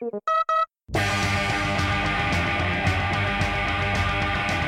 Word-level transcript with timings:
I 0.00 0.04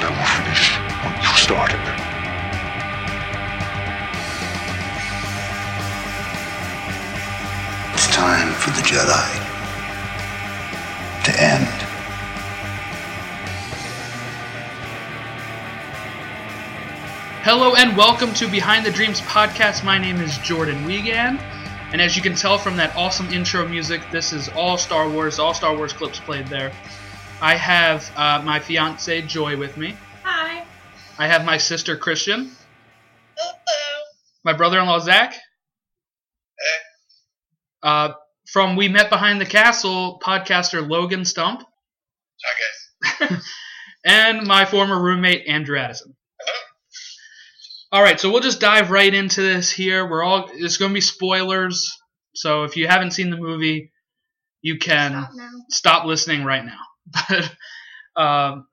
will 0.02 0.26
finish 0.26 0.74
what 1.04 1.22
you 1.22 1.30
started. 1.36 1.78
It's 7.94 8.08
time 8.08 8.52
for 8.54 8.70
the 8.70 8.82
Jedi 8.82 9.30
to 11.24 11.40
end. 11.40 11.66
Hello 17.42 17.76
and 17.76 17.96
welcome 17.96 18.34
to 18.34 18.48
Behind 18.48 18.84
the 18.84 18.90
Dreams 18.90 19.20
podcast. 19.20 19.84
My 19.84 19.96
name 19.96 20.20
is 20.20 20.38
Jordan 20.38 20.84
Wiegand, 20.84 21.40
and 21.92 22.00
as 22.00 22.16
you 22.16 22.22
can 22.22 22.34
tell 22.34 22.56
from 22.56 22.76
that 22.76 22.94
awesome 22.96 23.28
intro 23.32 23.66
music, 23.66 24.00
this 24.12 24.32
is 24.32 24.48
all 24.50 24.78
Star 24.78 25.08
Wars, 25.08 25.38
all 25.38 25.54
Star 25.54 25.76
Wars 25.76 25.92
clips 25.92 26.20
played 26.20 26.46
there. 26.46 26.72
I 27.42 27.54
have 27.56 28.10
uh, 28.16 28.42
my 28.44 28.60
fiance 28.60 29.22
Joy 29.22 29.56
with 29.56 29.76
me. 29.76 29.96
Hi. 30.22 30.64
I 31.18 31.26
have 31.26 31.44
my 31.44 31.56
sister 31.56 31.96
Christian, 31.96 32.50
Hello. 33.36 34.04
my 34.44 34.52
brother-in-law 34.52 35.00
Zach. 35.00 35.32
Hey. 35.32 35.38
Uh, 37.82 38.12
from 38.52 38.76
We 38.76 38.88
Met 38.88 39.10
Behind 39.10 39.40
the 39.40 39.46
Castle, 39.46 40.20
podcaster 40.24 40.88
Logan 40.88 41.24
Stump, 41.24 41.62
Hi 42.44 43.26
guys. 43.28 43.42
and 44.04 44.46
my 44.46 44.64
former 44.64 45.00
roommate 45.00 45.46
Andrew 45.46 45.78
Addison. 45.78 46.14
All 47.92 48.02
right, 48.02 48.20
so 48.20 48.30
we'll 48.30 48.40
just 48.40 48.60
dive 48.60 48.92
right 48.92 49.12
into 49.12 49.42
this 49.42 49.72
here. 49.72 50.08
We're 50.08 50.22
all 50.22 50.48
it's 50.52 50.76
going 50.76 50.90
to 50.90 50.94
be 50.94 51.00
spoilers, 51.00 51.98
so 52.34 52.62
if 52.62 52.76
you 52.76 52.86
haven't 52.86 53.10
seen 53.12 53.30
the 53.30 53.36
movie, 53.36 53.90
you 54.62 54.78
can 54.78 55.10
Stop 55.10 55.30
stop 55.70 56.04
listening 56.04 56.44
right 56.44 56.64
now. 56.64 56.78
But 58.16 58.22
um, 58.22 58.66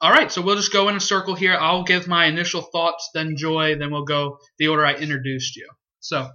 all 0.00 0.10
right, 0.10 0.30
so 0.30 0.42
we'll 0.42 0.56
just 0.56 0.72
go 0.72 0.90
in 0.90 0.96
a 0.96 1.00
circle 1.00 1.34
here. 1.34 1.56
I'll 1.58 1.84
give 1.84 2.06
my 2.06 2.26
initial 2.26 2.60
thoughts, 2.60 3.08
then 3.14 3.36
Joy, 3.38 3.76
then 3.76 3.90
we'll 3.90 4.04
go 4.04 4.38
the 4.58 4.68
order 4.68 4.84
I 4.84 4.94
introduced 4.94 5.56
you. 5.56 5.68
So, 6.00 6.28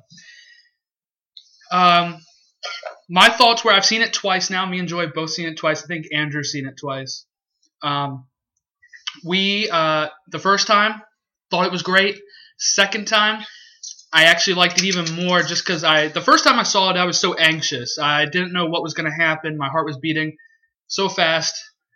um, 1.71 2.19
my 3.07 3.29
thoughts 3.29 3.63
were 3.63 3.71
I've 3.71 3.85
seen 3.85 4.01
it 4.01 4.13
twice 4.13 4.49
now. 4.49 4.65
Me 4.65 4.79
and 4.79 4.87
Joy 4.87 5.01
have 5.01 5.13
both 5.13 5.29
seen 5.29 5.47
it 5.47 5.57
twice. 5.57 5.83
I 5.83 5.87
think 5.87 6.07
Andrew's 6.11 6.51
seen 6.51 6.67
it 6.67 6.77
twice. 6.77 7.25
Um, 7.83 8.25
we 9.23 9.69
uh, 9.69 10.07
the 10.29 10.39
first 10.39 10.65
time 10.65 11.01
thought 11.49 11.65
it 11.65 11.71
was 11.71 11.83
great. 11.83 12.19
Second 12.57 13.07
time, 13.07 13.43
I 14.11 14.25
actually 14.25 14.55
liked 14.55 14.79
it 14.79 14.85
even 14.85 15.13
more 15.15 15.41
just 15.43 15.65
because 15.65 15.83
I 15.83 16.07
the 16.07 16.21
first 16.21 16.43
time 16.43 16.59
I 16.59 16.63
saw 16.63 16.89
it 16.89 16.97
I 16.97 17.05
was 17.05 17.19
so 17.19 17.35
anxious. 17.35 17.99
I 17.99 18.25
didn't 18.25 18.53
know 18.53 18.65
what 18.65 18.83
was 18.83 18.93
going 18.93 19.09
to 19.09 19.15
happen. 19.15 19.57
My 19.57 19.69
heart 19.69 19.85
was 19.85 19.97
beating 19.97 20.37
so 20.87 21.09
fast. 21.09 21.55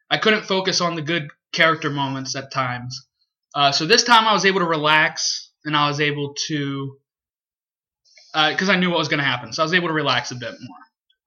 I 0.10 0.18
couldn't 0.18 0.46
focus 0.46 0.80
on 0.80 0.96
the 0.96 1.02
good 1.02 1.30
character 1.52 1.90
moments 1.90 2.36
at 2.36 2.52
times. 2.52 3.08
Uh, 3.56 3.72
so 3.72 3.86
this 3.86 4.04
time 4.04 4.26
I 4.26 4.34
was 4.34 4.46
able 4.46 4.60
to 4.60 4.66
relax 4.66 5.52
and 5.66 5.76
I 5.76 5.88
was 5.88 6.00
able 6.00 6.36
to 6.48 6.98
because 8.34 8.70
I 8.70 8.78
knew 8.78 8.90
what 8.90 8.98
was 8.98 9.10
going 9.10 9.20
to 9.20 9.26
happen. 9.26 9.54
So 9.54 9.62
I 9.62 9.66
was 9.66 9.74
able 9.74 9.90
to 9.90 9.94
relax 9.94 10.32
a 10.32 10.36
bit 10.36 10.54
more. 10.60 10.78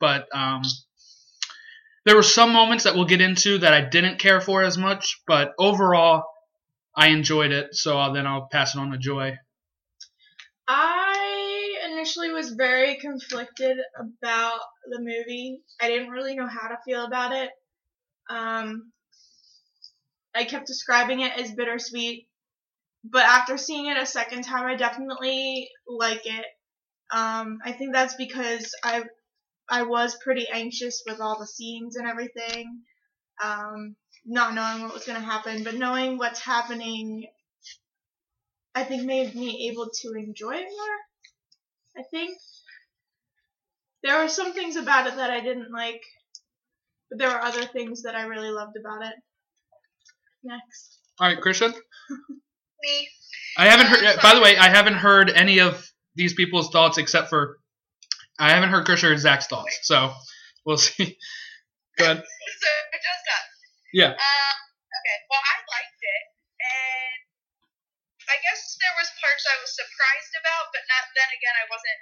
But 0.00 0.26
um, 0.36 0.62
there 2.04 2.16
were 2.16 2.22
some 2.22 2.52
moments 2.52 2.84
that 2.84 2.94
we'll 2.94 3.04
get 3.04 3.20
into 3.20 3.58
that 3.58 3.72
I 3.72 3.80
didn't 3.80 4.18
care 4.18 4.40
for 4.40 4.62
as 4.62 4.76
much. 4.76 5.20
But 5.26 5.54
overall, 5.58 6.24
I 6.96 7.08
enjoyed 7.08 7.52
it. 7.52 7.74
So 7.74 7.98
uh, 7.98 8.12
then 8.12 8.26
I'll 8.26 8.48
pass 8.50 8.74
it 8.74 8.78
on 8.78 8.90
to 8.90 8.98
Joy. 8.98 9.36
I 10.68 11.76
initially 11.92 12.30
was 12.32 12.50
very 12.50 12.96
conflicted 12.96 13.76
about 13.98 14.60
the 14.90 14.98
movie. 14.98 15.60
I 15.80 15.88
didn't 15.88 16.10
really 16.10 16.34
know 16.34 16.48
how 16.48 16.68
to 16.68 16.78
feel 16.84 17.04
about 17.04 17.32
it. 17.32 17.50
Um, 18.28 18.92
I 20.34 20.44
kept 20.44 20.66
describing 20.66 21.20
it 21.20 21.38
as 21.38 21.52
bittersweet, 21.52 22.28
but 23.04 23.24
after 23.24 23.56
seeing 23.56 23.86
it 23.86 23.96
a 23.96 24.06
second 24.06 24.42
time, 24.42 24.66
I 24.66 24.74
definitely 24.74 25.70
like 25.86 26.26
it. 26.26 26.46
Um, 27.12 27.58
I 27.64 27.72
think 27.72 27.92
that's 27.92 28.14
because 28.16 28.74
I 28.82 29.04
I 29.68 29.82
was 29.82 30.16
pretty 30.22 30.46
anxious 30.52 31.02
with 31.06 31.20
all 31.20 31.38
the 31.38 31.46
scenes 31.46 31.96
and 31.96 32.06
everything, 32.06 32.82
um, 33.42 33.96
not 34.26 34.54
knowing 34.54 34.82
what 34.82 34.94
was 34.94 35.04
going 35.04 35.18
to 35.18 35.24
happen, 35.24 35.64
but 35.64 35.74
knowing 35.74 36.18
what's 36.18 36.40
happening 36.40 37.26
I 38.76 38.84
think 38.84 39.04
made 39.04 39.34
me 39.34 39.70
able 39.70 39.88
to 40.02 40.12
enjoy 40.12 40.54
it 40.56 40.66
more. 40.68 40.96
I 41.98 42.02
think 42.10 42.36
there 44.02 44.22
were 44.22 44.28
some 44.28 44.52
things 44.52 44.76
about 44.76 45.06
it 45.06 45.16
that 45.16 45.30
I 45.30 45.40
didn't 45.40 45.72
like, 45.72 46.02
but 47.08 47.18
there 47.18 47.30
were 47.30 47.40
other 47.40 47.64
things 47.64 48.02
that 48.02 48.14
I 48.14 48.24
really 48.26 48.50
loved 48.50 48.76
about 48.78 49.06
it. 49.06 49.14
Next. 50.44 50.98
All 51.18 51.26
right, 51.26 51.40
Christian. 51.40 51.72
Me. 52.82 53.08
I 53.56 53.66
haven't 53.66 53.86
heard. 53.86 54.04
Um, 54.04 54.18
by 54.22 54.34
the 54.34 54.42
way, 54.42 54.58
I 54.58 54.68
haven't 54.68 54.94
heard 54.94 55.30
any 55.30 55.60
of 55.60 55.90
these 56.14 56.34
people's 56.34 56.68
thoughts 56.68 56.98
except 56.98 57.30
for 57.30 57.56
I 58.38 58.50
haven't 58.50 58.68
heard 58.68 58.84
Christian 58.84 59.10
or 59.10 59.16
Zach's 59.16 59.46
thoughts. 59.46 59.78
So 59.84 60.12
we'll 60.66 60.76
see. 60.76 61.16
Go 61.96 62.04
ahead. 62.04 62.18
So 62.18 62.22
just 62.22 63.24
got. 63.24 63.42
Yeah. 63.96 64.12
Uh, 64.12 64.54
okay. 64.92 65.18
Well, 65.32 65.40
I 65.40 65.56
liked 65.64 66.02
it, 66.04 66.24
and 66.60 67.16
I 68.28 68.36
guess 68.44 68.76
there 68.76 68.92
was 69.00 69.08
parts 69.16 69.44
I 69.48 69.56
was 69.64 69.72
surprised 69.72 70.36
about, 70.36 70.68
but 70.76 70.84
not. 70.92 71.08
Then 71.16 71.32
again, 71.32 71.56
I 71.56 71.66
wasn't. 71.72 72.00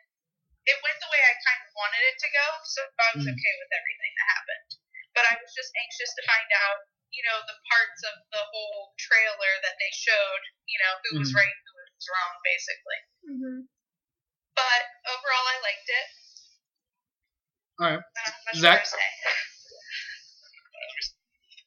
It 0.67 0.75
went 0.83 0.99
the 0.99 1.07
way 1.15 1.23
I 1.23 1.39
kind 1.39 1.61
of 1.63 1.71
wanted 1.79 2.03
it 2.11 2.19
to 2.19 2.29
go, 2.35 2.47
so 2.67 2.81
I 2.99 3.09
was 3.15 3.25
Mm. 3.31 3.37
okay 3.39 3.55
with 3.63 3.71
everything 3.79 4.13
that 4.19 4.27
happened. 4.35 4.71
But 5.15 5.25
I 5.31 5.35
was 5.39 5.55
just 5.55 5.71
anxious 5.79 6.11
to 6.19 6.23
find 6.27 6.51
out, 6.67 6.83
you 7.15 7.23
know, 7.31 7.39
the 7.47 7.59
parts 7.71 8.01
of 8.11 8.15
the 8.35 8.43
whole 8.43 8.97
trailer 8.99 9.53
that 9.63 9.79
they 9.79 9.93
showed. 9.95 10.43
You 10.67 10.79
know, 10.83 10.93
who 11.07 11.11
was 11.23 11.31
Mm. 11.31 11.39
right, 11.47 11.57
who 11.63 11.73
was 11.79 12.07
wrong, 12.11 12.33
basically. 12.43 13.01
Mm-hmm. 13.31 13.59
But 14.59 14.83
overall, 15.15 15.47
I 15.47 15.59
liked 15.63 15.87
it. 15.95 16.09
All 17.79 17.87
right. 17.87 18.03
Uh, 18.03 18.59
Zach? 18.59 18.83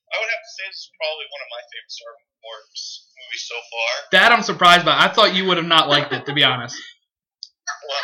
more 0.07 0.15
to 0.15 0.15
say. 0.15 0.15
I 0.15 0.15
would 0.23 0.31
have 0.31 0.43
to 0.43 0.51
say 0.55 0.63
this 0.71 0.79
is 0.79 0.91
probably 0.95 1.27
one 1.27 1.41
of 1.43 1.49
my 1.51 1.61
favorite 1.67 1.91
Star 1.91 2.11
Wars 2.43 3.07
movies 3.17 3.43
so 3.43 3.57
far. 3.59 3.91
That 4.15 4.29
I'm 4.31 4.43
surprised 4.43 4.85
by. 4.85 4.95
I 4.95 5.07
thought 5.11 5.35
you 5.35 5.45
would 5.51 5.57
have 5.57 5.67
not 5.67 5.89
liked 5.89 6.13
it, 6.13 6.25
to 6.25 6.33
be 6.33 6.43
honest. 6.43 6.77
Well, 6.77 8.03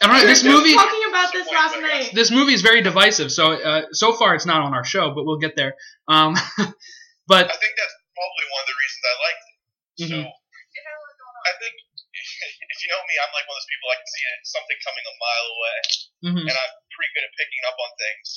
I 0.00 0.06
don't 0.08 0.16
know. 0.16 0.26
This 0.26 0.44
movie. 0.44 0.74
talking 0.74 1.04
about 1.08 1.32
this 1.32 1.48
last 1.48 1.76
night. 1.80 2.10
This 2.12 2.30
movie 2.30 2.52
is 2.56 2.62
very 2.62 2.80
divisive. 2.80 3.32
So 3.32 3.52
uh, 3.52 3.88
so 3.92 4.12
far, 4.12 4.34
it's 4.34 4.46
not 4.46 4.60
on 4.60 4.72
our 4.72 4.84
show, 4.84 5.12
but 5.12 5.24
we'll 5.24 5.40
get 5.40 5.56
there. 5.56 5.76
Um, 6.08 6.32
but 7.28 7.44
I 7.48 7.56
think 7.56 7.74
that's 7.76 7.96
probably 8.16 8.46
one 8.48 8.60
of 8.64 8.68
the 8.68 8.76
reasons 8.80 9.02
I 9.04 9.14
liked 9.20 9.44
it. 9.44 9.56
So 10.00 10.04
Mhm. 10.08 10.24
You 10.24 10.82
know 10.84 10.96
what's 11.04 11.16
going 11.20 11.36
on. 11.36 11.44
I 11.44 11.54
think 11.60 11.74
if 12.72 12.78
you 12.80 12.88
know 12.88 13.02
me, 13.04 13.14
I'm 13.20 13.32
like 13.36 13.44
one 13.44 13.56
of 13.56 13.60
those 13.60 13.68
people 13.68 13.86
I 13.92 13.96
can 14.00 14.08
see 14.08 14.24
something 14.48 14.78
coming 14.80 15.04
a 15.04 15.14
mile 15.20 15.48
away, 15.52 15.76
mhm. 16.32 16.44
and 16.48 16.56
I'm 16.56 16.72
pretty 16.96 17.12
good 17.12 17.24
at 17.28 17.32
picking 17.36 17.62
up 17.68 17.76
on 17.76 17.90
things. 18.00 18.28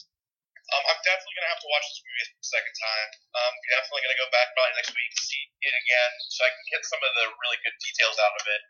Um, 0.74 0.84
I'm 0.90 1.02
definitely 1.06 1.38
gonna 1.38 1.54
have 1.54 1.62
to 1.62 1.70
watch 1.70 1.86
this 1.86 2.02
movie 2.02 2.26
a 2.26 2.30
second 2.42 2.76
time. 2.82 3.10
I'm 3.38 3.58
definitely 3.70 4.04
gonna 4.10 4.22
go 4.26 4.30
back 4.34 4.50
probably 4.58 4.74
next 4.82 4.90
week 4.98 5.12
see 5.22 5.44
it 5.62 5.76
again 5.86 6.12
so 6.34 6.42
I 6.42 6.50
can 6.50 6.66
get 6.74 6.82
some 6.90 6.98
of 6.98 7.12
the 7.14 7.26
really 7.30 7.60
good 7.62 7.78
details 7.78 8.18
out 8.18 8.34
of 8.34 8.46
it. 8.50 8.62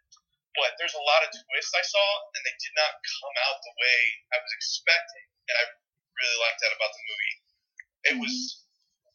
But 0.60 0.76
there's 0.78 1.00
a 1.00 1.08
lot 1.08 1.24
of 1.24 1.32
twists 1.32 1.74
I 1.74 1.82
saw, 1.82 2.08
and 2.36 2.42
they 2.44 2.56
did 2.60 2.76
not 2.76 3.00
come 3.00 3.36
out 3.48 3.58
the 3.64 3.74
way 3.80 4.00
I 4.36 4.38
was 4.38 4.52
expecting, 4.54 5.26
and 5.48 5.56
I 5.58 5.64
really 6.20 6.40
liked 6.44 6.60
that 6.62 6.76
about 6.76 6.92
the 6.92 7.04
movie. 7.08 7.36
It 8.04 8.16
was 8.20 8.36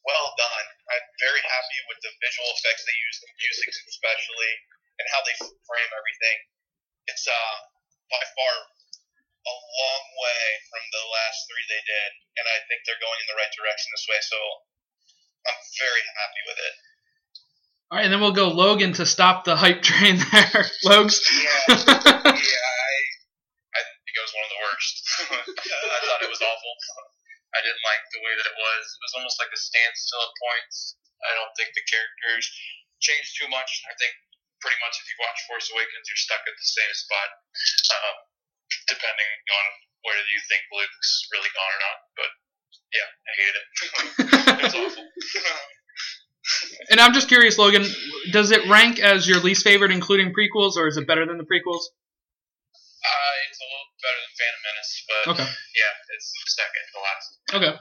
well 0.03 0.33
done. 0.41 0.67
I'm 0.89 1.07
very 1.21 1.45
happy 1.45 1.79
with 1.93 2.01
the 2.01 2.11
visual 2.25 2.49
effects 2.57 2.89
they 2.89 2.97
used, 2.97 3.21
the 3.21 3.31
music 3.37 3.69
especially, 3.69 4.53
and 4.97 5.07
how 5.13 5.21
they 5.29 5.37
frame 5.37 5.93
everything. 5.93 6.39
It's 7.13 7.29
uh 7.29 7.55
by 8.09 8.25
far 8.33 8.55
a 9.49 9.57
long 9.57 10.05
way 10.21 10.45
from 10.69 10.85
the 10.93 11.05
last 11.09 11.49
three 11.49 11.65
they 11.69 11.85
did, 11.89 12.11
and 12.37 12.47
I 12.49 12.59
think 12.69 12.85
they're 12.85 13.01
going 13.01 13.21
in 13.25 13.29
the 13.33 13.39
right 13.41 13.53
direction 13.57 13.89
this 13.93 14.07
way. 14.09 14.21
So 14.21 14.39
I'm 15.49 15.61
very 15.81 16.05
happy 16.05 16.43
with 16.45 16.59
it. 16.61 16.75
All 17.89 17.97
right, 17.97 18.05
and 18.05 18.13
then 18.13 18.21
we'll 18.21 18.37
go 18.37 18.53
Logan 18.53 18.93
to 19.01 19.09
stop 19.09 19.49
the 19.49 19.57
hype 19.57 19.81
train 19.81 20.21
there. 20.21 20.69
Logs. 20.85 21.25
Yeah, 21.25 21.73
yeah, 21.73 22.69
I 22.69 22.93
I 23.73 23.81
think 23.81 24.13
it 24.13 24.25
was 24.29 24.35
one 24.37 24.45
of 24.45 24.53
the 24.53 24.63
worst. 24.69 24.95
I 25.97 25.99
thought 26.05 26.21
it 26.21 26.29
was 26.29 26.45
awful. 26.45 26.75
I 27.57 27.65
didn't 27.65 27.81
like 27.81 28.05
the 28.13 28.21
way 28.21 28.33
that 28.37 28.45
it 28.45 28.57
was. 28.61 28.83
It 28.93 29.03
was 29.09 29.15
almost 29.17 29.41
like 29.41 29.49
a 29.57 29.61
standstill 29.61 30.21
at 30.21 30.33
points. 30.37 31.01
I 31.25 31.33
don't 31.33 31.55
think 31.57 31.73
the 31.73 31.85
characters 31.89 32.45
changed 33.01 33.41
too 33.41 33.49
much. 33.49 33.71
I 33.89 33.97
think 33.97 34.13
pretty 34.61 34.77
much 34.85 35.01
if 35.01 35.07
you 35.09 35.17
watch 35.25 35.39
Force 35.49 35.73
Awakens, 35.73 36.07
you're 36.13 36.21
stuck 36.21 36.45
at 36.45 36.55
the 36.55 36.69
same 36.69 36.93
spot, 36.93 37.29
um, 37.97 38.17
depending 38.89 39.31
on 39.53 39.65
whether 40.05 40.25
you 40.27 40.41
think 40.49 40.63
Luke's 40.73 41.11
really 41.33 41.53
gone 41.53 41.73
or 41.73 41.81
not. 41.85 41.99
But 42.17 42.31
yeah, 42.97 43.09
I 43.09 43.33
hate 43.37 43.57
it. 43.61 43.67
it's 44.65 44.75
awful. 44.77 45.05
and 46.91 46.99
I'm 47.01 47.13
just 47.13 47.29
curious, 47.29 47.59
Logan, 47.59 47.85
does 48.33 48.51
it 48.51 48.65
rank 48.69 48.99
as 48.99 49.29
your 49.29 49.41
least 49.41 49.63
favorite, 49.65 49.93
including 49.93 50.33
prequels, 50.33 50.77
or 50.77 50.89
is 50.89 50.97
it 50.97 51.07
better 51.07 51.27
than 51.27 51.37
the 51.37 51.45
prequels? 51.49 51.85
Uh, 52.99 53.35
it's 53.49 53.61
a 53.61 53.67
little 53.69 53.89
better 54.03 54.21
than 54.25 54.33
Phantom 54.37 54.63
Menace, 54.65 54.93
but 55.07 55.23
Okay. 55.37 55.49
yeah, 55.77 55.93
it's 56.17 56.29
second 56.57 56.85
to 56.93 56.99
last. 56.99 57.29
Okay. 57.55 57.75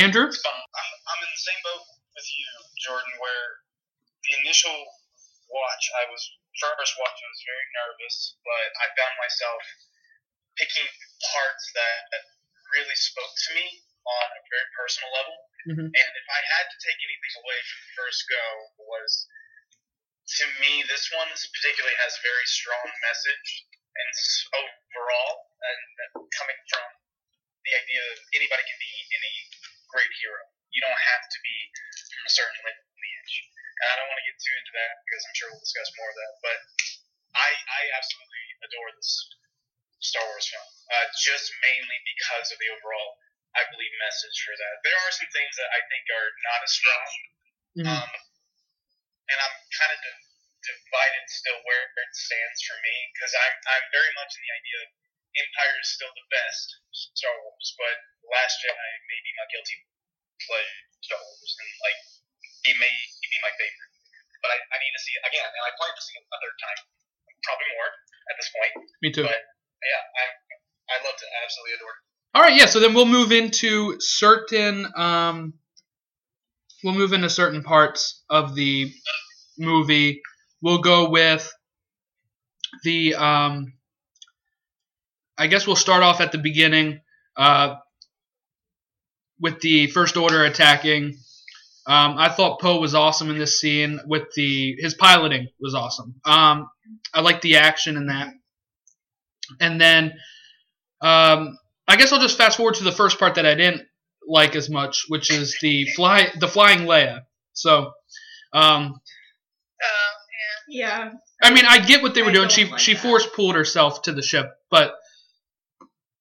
Andrew? 0.00 0.26
It's 0.28 0.40
fun. 0.40 0.56
I'm, 0.56 0.90
I'm 1.12 1.20
in 1.22 1.30
the 1.30 1.44
same 1.44 1.60
boat 1.62 1.84
with 2.16 2.28
you, 2.32 2.48
Jordan, 2.80 3.12
where 3.20 3.44
the 4.24 4.32
initial 4.44 4.72
watch, 5.52 5.84
I 6.00 6.08
was 6.08 6.22
first 6.58 6.94
watch, 6.96 7.16
I 7.20 7.28
was 7.28 7.42
very 7.44 7.66
nervous, 7.76 8.16
but 8.40 8.68
I 8.80 8.86
found 8.96 9.14
myself 9.20 9.60
picking 10.56 10.88
parts 11.32 11.64
that, 11.74 11.98
that 12.12 12.24
really 12.72 12.96
spoke 12.96 13.32
to 13.48 13.50
me 13.54 13.66
on 14.04 14.26
a 14.34 14.40
very 14.50 14.68
personal 14.74 15.10
level. 15.14 15.36
Mhm. 15.70 15.86
And 15.86 16.10
if 16.18 16.26
I 16.28 16.40
had 16.58 16.66
to 16.66 16.76
take 16.82 16.98
anything 16.98 17.34
away 17.38 17.58
from 17.62 17.78
the 17.86 17.92
first 17.94 18.20
go, 18.28 18.44
was 18.82 19.28
to 20.42 20.44
me, 20.58 20.82
this 20.88 21.10
one 21.12 21.28
particularly 21.28 21.96
has 22.02 22.18
a 22.18 22.22
very 22.22 22.46
strong 22.46 22.86
message 23.02 23.66
and 23.92 24.08
overall, 24.56 25.34
and 25.60 25.80
coming 26.32 26.60
from 26.72 26.86
the 27.62 27.72
idea 27.76 28.00
that 28.00 28.18
anybody 28.34 28.64
can 28.64 28.78
be 28.80 28.92
any 29.12 29.34
great 29.92 30.10
hero. 30.18 30.40
You 30.72 30.80
don't 30.80 31.02
have 31.12 31.24
to 31.28 31.38
be 31.44 31.56
from 32.16 32.24
a 32.26 32.32
certain 32.32 32.58
lineage. 32.64 33.34
And 33.82 33.86
I 33.92 33.94
don't 34.00 34.08
want 34.08 34.20
to 34.24 34.26
get 34.30 34.38
too 34.40 34.56
into 34.56 34.72
that 34.72 34.92
because 35.04 35.22
I'm 35.26 35.36
sure 35.36 35.48
we'll 35.52 35.60
discuss 35.62 35.90
more 36.00 36.10
of 36.10 36.16
that. 36.16 36.32
But 36.40 36.58
I, 37.36 37.50
I 37.52 37.82
absolutely 37.98 38.44
adore 38.64 38.90
this 38.96 39.12
Star 40.02 40.24
Wars 40.26 40.46
film, 40.50 40.66
uh, 40.92 41.06
just 41.22 41.46
mainly 41.62 41.98
because 42.04 42.50
of 42.50 42.58
the 42.58 42.68
overall, 42.74 43.10
I 43.54 43.62
believe, 43.70 43.92
message 44.02 44.34
for 44.42 44.54
that. 44.58 44.74
There 44.82 44.98
are 44.98 45.12
some 45.14 45.30
things 45.30 45.54
that 45.56 45.70
I 45.70 45.80
think 45.88 46.04
are 46.10 46.30
not 46.50 46.60
as 46.66 46.72
strong, 46.74 47.08
Mhm. 47.78 47.86
um, 47.86 48.10
and 49.30 49.38
I'm 49.38 49.56
kind 49.78 49.92
of 49.94 49.98
di- 50.02 50.26
divided 50.62 51.24
still 51.30 51.58
where 51.66 51.82
it 51.86 52.10
stands 52.14 52.60
for 52.66 52.76
me 52.82 52.94
because 53.14 53.32
I'm 53.34 53.54
I'm 53.66 53.86
very 53.90 54.12
much 54.18 54.30
in 54.36 54.42
the 54.42 54.52
idea 54.58 54.78
of 54.86 54.88
Empire 55.32 55.76
is 55.80 55.88
still 55.94 56.12
the 56.12 56.26
best 56.28 56.66
Star 56.92 57.32
Wars, 57.42 57.68
but 57.78 57.96
Last 58.30 58.60
Jedi 58.62 58.90
may 59.08 59.20
be 59.24 59.32
my 59.38 59.46
guilty 59.50 59.76
pleasure 60.46 60.82
Star 61.02 61.18
Wars, 61.18 61.50
and 61.58 61.70
like 61.82 62.00
it 62.68 62.76
may 62.78 62.92
be 63.30 63.38
my 63.42 63.50
favorite. 63.58 63.92
But 64.42 64.50
I, 64.54 64.58
I 64.74 64.76
need 64.82 64.92
to 64.92 65.02
see 65.02 65.14
it 65.14 65.22
again, 65.26 65.46
and 65.46 65.62
I 65.66 65.70
plan 65.78 65.94
to 65.94 66.02
see 66.02 66.18
it 66.18 66.26
a 66.26 66.38
third 66.42 66.56
time, 66.58 66.78
probably 67.46 67.68
more 67.78 67.90
at 68.30 68.34
this 68.38 68.50
point. 68.50 68.72
Me 69.02 69.10
too. 69.10 69.22
But 69.26 69.42
yeah, 69.82 70.02
I 70.16 70.94
I 70.94 71.04
loved 71.04 71.20
it, 71.22 71.28
I 71.28 71.44
absolutely 71.44 71.74
adored 71.74 71.94
it. 71.96 72.12
All 72.34 72.42
right, 72.42 72.56
yeah. 72.56 72.66
So 72.66 72.80
then 72.80 72.94
we'll 72.94 73.06
move 73.06 73.32
into 73.32 73.96
certain 74.00 74.86
um, 74.96 75.54
we'll 76.82 76.94
move 76.94 77.12
into 77.12 77.28
certain 77.30 77.62
parts 77.62 78.22
of 78.30 78.54
the 78.54 78.90
movie. 79.58 80.22
We'll 80.60 80.80
go 80.80 81.10
with 81.10 81.52
the 82.84 83.14
um, 83.14 83.74
I 85.36 85.46
guess 85.46 85.66
we'll 85.66 85.76
start 85.76 86.02
off 86.02 86.20
at 86.20 86.32
the 86.32 86.38
beginning 86.38 87.00
uh, 87.36 87.76
with 89.40 89.60
the 89.60 89.88
First 89.88 90.16
Order 90.16 90.44
attacking. 90.44 91.16
Um, 91.84 92.14
I 92.16 92.28
thought 92.28 92.60
Poe 92.60 92.78
was 92.80 92.94
awesome 92.94 93.28
in 93.28 93.38
this 93.38 93.60
scene 93.60 94.00
with 94.06 94.32
the 94.34 94.76
his 94.78 94.94
piloting 94.94 95.48
was 95.60 95.74
awesome. 95.74 96.14
Um, 96.24 96.68
I 97.12 97.20
like 97.22 97.40
the 97.40 97.56
action 97.56 97.96
in 97.96 98.06
that. 98.06 98.32
And 99.60 99.80
then 99.80 100.12
um, 101.00 101.58
I 101.88 101.96
guess 101.96 102.12
I'll 102.12 102.20
just 102.20 102.38
fast 102.38 102.56
forward 102.56 102.74
to 102.76 102.84
the 102.84 102.92
first 102.92 103.18
part 103.18 103.34
that 103.36 103.46
I 103.46 103.54
didn't 103.54 103.82
like 104.26 104.54
as 104.56 104.70
much, 104.70 105.04
which 105.08 105.30
is 105.32 105.56
the 105.60 105.86
fly 105.96 106.28
the 106.38 106.48
flying 106.48 106.80
Leia. 106.80 107.22
So 107.54 107.92
um, 108.52 108.94
Oh, 109.84 110.12
yeah. 110.68 110.86
Yeah. 110.86 111.10
I 111.42 111.52
mean 111.52 111.64
I 111.66 111.78
get 111.80 112.02
what 112.02 112.14
they 112.14 112.22
were 112.22 112.30
I 112.30 112.34
doing. 112.34 112.48
She 112.48 112.64
like 112.66 112.78
she 112.78 112.94
that. 112.94 113.02
force 113.02 113.26
pulled 113.26 113.56
herself 113.56 114.02
to 114.02 114.12
the 114.12 114.22
ship, 114.22 114.46
but 114.70 114.92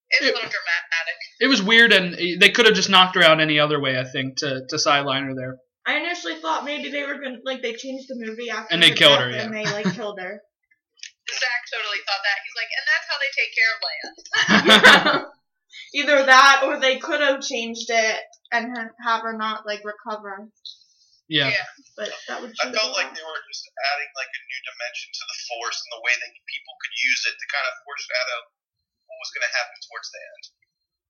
It's 0.09 0.21
It- 0.21 0.23
a 0.23 0.35
little 0.35 0.41
dramatic. 0.41 1.17
it 1.41 1.47
was 1.47 1.61
weird 1.61 1.93
and 1.93 2.39
they 2.41 2.49
could 2.49 2.65
have 2.65 2.75
just 2.75 2.89
knocked 2.89 3.15
her 3.15 3.23
out 3.23 3.39
any 3.39 3.59
other 3.59 3.79
way, 3.79 3.97
I 3.99 4.03
think, 4.03 4.37
to, 4.37 4.61
to 4.69 4.79
sideline 4.79 5.25
her 5.25 5.35
there. 5.35 5.57
I 5.85 5.97
initially 5.97 6.35
thought 6.35 6.65
maybe 6.65 6.89
they 6.91 7.03
were 7.03 7.15
gonna 7.15 7.37
like 7.45 7.61
they 7.61 7.73
changed 7.73 8.05
the 8.07 8.15
movie 8.17 8.49
after 8.49 8.73
And 8.73 8.81
they 8.83 8.89
the 8.89 8.95
killed 8.95 9.17
death 9.19 9.21
her, 9.27 9.31
yeah. 9.31 9.43
and 9.43 9.53
they 9.53 9.63
like 9.65 9.93
killed 9.95 10.19
her. 10.19 10.41
Zach 11.37 11.61
totally 11.71 12.01
thought 12.07 12.23
that. 12.23 12.37
He's 12.43 12.57
like, 12.57 12.71
and 12.71 12.85
that's 12.89 13.07
how 13.09 13.17
they 13.21 13.31
take 13.35 13.51
care 13.55 13.71
of 13.71 13.79
Leia. 13.83 14.07
Either 15.99 16.17
that 16.27 16.63
or 16.67 16.79
they 16.79 16.99
could 16.99 17.19
have 17.21 17.39
changed 17.43 17.87
it 17.89 18.19
and 18.51 18.71
ha- 18.75 18.95
have 19.03 19.21
her 19.23 19.35
not 19.35 19.63
like 19.67 19.83
recover. 19.87 20.47
yeah. 21.31 21.51
Yeah. 21.51 21.67
But 21.95 22.11
that 22.27 22.39
would 22.43 22.51
I 22.51 22.67
change 22.67 22.75
felt 22.75 22.91
a 22.91 22.97
like 22.97 23.11
lot. 23.11 23.15
they 23.15 23.23
were 23.23 23.41
just 23.47 23.63
adding 23.91 24.11
like 24.19 24.31
a 24.31 24.41
new 24.47 24.61
dimension 24.67 25.09
to 25.15 25.23
the 25.27 25.37
Force 25.51 25.79
and 25.83 25.91
the 25.95 26.03
way 26.03 26.15
that 26.15 26.31
people 26.47 26.73
could 26.79 26.95
use 26.95 27.21
it 27.27 27.35
to 27.39 27.45
kind 27.51 27.67
of 27.67 27.73
foreshadow 27.87 28.39
what 29.07 29.17
was 29.19 29.31
going 29.35 29.45
to 29.47 29.53
happen 29.55 29.77
towards 29.87 30.07
the 30.11 30.19
end. 30.23 30.43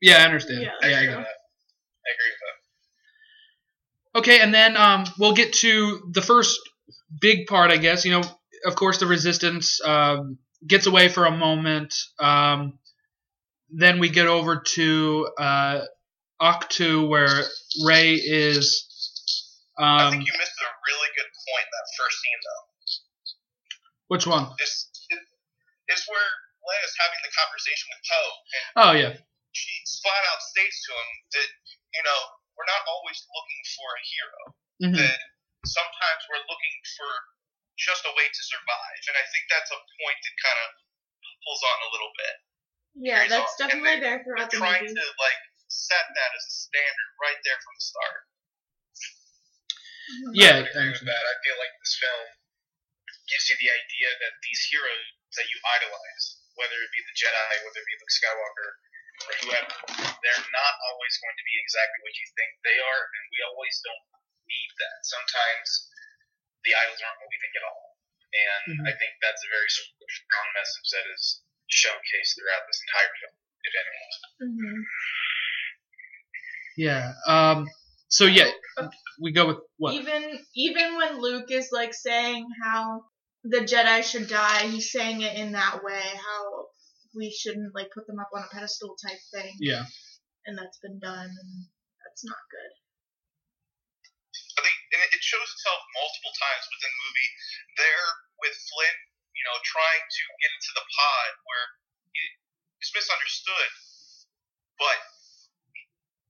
Yeah, 0.02 0.18
I 0.22 0.26
understand. 0.30 0.62
Yeah, 0.66 0.78
I 0.82 0.88
Yeah, 0.90 0.98
I 0.98 1.02
agree 1.06 1.14
get 1.14 1.18
with 1.22 1.30
that. 1.30 1.40
I 2.06 2.10
agree 2.18 2.32
with 2.34 2.42
that. 2.46 2.58
Okay, 4.20 4.38
and 4.42 4.52
then 4.54 4.78
um, 4.78 5.06
we'll 5.18 5.34
get 5.38 5.54
to 5.66 6.10
the 6.12 6.22
first 6.22 6.60
big 7.22 7.48
part, 7.48 7.72
I 7.72 7.78
guess. 7.78 8.04
You 8.04 8.20
know, 8.20 8.24
of 8.66 8.76
course, 8.76 9.00
the 9.00 9.08
resistance 9.08 9.80
um, 9.84 10.38
gets 10.66 10.86
away 10.86 11.10
for 11.10 11.26
a 11.26 11.32
moment. 11.32 11.94
Um, 12.20 12.80
then 13.70 14.00
we 14.00 14.10
get 14.10 14.28
over 14.28 14.62
to 14.76 15.30
uh, 15.40 15.82
Ahch-To, 16.42 17.08
where 17.08 17.44
Rey 17.86 18.16
is. 18.16 18.88
I 19.80 20.04
Um, 20.06 20.12
think 20.12 20.28
you 20.28 20.34
missed 20.38 20.60
a 20.62 20.70
really 20.88 21.10
good 21.16 21.32
point 21.32 21.68
that 21.72 21.86
first 21.98 22.18
scene, 22.22 22.42
though. 22.44 22.64
which 24.08 24.28
one? 24.28 24.46
Is 24.62 24.88
is 25.90 26.02
where 26.08 26.30
Leia's 26.64 26.96
having 27.00 27.22
the 27.26 27.32
conversation 27.36 27.86
with 27.92 28.02
Poe, 28.06 28.32
Oh 28.86 28.94
yeah, 28.96 29.12
she 29.52 29.72
flat 30.04 30.24
out 30.32 30.40
states 30.44 30.78
to 30.88 30.92
him 30.94 31.10
that 31.36 31.50
you 31.96 32.04
know 32.04 32.20
we're 32.56 32.68
not 32.70 32.84
always 32.88 33.20
looking 33.28 33.62
for 33.76 33.88
a 33.92 34.04
hero. 34.08 34.42
Mhm. 34.88 34.98
That 35.00 35.20
sometimes 35.66 36.22
we're 36.30 36.44
looking 36.48 36.76
for 36.96 37.10
just 37.82 38.06
a 38.06 38.14
way 38.14 38.28
to 38.30 38.42
survive, 38.46 39.02
and 39.10 39.16
I 39.18 39.26
think 39.34 39.50
that's 39.50 39.74
a 39.74 39.80
point 39.82 40.20
that 40.22 40.36
kind 40.46 40.60
of 40.66 40.70
pulls 41.42 41.64
on 41.66 41.78
a 41.82 41.90
little 41.92 42.14
bit. 42.14 42.36
Yeah, 43.02 43.18
Very 43.26 43.30
that's 43.34 43.52
soft. 43.58 43.62
And 43.74 43.82
definitely 43.82 43.98
they- 43.98 44.06
there 44.06 44.18
They're 44.22 44.24
throughout 44.24 44.52
the 44.54 44.62
trying 44.62 44.86
movie. 44.86 45.02
to 45.02 45.06
like 45.18 45.42
set 45.72 46.06
that 46.14 46.32
as 46.38 46.44
a 46.46 46.54
standard 46.70 47.10
right 47.24 47.40
there 47.48 47.58
from 47.64 47.74
the 47.80 47.86
start. 47.90 48.22
Mhm. 50.12 50.32
yeah. 50.36 50.52
I 50.52 50.56
would 50.62 50.70
agree 50.70 50.92
with 50.92 51.06
that. 51.08 51.24
I 51.24 51.36
feel 51.44 51.58
like 51.58 51.74
this 51.80 51.96
film 51.98 52.26
gives 53.32 53.46
you 53.50 53.56
the 53.58 53.72
idea 53.72 54.10
that 54.20 54.34
these 54.44 54.62
heroes 54.70 55.08
that 55.40 55.48
you 55.48 55.58
idolize, 55.64 56.26
whether 56.60 56.76
it 56.84 56.92
be 56.92 57.00
the 57.08 57.16
Jedi, 57.16 57.54
whether 57.64 57.80
it 57.80 57.88
be 57.88 57.96
Luke 57.96 58.12
Skywalker, 58.12 58.70
or 59.22 59.34
whoever, 59.46 59.76
they're 60.20 60.46
not 60.52 60.74
always 60.92 61.14
going 61.24 61.38
to 61.38 61.46
be 61.48 61.56
exactly 61.64 62.00
what 62.04 62.16
you 62.18 62.28
think 62.36 62.52
they 62.68 62.78
are, 62.82 63.02
and 63.08 63.24
we 63.32 63.40
always 63.48 63.76
don't 63.86 64.06
need 64.50 64.72
that. 64.84 64.98
Sometimes 65.08 65.88
the 66.64 66.74
idols 66.76 67.02
aren't 67.02 67.20
what 67.22 67.30
we 67.32 67.40
think 67.42 67.56
at 67.58 67.66
all. 67.66 67.84
And 68.32 68.64
Mhm. 68.80 68.88
I 68.88 68.94
think 68.96 69.12
that's 69.22 69.44
a 69.44 69.50
very 69.52 69.68
strong 69.70 70.48
message 70.56 70.88
that 70.96 71.06
is 71.12 71.42
showcased 71.68 72.36
throughout 72.38 72.64
this 72.68 72.80
entire 72.88 73.12
film, 73.20 73.36
if 73.64 73.74
anything. 73.76 74.12
Mhm. 74.42 74.80
yeah. 76.78 77.14
Um, 77.28 77.68
so 78.08 78.26
yeah, 78.26 78.52
we 79.20 79.32
go 79.32 79.48
with 79.48 79.58
what? 79.78 79.94
Even 79.94 80.40
even 80.56 80.96
when 80.98 81.20
Luke 81.20 81.52
is 81.52 81.70
like 81.72 81.94
saying 81.94 82.48
how 82.64 83.06
the 83.44 83.60
Jedi 83.60 84.04
should 84.04 84.28
die, 84.28 84.68
he's 84.68 84.92
saying 84.92 85.22
it 85.22 85.36
in 85.38 85.54
that 85.54 85.84
way, 85.84 86.02
how 86.02 86.68
we 87.16 87.32
shouldn't 87.32 87.74
like 87.76 87.90
put 87.94 88.08
them 88.08 88.20
up 88.20 88.30
on 88.34 88.44
a 88.44 88.48
pedestal 88.48 88.96
type 89.08 89.20
thing. 89.34 89.56
Yeah. 89.60 89.86
And 90.46 90.58
that's 90.58 90.80
been 90.80 91.00
done 91.00 91.30
and 91.30 91.66
that's 92.04 92.24
not 92.26 92.38
good. 92.50 92.72
I 94.62 94.64
think 94.70 94.78
and 94.94 95.02
it 95.02 95.24
shows 95.26 95.50
itself 95.50 95.80
multiple 95.98 96.34
times 96.38 96.64
within 96.70 96.92
the 96.94 97.02
movie. 97.02 97.30
There 97.82 98.08
with 98.46 98.54
Finn, 98.54 98.98
you 99.34 99.44
know, 99.50 99.58
trying 99.66 100.04
to 100.06 100.22
get 100.38 100.50
into 100.54 100.72
the 100.78 100.86
pod 100.86 101.30
where 101.50 101.66
he's 102.78 102.92
misunderstood, 102.94 103.70
but 104.78 104.98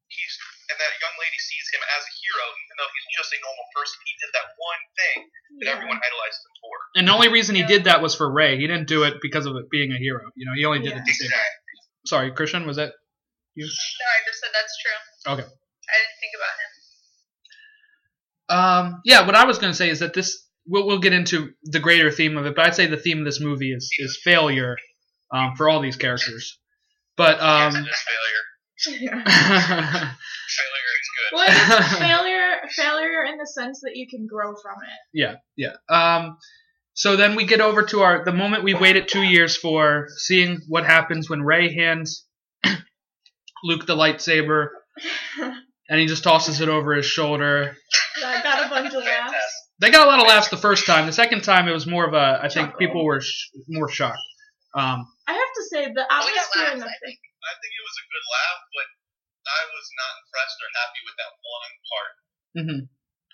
he's 0.07 0.33
and 0.71 0.79
that 0.79 0.93
young 1.03 1.15
lady 1.19 1.35
sees 1.43 1.67
him 1.75 1.83
as 1.99 2.03
a 2.07 2.13
hero, 2.23 2.45
even 2.47 2.75
though 2.79 2.91
he's 2.95 3.07
just 3.19 3.35
a 3.35 3.39
normal 3.43 3.67
person. 3.75 3.99
He 4.07 4.15
did 4.23 4.31
that 4.31 4.47
one 4.55 4.83
thing 4.95 5.17
that 5.59 5.65
Yeah. 5.67 5.75
everyone 5.75 5.99
idolized 5.99 6.39
him 6.47 6.55
for. 6.63 6.75
And 6.95 7.03
the 7.07 7.13
only 7.15 7.27
reason 7.27 7.59
he 7.59 7.67
did 7.67 7.91
that 7.91 7.99
was 7.99 8.15
for 8.15 8.31
Rey. 8.31 8.55
He 8.55 8.71
didn't 8.71 8.87
do 8.87 9.03
it 9.03 9.19
because 9.19 9.43
of 9.43 9.59
it 9.59 9.67
being 9.67 9.91
a 9.91 9.99
hero. 9.99 10.31
You 10.39 10.47
know, 10.47 10.55
he 10.55 10.63
only 10.63 10.79
did 10.79 10.95
Yeah. 10.95 11.03
it 11.03 11.05
to 11.05 11.13
save. 11.13 11.27
Exactly. 11.27 11.75
Sorry, 12.07 12.31
Christian, 12.31 12.63
was 12.65 12.79
that? 12.79 12.95
You? 13.55 13.67
No, 13.67 14.05
I 14.07 14.19
just 14.23 14.39
said 14.39 14.51
that's 14.55 14.75
true. 14.79 14.99
Okay. 15.35 15.43
I 15.43 15.95
didn't 15.99 16.19
think 16.23 16.33
about 16.39 16.55
him. 16.55 16.71
Um, 18.51 19.01
yeah, 19.05 19.25
what 19.25 19.35
I 19.35 19.45
was 19.45 19.57
going 19.59 19.71
to 19.71 19.77
say 19.77 19.89
is 19.89 19.99
that 19.99 20.13
this 20.13 20.45
we'll, 20.67 20.85
we'll 20.85 20.99
get 20.99 21.13
into 21.13 21.51
the 21.63 21.79
greater 21.79 22.11
theme 22.11 22.37
of 22.37 22.45
it, 22.45 22.55
but 22.55 22.65
I'd 22.65 22.75
say 22.75 22.87
the 22.87 22.97
theme 22.97 23.19
of 23.19 23.25
this 23.25 23.39
movie 23.41 23.71
is 23.73 23.89
is 23.99 24.19
failure 24.23 24.75
um, 25.33 25.55
for 25.55 25.69
all 25.69 25.79
these 25.81 25.95
characters. 25.95 26.59
But 27.17 27.37
yes, 27.37 27.75
um, 27.75 27.83
it 27.83 27.87
is 27.87 28.03
failure. 28.07 28.43
Yeah. 28.99 29.23
Failure 30.51 30.91
is 30.99 31.09
good. 31.15 31.35
Well, 31.35 31.45
it's 31.47 31.97
failure 31.99 32.51
failure 32.75 33.23
in 33.25 33.37
the 33.37 33.45
sense 33.45 33.79
that 33.81 33.91
you 33.95 34.07
can 34.09 34.25
grow 34.27 34.53
from 34.55 34.75
it. 34.81 34.99
yeah, 35.13 35.35
yeah. 35.55 35.75
Um, 35.89 36.37
So 36.93 37.15
then 37.15 37.35
we 37.35 37.45
get 37.45 37.61
over 37.61 37.83
to 37.83 38.01
our 38.01 38.25
the 38.25 38.33
moment 38.33 38.63
we 38.63 38.73
waited 38.73 39.07
two 39.07 39.21
years 39.21 39.55
for, 39.55 40.07
seeing 40.17 40.61
what 40.67 40.85
happens 40.85 41.29
when 41.29 41.41
Rey 41.43 41.73
hands 41.73 42.25
Luke 43.63 43.85
the 43.85 43.95
lightsaber, 43.95 44.69
and 45.91 45.99
he 45.99 46.07
just 46.07 46.23
tosses 46.23 46.61
it 46.61 46.69
over 46.69 46.95
his 46.95 47.05
shoulder. 47.05 47.75
That 48.21 48.43
got 48.43 48.65
a 48.65 48.69
bunch 48.69 48.93
of 48.95 49.03
laughs. 49.03 49.35
They 49.81 49.91
got 49.91 50.07
a 50.07 50.09
lot 50.09 50.21
of 50.21 50.27
laughs 50.27 50.47
the 50.47 50.57
first 50.57 50.85
time. 50.85 51.05
The 51.05 51.11
second 51.11 51.43
time, 51.43 51.67
it 51.67 51.73
was 51.73 51.85
more 51.85 52.07
of 52.07 52.13
a. 52.13 52.39
I 52.41 52.47
think 52.47 52.71
Chuckle. 52.71 52.79
people 52.79 53.03
were 53.05 53.19
sh- 53.19 53.49
more 53.67 53.89
shocked. 53.89 54.17
Um, 54.73 55.03
I 55.27 55.33
have 55.33 55.51
to 55.57 55.63
say 55.69 55.83
the 55.83 55.89
We 55.91 55.93
got 55.99 56.23
atmosphere 56.23 56.63
in 56.73 56.79
laughs, 56.79 56.79
the 56.79 56.87
I 56.87 56.97
think. 57.03 57.17
I 57.43 57.53
think 57.59 57.71
it 57.75 57.83
was 57.83 57.97
a 57.99 58.05
good 58.07 58.25
laugh, 58.31 58.59
but 58.71 58.87
I 59.51 59.61
was 59.67 59.85
not 59.99 60.11
impressed 60.21 60.57
or 60.63 60.69
happy 60.79 61.01
with 61.03 61.17
that 61.19 61.31
one 61.43 61.73
part. 61.91 62.11
Mm-hmm. 62.55 62.81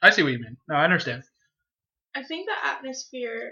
I 0.02 0.10
see 0.16 0.24
what 0.24 0.32
you 0.34 0.40
mean. 0.40 0.58
No, 0.68 0.76
I 0.76 0.84
understand. 0.86 1.24
I 2.16 2.24
think 2.24 2.48
the 2.48 2.68
atmosphere 2.70 3.52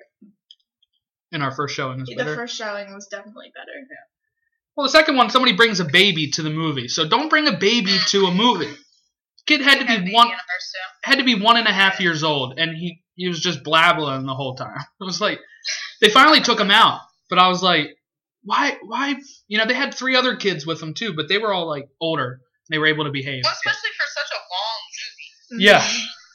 In 1.32 1.42
our 1.44 1.52
first 1.52 1.76
showing 1.76 2.00
is 2.02 2.08
the 2.08 2.16
better. 2.16 2.36
first 2.36 2.56
showing 2.56 2.94
was 2.94 3.08
definitely 3.08 3.52
better. 3.54 3.76
Yeah. 3.78 4.06
Well, 4.76 4.88
the 4.88 4.92
second 4.92 5.18
one, 5.18 5.30
somebody 5.30 5.54
brings 5.56 5.80
a 5.80 5.86
baby 5.86 6.32
to 6.32 6.42
the 6.42 6.50
movie, 6.50 6.88
so 6.88 7.08
don't 7.08 7.30
bring 7.30 7.48
a 7.48 7.58
baby 7.58 7.98
to 8.08 8.26
a 8.26 8.34
movie. 8.34 8.74
Kid 9.46 9.62
had 9.62 9.80
to 9.80 9.86
be 9.86 10.12
one 10.12 10.28
in 10.28 10.34
ours, 10.34 10.74
too. 10.74 11.10
had 11.10 11.20
to 11.20 11.24
be 11.24 11.36
one 11.36 11.58
and 11.58 11.68
a 11.68 11.72
half 11.74 12.00
years 12.00 12.24
old, 12.24 12.58
and 12.58 12.76
he 12.76 13.04
he 13.16 13.28
was 13.28 13.40
just 13.40 13.64
blabbling 13.64 14.26
the 14.26 14.34
whole 14.34 14.56
time. 14.56 14.78
It 15.02 15.04
was 15.04 15.22
like 15.22 15.40
they 16.02 16.10
finally 16.10 16.42
took 16.42 16.60
him 16.60 16.72
out, 16.72 17.00
but 17.30 17.40
I 17.40 17.48
was 17.48 17.62
like, 17.62 17.96
why 18.44 18.78
why? 18.84 19.16
You 19.48 19.58
know, 19.58 19.66
they 19.66 19.74
had 19.74 19.94
three 19.94 20.16
other 20.16 20.36
kids 20.36 20.66
with 20.66 20.80
them 20.80 20.94
too, 20.94 21.14
but 21.16 21.28
they 21.30 21.38
were 21.38 21.54
all 21.54 21.68
like 21.68 21.88
older. 22.00 22.32
And 22.68 22.74
they 22.74 22.80
were 22.80 22.88
able 22.88 23.04
to 23.06 23.12
behave. 23.12 23.44
Well, 23.44 23.54
especially 23.54 23.92
for 23.92 24.08
such 24.08 24.32
a 24.32 24.42
long 24.56 25.60
movie. 25.60 25.64
Yeah, 25.66 25.88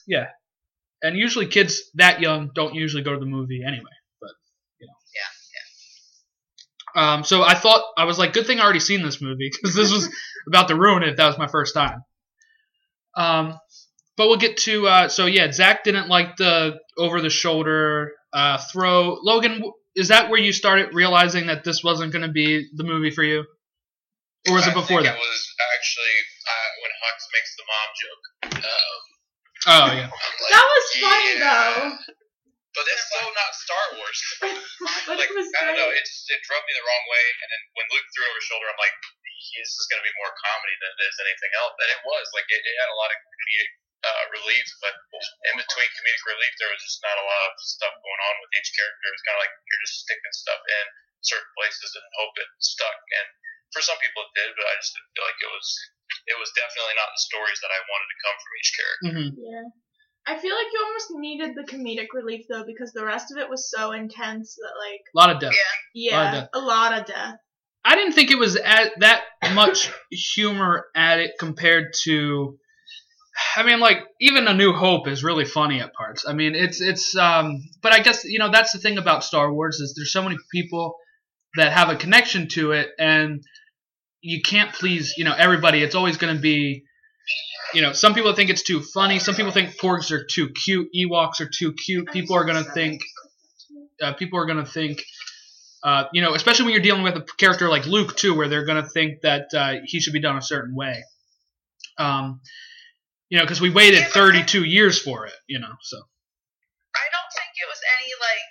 yeah. 0.06 0.26
And 1.02 1.16
usually 1.16 1.46
kids 1.46 1.90
that 1.94 2.20
young 2.20 2.50
don't 2.54 2.74
usually 2.74 3.02
go 3.02 3.12
to 3.12 3.18
the 3.18 3.26
movie 3.26 3.62
anyway. 3.66 3.90
But 4.20 4.30
you 4.80 4.86
know. 4.86 4.92
Yeah, 6.94 7.00
yeah. 7.02 7.14
Um, 7.14 7.24
so 7.24 7.42
I 7.42 7.54
thought 7.54 7.82
I 7.96 8.04
was 8.04 8.18
like, 8.18 8.32
good 8.32 8.46
thing 8.46 8.60
I 8.60 8.64
already 8.64 8.80
seen 8.80 9.02
this 9.02 9.20
movie 9.20 9.50
because 9.50 9.74
this 9.74 9.90
was 9.90 10.08
about 10.46 10.68
to 10.68 10.76
ruin 10.76 11.02
it 11.02 11.08
if 11.08 11.16
that 11.16 11.26
was 11.26 11.38
my 11.38 11.48
first 11.48 11.74
time. 11.74 12.04
Um, 13.16 13.58
but 14.16 14.28
we'll 14.28 14.38
get 14.38 14.58
to 14.58 14.86
uh, 14.86 15.08
so 15.08 15.26
yeah, 15.26 15.50
Zach 15.50 15.84
didn't 15.84 16.08
like 16.08 16.36
the 16.36 16.78
over 16.98 17.20
the 17.20 17.30
shoulder 17.30 18.12
uh, 18.32 18.58
throw. 18.72 19.18
Logan, 19.22 19.62
is 19.96 20.08
that 20.08 20.30
where 20.30 20.40
you 20.40 20.52
started 20.52 20.94
realizing 20.94 21.46
that 21.46 21.64
this 21.64 21.82
wasn't 21.82 22.12
going 22.12 22.26
to 22.26 22.32
be 22.32 22.68
the 22.74 22.84
movie 22.84 23.10
for 23.10 23.24
you, 23.24 23.44
or 24.48 24.54
was 24.54 24.66
it 24.66 24.74
before 24.74 25.00
think 25.00 25.04
that? 25.04 25.16
It 25.16 25.18
was 25.18 25.54
actually 25.76 26.16
uh, 26.46 26.70
when 26.82 26.92
Hux 27.00 27.18
makes 27.32 27.56
the 27.56 27.64
mom 27.68 27.88
joke. 28.00 28.64
Um, 28.64 29.10
Oh 29.66 29.92
yeah. 29.92 30.08
Like, 30.08 30.50
That 30.50 30.64
was 30.64 31.00
funny 31.00 31.38
yeah. 31.38 31.90
though. 31.90 32.14
But 32.80 32.88
it's 32.88 33.12
so 33.12 33.20
not 33.36 33.52
Star 33.52 33.84
Wars. 34.00 34.20
like 35.20 35.28
I 35.28 35.62
don't 35.68 35.76
know, 35.76 35.92
it 35.92 36.00
just 36.00 36.24
it 36.32 36.40
drubbed 36.48 36.64
me 36.64 36.72
the 36.72 36.80
wrong 36.80 37.04
way. 37.12 37.24
And 37.44 37.48
then 37.52 37.62
when 37.76 37.86
Luke 37.92 38.08
threw 38.16 38.24
over 38.24 38.40
his 38.40 38.48
shoulder, 38.48 38.72
I'm 38.72 38.80
like, 38.80 38.96
this 39.52 39.76
is 39.76 39.84
going 39.92 40.00
to 40.00 40.08
be 40.08 40.16
more 40.16 40.32
comedy 40.40 40.72
than 40.80 40.88
it 40.96 41.00
is 41.04 41.20
anything 41.20 41.52
else. 41.60 41.76
And 41.76 41.92
it 41.92 42.00
was 42.08 42.24
like 42.32 42.48
it, 42.48 42.64
it 42.64 42.76
had 42.80 42.88
a 42.88 42.96
lot 42.96 43.12
of 43.12 43.20
comedic 43.20 43.70
uh, 44.00 44.24
relief, 44.32 44.64
but 44.80 44.96
in 45.52 45.60
between 45.60 45.92
comedic 45.92 46.24
relief, 46.24 46.52
there 46.56 46.72
was 46.72 46.80
just 46.80 47.04
not 47.04 47.20
a 47.20 47.26
lot 47.28 47.42
of 47.52 47.60
stuff 47.60 47.92
going 48.00 48.22
on 48.32 48.34
with 48.40 48.52
each 48.56 48.72
character. 48.72 49.04
It 49.12 49.16
was 49.20 49.24
kind 49.28 49.36
of 49.36 49.42
like 49.44 49.54
you're 49.68 49.84
just 49.84 50.00
sticking 50.08 50.32
stuff 50.32 50.62
in 50.64 50.84
certain 51.20 51.52
places 51.60 51.92
and 52.00 52.04
hope 52.16 52.32
it 52.40 52.48
stuck. 52.64 52.96
And 52.96 53.28
for 53.76 53.84
some 53.84 54.00
people 54.00 54.24
it 54.24 54.32
did, 54.32 54.56
but 54.56 54.64
I 54.64 54.80
just 54.80 54.96
didn't 54.96 55.12
feel 55.12 55.28
like 55.28 55.40
it 55.44 55.52
was. 55.52 55.68
It 56.26 56.36
was 56.40 56.50
definitely 56.58 56.96
not 56.98 57.12
the 57.14 57.22
stories 57.22 57.60
that 57.62 57.70
I 57.70 57.80
wanted 57.86 58.08
to 58.08 58.18
come 58.24 58.36
from 58.40 58.52
each 58.56 58.72
character. 58.72 59.10
hmm 59.14 59.30
Yeah. 59.36 59.68
I 60.26 60.38
feel 60.38 60.54
like 60.54 60.66
you 60.72 60.84
almost 60.86 61.08
needed 61.12 61.56
the 61.56 61.62
comedic 61.62 62.08
relief 62.12 62.46
though 62.48 62.64
because 62.64 62.92
the 62.92 63.04
rest 63.04 63.32
of 63.32 63.38
it 63.38 63.48
was 63.48 63.70
so 63.70 63.92
intense 63.92 64.56
that 64.56 64.72
like 64.78 65.00
A 65.14 65.18
lot 65.18 65.34
of 65.34 65.40
death. 65.40 65.54
Yeah. 65.94 66.16
Lot 66.16 66.26
of 66.26 66.40
death. 66.40 66.48
a 66.54 66.60
lot 66.60 66.98
of 67.00 67.06
death. 67.06 67.34
I 67.84 67.94
didn't 67.94 68.12
think 68.12 68.30
it 68.30 68.38
was 68.38 68.56
at, 68.56 68.90
that 69.00 69.22
much 69.54 69.90
humor 70.10 70.84
at 70.94 71.18
it 71.18 71.32
compared 71.38 71.94
to. 72.04 72.58
I 73.56 73.62
mean, 73.62 73.80
like 73.80 73.98
even 74.20 74.46
A 74.48 74.54
New 74.54 74.72
Hope 74.72 75.08
is 75.08 75.24
really 75.24 75.46
funny 75.46 75.80
at 75.80 75.94
parts. 75.94 76.26
I 76.28 76.34
mean, 76.34 76.54
it's 76.54 76.80
it's. 76.80 77.16
Um, 77.16 77.62
but 77.80 77.92
I 77.92 78.00
guess 78.00 78.24
you 78.24 78.38
know 78.38 78.50
that's 78.50 78.72
the 78.72 78.78
thing 78.78 78.98
about 78.98 79.24
Star 79.24 79.52
Wars 79.52 79.80
is 79.80 79.94
there's 79.96 80.12
so 80.12 80.22
many 80.22 80.36
people 80.52 80.94
that 81.56 81.72
have 81.72 81.88
a 81.88 81.96
connection 81.96 82.48
to 82.48 82.72
it, 82.72 82.90
and 82.98 83.42
you 84.20 84.42
can't 84.42 84.74
please 84.74 85.14
you 85.16 85.24
know 85.24 85.34
everybody. 85.36 85.82
It's 85.82 85.94
always 85.94 86.18
going 86.18 86.34
to 86.34 86.40
be. 86.40 86.84
You 87.74 87.82
know, 87.82 87.92
some 87.92 88.14
people 88.14 88.34
think 88.34 88.50
it's 88.50 88.62
too 88.62 88.80
funny. 88.80 89.18
Some 89.20 89.34
people 89.36 89.52
think 89.52 89.78
porgs 89.78 90.10
are 90.10 90.24
too 90.24 90.50
cute. 90.50 90.88
Ewoks 90.94 91.40
are 91.40 91.48
too 91.48 91.72
cute. 91.72 92.08
People 92.12 92.36
are 92.36 92.44
gonna 92.44 92.64
think. 92.64 93.00
Uh, 94.02 94.14
people 94.14 94.38
are 94.40 94.46
gonna 94.46 94.66
think 94.66 95.04
uh, 95.82 96.04
you 96.12 96.20
know, 96.20 96.34
especially 96.34 96.66
when 96.66 96.74
you're 96.74 96.82
dealing 96.84 97.02
with 97.02 97.16
a 97.16 97.24
character 97.38 97.68
like 97.68 97.86
Luke 97.86 98.16
too, 98.16 98.36
where 98.36 98.48
they're 98.48 98.66
gonna 98.66 98.86
think 98.88 99.22
that 99.22 99.48
uh, 99.54 99.80
he 99.84 100.00
should 100.00 100.12
be 100.12 100.20
done 100.20 100.36
a 100.36 100.42
certain 100.42 100.74
way. 100.76 101.04
Um, 101.96 102.40
you 103.28 103.38
know, 103.38 103.44
because 103.44 103.60
we 103.60 103.70
waited 103.70 104.00
Yeah, 104.04 104.10
but 104.12 104.20
I- 104.36 104.44
32 104.44 104.64
years 104.64 105.00
for 105.00 105.24
it. 105.26 105.36
You 105.48 105.58
know, 105.60 105.72
so 105.80 105.96
I 105.96 107.06
don't 107.08 107.30
think 107.32 107.50
it 107.56 107.68
was 107.70 107.80
any 107.96 108.12
like 108.20 108.48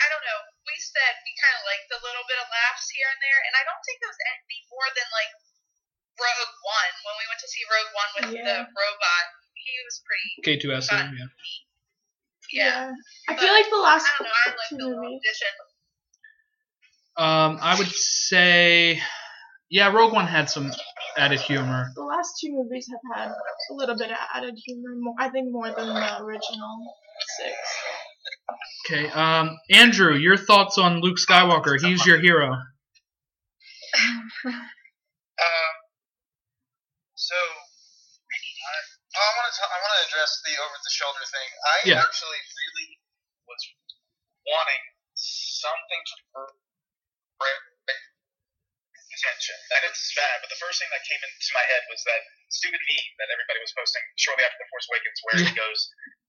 I 0.00 0.06
don't 0.08 0.24
know. 0.24 0.40
We 0.64 0.76
said 0.80 1.12
we 1.20 1.32
kind 1.36 1.56
of 1.60 1.62
liked 1.68 1.86
the 1.92 2.00
little 2.00 2.24
bit 2.32 2.40
of 2.40 2.48
laughs 2.48 2.88
here 2.88 3.08
and 3.12 3.20
there, 3.20 3.40
and 3.44 3.52
I 3.60 3.62
don't 3.68 3.82
think 3.84 4.00
it 4.00 4.08
was 4.08 4.20
any 4.24 4.60
more 4.72 4.88
than 4.96 5.08
like 5.12 5.32
Rogue 6.18 6.54
One 6.62 6.92
when 7.04 7.14
we 7.18 7.24
went 7.30 7.40
to 7.42 7.48
see 7.48 7.62
Rogue 7.70 7.92
One 7.94 8.10
with 8.14 8.28
Yeah. 8.38 8.44
the 8.44 8.58
robot. 8.70 9.24
He 9.54 9.74
was 9.84 9.96
pretty. 10.04 10.58
K-2SO. 10.60 10.88
Fun. 10.88 11.16
Yeah. 11.18 11.26
Yeah. 12.52 12.92
I 13.28 13.36
feel 13.36 13.52
like 13.52 13.68
the 13.70 13.76
last 13.78 14.06
I 14.06 14.10
don't 14.18 14.26
know. 14.28 14.32
I 14.34 14.48
like 14.50 14.56
two 14.68 14.76
the 14.76 14.84
little 14.84 15.02
movies. 15.02 15.42
Um, 17.16 17.58
I 17.62 17.78
would 17.78 17.88
say, 17.88 19.00
yeah, 19.70 19.88
Rogue 19.92 20.12
One 20.12 20.26
had 20.26 20.50
some 20.50 20.70
added 21.16 21.40
humor. 21.40 21.90
The 21.94 22.02
last 22.02 22.34
two 22.40 22.52
movies 22.52 22.88
have 22.90 23.00
had 23.16 23.30
a 23.30 23.74
little 23.74 23.96
bit 23.96 24.10
of 24.10 24.16
added 24.34 24.54
humor. 24.64 24.90
More, 24.98 25.14
I 25.18 25.28
think 25.30 25.50
more 25.52 25.70
than 25.70 25.94
the 25.94 26.18
original 26.22 26.96
six. 27.38 27.56
Okay. 28.86 29.08
Um, 29.10 29.56
Andrew, 29.70 30.14
your 30.14 30.36
thoughts 30.36 30.76
on 30.76 31.00
Luke 31.00 31.18
Skywalker? 31.18 31.80
He's 31.80 32.04
your 32.04 32.18
hero. 32.20 32.52
Um, 34.44 35.72
so 37.14 37.34
I, 37.34 38.74
I 39.14 39.28
want 39.38 39.46
to 39.54 39.62
I 39.64 39.76
want 39.82 39.92
to 39.94 40.06
address 40.24 40.40
the 40.40 40.56
over 40.56 40.76
the 40.80 40.92
shoulder 40.96 41.24
thing. 41.28 41.50
I 41.68 41.76
Yeah. 41.84 42.00
actually 42.00 42.40
really 42.40 42.88
was 43.44 43.60
wanting 44.48 44.84
something 45.12 46.00
to 46.08 46.16
break 47.36 47.60
attention. 49.14 49.56
And 49.76 49.82
it's 49.84 50.10
bad, 50.16 50.40
but 50.40 50.48
the 50.48 50.56
first 50.56 50.80
thing 50.80 50.88
that 50.90 51.04
came 51.04 51.20
into 51.22 51.50
my 51.54 51.62
head 51.68 51.84
was 51.92 52.02
that 52.04 52.22
stupid 52.50 52.80
meme 52.80 53.12
that 53.20 53.28
everybody 53.30 53.60
was 53.60 53.72
posting 53.76 54.02
shortly 54.16 54.44
after 54.44 54.58
The 54.58 54.68
Force 54.72 54.86
Awakens, 54.90 55.18
where 55.22 55.38
he 55.44 55.52
goes, 55.54 55.80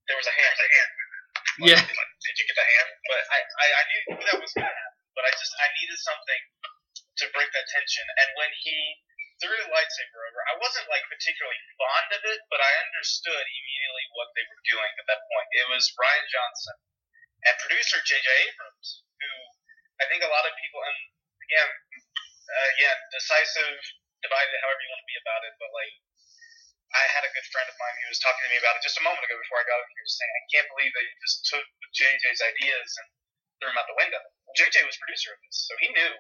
"There 0.07 0.17
was 0.19 0.27
a 0.27 0.35
hand, 0.35 0.55
a 0.59 0.67
hand." 0.67 0.91
Yeah. 1.59 1.79
Like, 1.81 2.11
Did 2.21 2.35
you 2.39 2.45
get 2.45 2.55
the 2.55 2.67
hand? 2.67 2.89
But 3.07 3.21
I, 3.31 3.39
I, 3.41 3.67
I 3.79 3.83
knew 3.89 4.01
that 4.27 4.37
was 4.43 4.51
gonna 4.53 4.67
happen. 4.67 4.93
But 5.15 5.23
I 5.25 5.31
just, 5.31 5.53
I 5.57 5.67
needed 5.81 5.97
something 5.97 6.41
to 7.23 7.25
break 7.31 7.49
that 7.53 7.67
tension. 7.71 8.05
And 8.19 8.29
when 8.35 8.51
he 8.59 8.75
threw 9.41 9.51
the 9.51 9.71
lightsaber 9.71 10.19
over, 10.31 10.39
I 10.47 10.55
wasn't 10.59 10.87
like 10.87 11.03
particularly 11.11 11.59
fond 11.75 12.09
of 12.15 12.23
it, 12.23 12.39
but 12.47 12.63
I 12.63 12.71
understood 12.87 13.43
immediately 13.43 14.05
what 14.15 14.31
they 14.35 14.45
were 14.47 14.63
doing 14.71 14.91
at 14.95 15.07
that 15.11 15.21
point. 15.27 15.49
It 15.51 15.67
was 15.67 15.91
Rian 15.95 16.25
Johnson 16.31 16.77
and 17.45 17.55
producer 17.59 17.99
J.J. 18.01 18.27
Abrams, 18.49 19.03
who 19.19 19.31
I 19.99 20.07
think 20.07 20.23
a 20.23 20.31
lot 20.31 20.47
of 20.47 20.53
people, 20.59 20.81
and 20.81 20.99
again, 21.45 21.69
uh, 22.47 22.67
again, 22.79 22.97
decisive, 23.11 23.79
divided, 24.23 24.55
however 24.63 24.81
you 24.81 24.91
want 24.91 25.03
to 25.03 25.11
be 25.11 25.19
about 25.19 25.43
it, 25.45 25.53
but 25.59 25.71
like, 25.75 25.93
I 26.95 27.03
had 27.11 27.27
a 27.27 27.31
good 27.35 27.47
friend 27.51 27.67
of 27.67 27.75
mine 27.75 27.95
who 28.03 28.07
was 28.07 28.23
talking 28.23 28.43
to 28.47 28.51
me 28.55 28.59
about 28.61 28.79
it 28.79 28.85
just 28.85 29.01
a 29.01 29.03
moment 29.03 29.25
ago 29.27 29.35
before 29.35 29.59
I 29.59 29.67
got 29.67 29.83
up 29.83 29.89
here, 29.91 30.07
saying, 30.07 30.31
I 30.31 30.43
can't 30.47 30.69
believe 30.71 30.91
they 30.95 31.07
just 31.19 31.43
took 31.51 31.65
JJ's 31.91 32.39
ideas 32.39 32.89
and 33.03 33.07
threw 33.59 33.67
them 33.67 33.79
out 33.79 33.87
the 33.91 33.99
window. 33.99 34.21
JJ 34.55 34.87
was 34.87 34.95
producer 34.95 35.35
of 35.35 35.39
this, 35.43 35.67
so 35.67 35.73
he 35.83 35.91
knew 35.91 36.11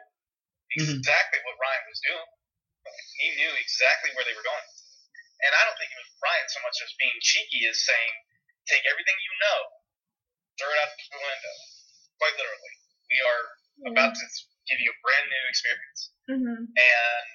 Mhm. 0.75 0.99
exactly 0.99 1.39
what 1.47 1.55
Rian 1.55 1.83
was 1.87 2.01
doing. 2.03 2.27
He 3.21 3.27
knew 3.39 3.51
exactly 3.57 4.11
where 4.13 4.25
they 4.27 4.35
were 4.35 4.45
going. 4.45 4.67
And 5.45 5.51
I 5.51 5.61
don't 5.67 5.77
think 5.77 5.91
it 5.91 5.99
was 5.99 6.11
Rian 6.23 6.47
so 6.47 6.59
much 6.63 6.77
as 6.79 6.91
being 6.95 7.17
cheeky 7.19 7.67
as 7.67 7.77
saying, 7.83 8.13
take 8.69 8.85
everything 8.87 9.17
you 9.19 9.33
know, 9.43 9.59
throw 10.57 10.69
it 10.71 10.79
out 10.79 10.91
the 10.95 11.19
window. 11.19 11.55
Quite 12.17 12.35
literally. 12.39 12.73
We 13.11 13.17
are 13.21 13.43
about 13.91 14.15
to 14.15 14.25
give 14.71 14.79
you 14.79 14.89
a 14.89 14.99
brand 15.03 15.27
new 15.27 15.43
experience. 15.51 16.01
Mm-hmm. 16.31 16.61
And 16.71 17.27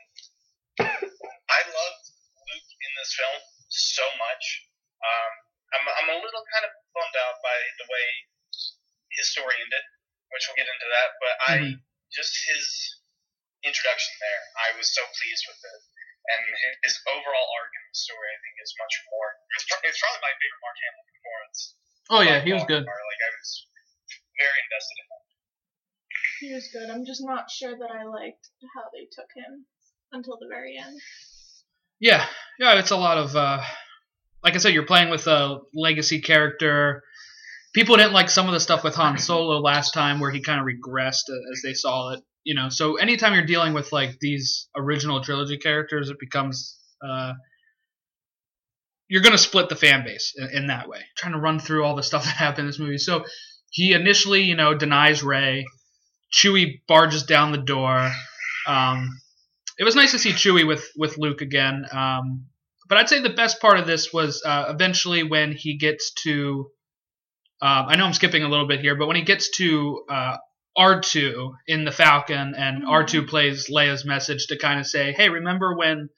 I 0.80 1.61
loved 1.69 2.04
Luke 2.49 2.71
in 2.73 2.92
this 2.99 3.12
film 3.14 3.38
so 3.69 4.07
much. 4.19 4.45
Um, 5.04 5.33
I'm, 5.76 5.85
I'm 6.02 6.11
a 6.16 6.19
little 6.19 6.45
kind 6.50 6.64
of 6.66 6.73
bummed 6.97 7.19
out 7.21 7.38
by 7.45 7.54
the 7.78 7.87
way 7.87 8.07
his 9.14 9.30
story 9.30 9.54
ended, 9.61 9.85
which 10.35 10.49
we'll 10.49 10.59
get 10.59 10.66
into 10.66 10.88
that. 10.90 11.09
But 11.21 11.35
I 11.47 11.52
Mhm. 11.61 11.75
just 12.11 12.35
his 12.50 12.64
introduction 13.64 14.12
there, 14.20 14.42
I 14.56 14.68
was 14.76 14.88
so 14.90 15.02
pleased 15.16 15.44
with 15.48 15.60
it. 15.60 15.80
And 16.30 16.40
his, 16.46 16.92
his 16.92 16.96
overall 17.08 17.48
arc 17.56 17.72
in 17.72 17.84
the 17.90 17.96
story, 17.96 18.28
I 18.28 18.38
think, 18.44 18.54
is 18.60 18.72
much 18.76 18.94
more. 19.08 19.28
It's, 19.56 19.66
pro- 19.66 19.84
it's 19.88 19.98
probably 19.98 20.22
my 20.22 20.34
favorite 20.36 20.62
Mark 20.62 20.78
Hamill 20.78 21.06
performance. 21.08 21.58
Oh 22.10 22.22
yeah, 22.22 22.38
he 22.44 22.52
was 22.52 22.64
good. 22.68 22.84
far. 22.84 23.00
Like 23.00 23.22
I 23.24 23.30
was, 23.34 23.50
very 24.40 24.60
invested 24.64 24.96
in 25.00 25.06
him. 25.08 25.22
He 26.40 26.48
was 26.54 26.66
good. 26.72 26.88
I'm 26.88 27.04
just 27.04 27.22
not 27.24 27.50
sure 27.50 27.76
that 27.76 27.90
I 27.92 28.04
liked 28.04 28.48
how 28.74 28.88
they 28.92 29.04
took 29.12 29.28
him 29.36 29.66
until 30.12 30.38
the 30.40 30.48
very 30.48 30.76
end. 30.76 30.96
Yeah, 32.00 32.24
yeah, 32.58 32.78
it's 32.78 32.90
a 32.90 32.96
lot 32.96 33.18
of 33.18 33.36
uh, 33.36 33.60
like 34.42 34.54
I 34.54 34.58
said, 34.58 34.72
you're 34.72 34.86
playing 34.86 35.10
with 35.10 35.26
a 35.26 35.60
legacy 35.74 36.20
character. 36.20 37.02
People 37.74 37.96
didn't 37.96 38.14
like 38.14 38.30
some 38.30 38.46
of 38.46 38.52
the 38.52 38.60
stuff 38.60 38.82
with 38.82 38.94
Han 38.94 39.18
Solo 39.18 39.60
last 39.60 39.92
time, 39.92 40.18
where 40.18 40.30
he 40.30 40.40
kind 40.40 40.60
of 40.60 40.66
regressed 40.66 41.28
as 41.52 41.62
they 41.62 41.74
saw 41.74 42.14
it. 42.14 42.20
You 42.44 42.54
know, 42.54 42.68
so 42.70 42.97
anytime 42.97 43.35
you're 43.35 43.44
dealing 43.44 43.75
with 43.75 43.92
like 43.92 44.18
these 44.20 44.68
original 44.76 45.23
trilogy 45.23 45.59
characters, 45.59 46.09
it 46.09 46.18
becomes 46.18 46.78
uh, 47.06 47.35
you're 49.09 49.23
gonna 49.23 49.38
split 49.38 49.68
the 49.68 49.76
fan 49.76 50.04
base 50.04 50.32
in, 50.37 50.49
in 50.50 50.66
that 50.68 50.88
way. 50.88 51.00
trying 51.16 51.35
to 51.35 51.38
run 51.38 51.59
through 51.59 51.85
all 51.85 51.97
the 51.97 52.02
stuff 52.02 52.25
that 52.25 52.37
happened 52.37 52.61
in 52.61 52.66
this 52.68 52.78
movie. 52.78 52.99
So 52.99 53.25
he 53.70 53.92
initially, 53.92 54.42
you 54.42 54.56
know, 54.56 54.75
denies 54.75 55.23
Rey. 55.23 55.66
Chewie 56.32 56.80
barges 56.87 57.25
down 57.25 57.50
the 57.50 57.59
door. 57.59 58.11
Um, 58.66 59.20
it 59.78 59.85
was 59.85 59.97
nice 59.97 60.12
to 60.12 60.18
see 60.18 60.30
Chewie 60.30 60.66
with 60.66 60.88
with 60.97 61.18
Luke 61.18 61.40
again. 61.40 61.85
Um, 61.90 62.47
but 62.88 62.99
I'd 62.99 63.09
say 63.09 63.20
the 63.20 63.30
best 63.30 63.61
part 63.61 63.78
of 63.78 63.87
this 63.87 64.12
was 64.12 64.42
uh, 64.44 64.66
eventually 64.68 65.23
when 65.23 65.52
he 65.52 65.76
gets 65.76 66.12
to. 66.25 66.70
Um, 67.62 67.87
I 67.88 67.97
know 67.97 68.06
I'm 68.06 68.12
skipping 68.14 68.42
a 68.42 68.49
little 68.49 68.66
bit 68.66 68.80
here, 68.80 68.94
but 68.94 69.06
when 69.06 69.16
he 69.16 69.23
gets 69.23 69.50
to 69.59 70.04
uh, 70.09 70.37
R2 70.80 71.52
in 71.66 71.84
the 71.84 71.92
Falcon, 71.92 72.54
and 72.56 72.84
R2 72.84 73.28
plays 73.28 73.68
Leia's 73.68 74.04
message 74.04 74.46
to 74.46 74.58
kind 74.58 74.80
of 74.80 74.87
say, 74.87 75.12
"Hey, 75.12 75.28
remember 75.28 75.76
when, 75.76 76.08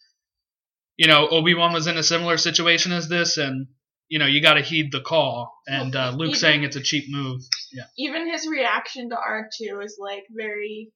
you 0.97 1.09
know, 1.09 1.29
Obi 1.29 1.55
Wan 1.55 1.73
was 1.73 1.89
in 1.89 1.97
a 1.97 2.03
similar 2.03 2.37
situation 2.37 2.93
as 2.93 3.09
this, 3.09 3.39
and 3.39 3.67
you 4.09 4.19
know, 4.19 4.27
you 4.27 4.41
got 4.41 4.55
to 4.55 4.63
heed 4.63 4.93
the 4.93 5.01
call." 5.01 5.53
And 5.67 5.97
uh, 5.97 6.11
Luke 6.11 6.29
Even- 6.29 6.39
saying 6.41 6.63
it's 6.63 6.77
a 6.77 6.81
cheap 6.81 7.07
move. 7.09 7.43
Yeah. 7.73 7.85
Even 7.99 8.31
his 8.31 8.47
reaction 8.47 9.11
to 9.11 9.17
R2 9.17 9.85
is 9.85 9.97
like 9.99 10.25
very 10.31 10.93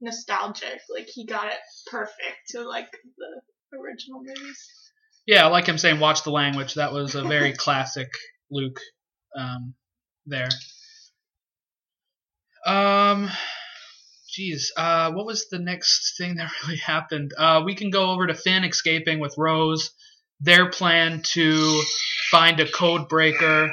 nostalgic. 0.00 0.80
Like 0.88 1.08
he 1.12 1.26
got 1.26 1.48
it 1.48 1.58
perfect 1.90 2.48
to 2.50 2.62
like 2.62 2.90
the 2.90 3.76
original 3.76 4.22
movies. 4.22 4.66
Yeah, 5.26 5.44
I 5.44 5.48
like 5.48 5.66
him 5.66 5.76
saying 5.76 6.00
"watch 6.00 6.22
the 6.22 6.30
language." 6.30 6.74
That 6.74 6.92
was 6.92 7.14
a 7.14 7.22
very 7.22 7.52
classic 7.64 8.08
Luke 8.50 8.80
um, 9.36 9.74
there. 10.24 10.48
Um, 12.66 13.30
geez, 14.30 14.72
uh, 14.76 15.12
what 15.12 15.26
was 15.26 15.48
the 15.48 15.58
next 15.58 16.16
thing 16.16 16.36
that 16.36 16.50
really 16.62 16.78
happened? 16.78 17.32
Uh, 17.36 17.62
we 17.64 17.74
can 17.74 17.90
go 17.90 18.10
over 18.10 18.26
to 18.26 18.34
Finn 18.34 18.64
escaping 18.64 19.20
with 19.20 19.34
Rose. 19.36 19.90
Their 20.40 20.70
plan 20.70 21.22
to 21.32 21.82
find 22.30 22.60
a 22.60 22.70
code 22.70 23.08
breaker. 23.08 23.70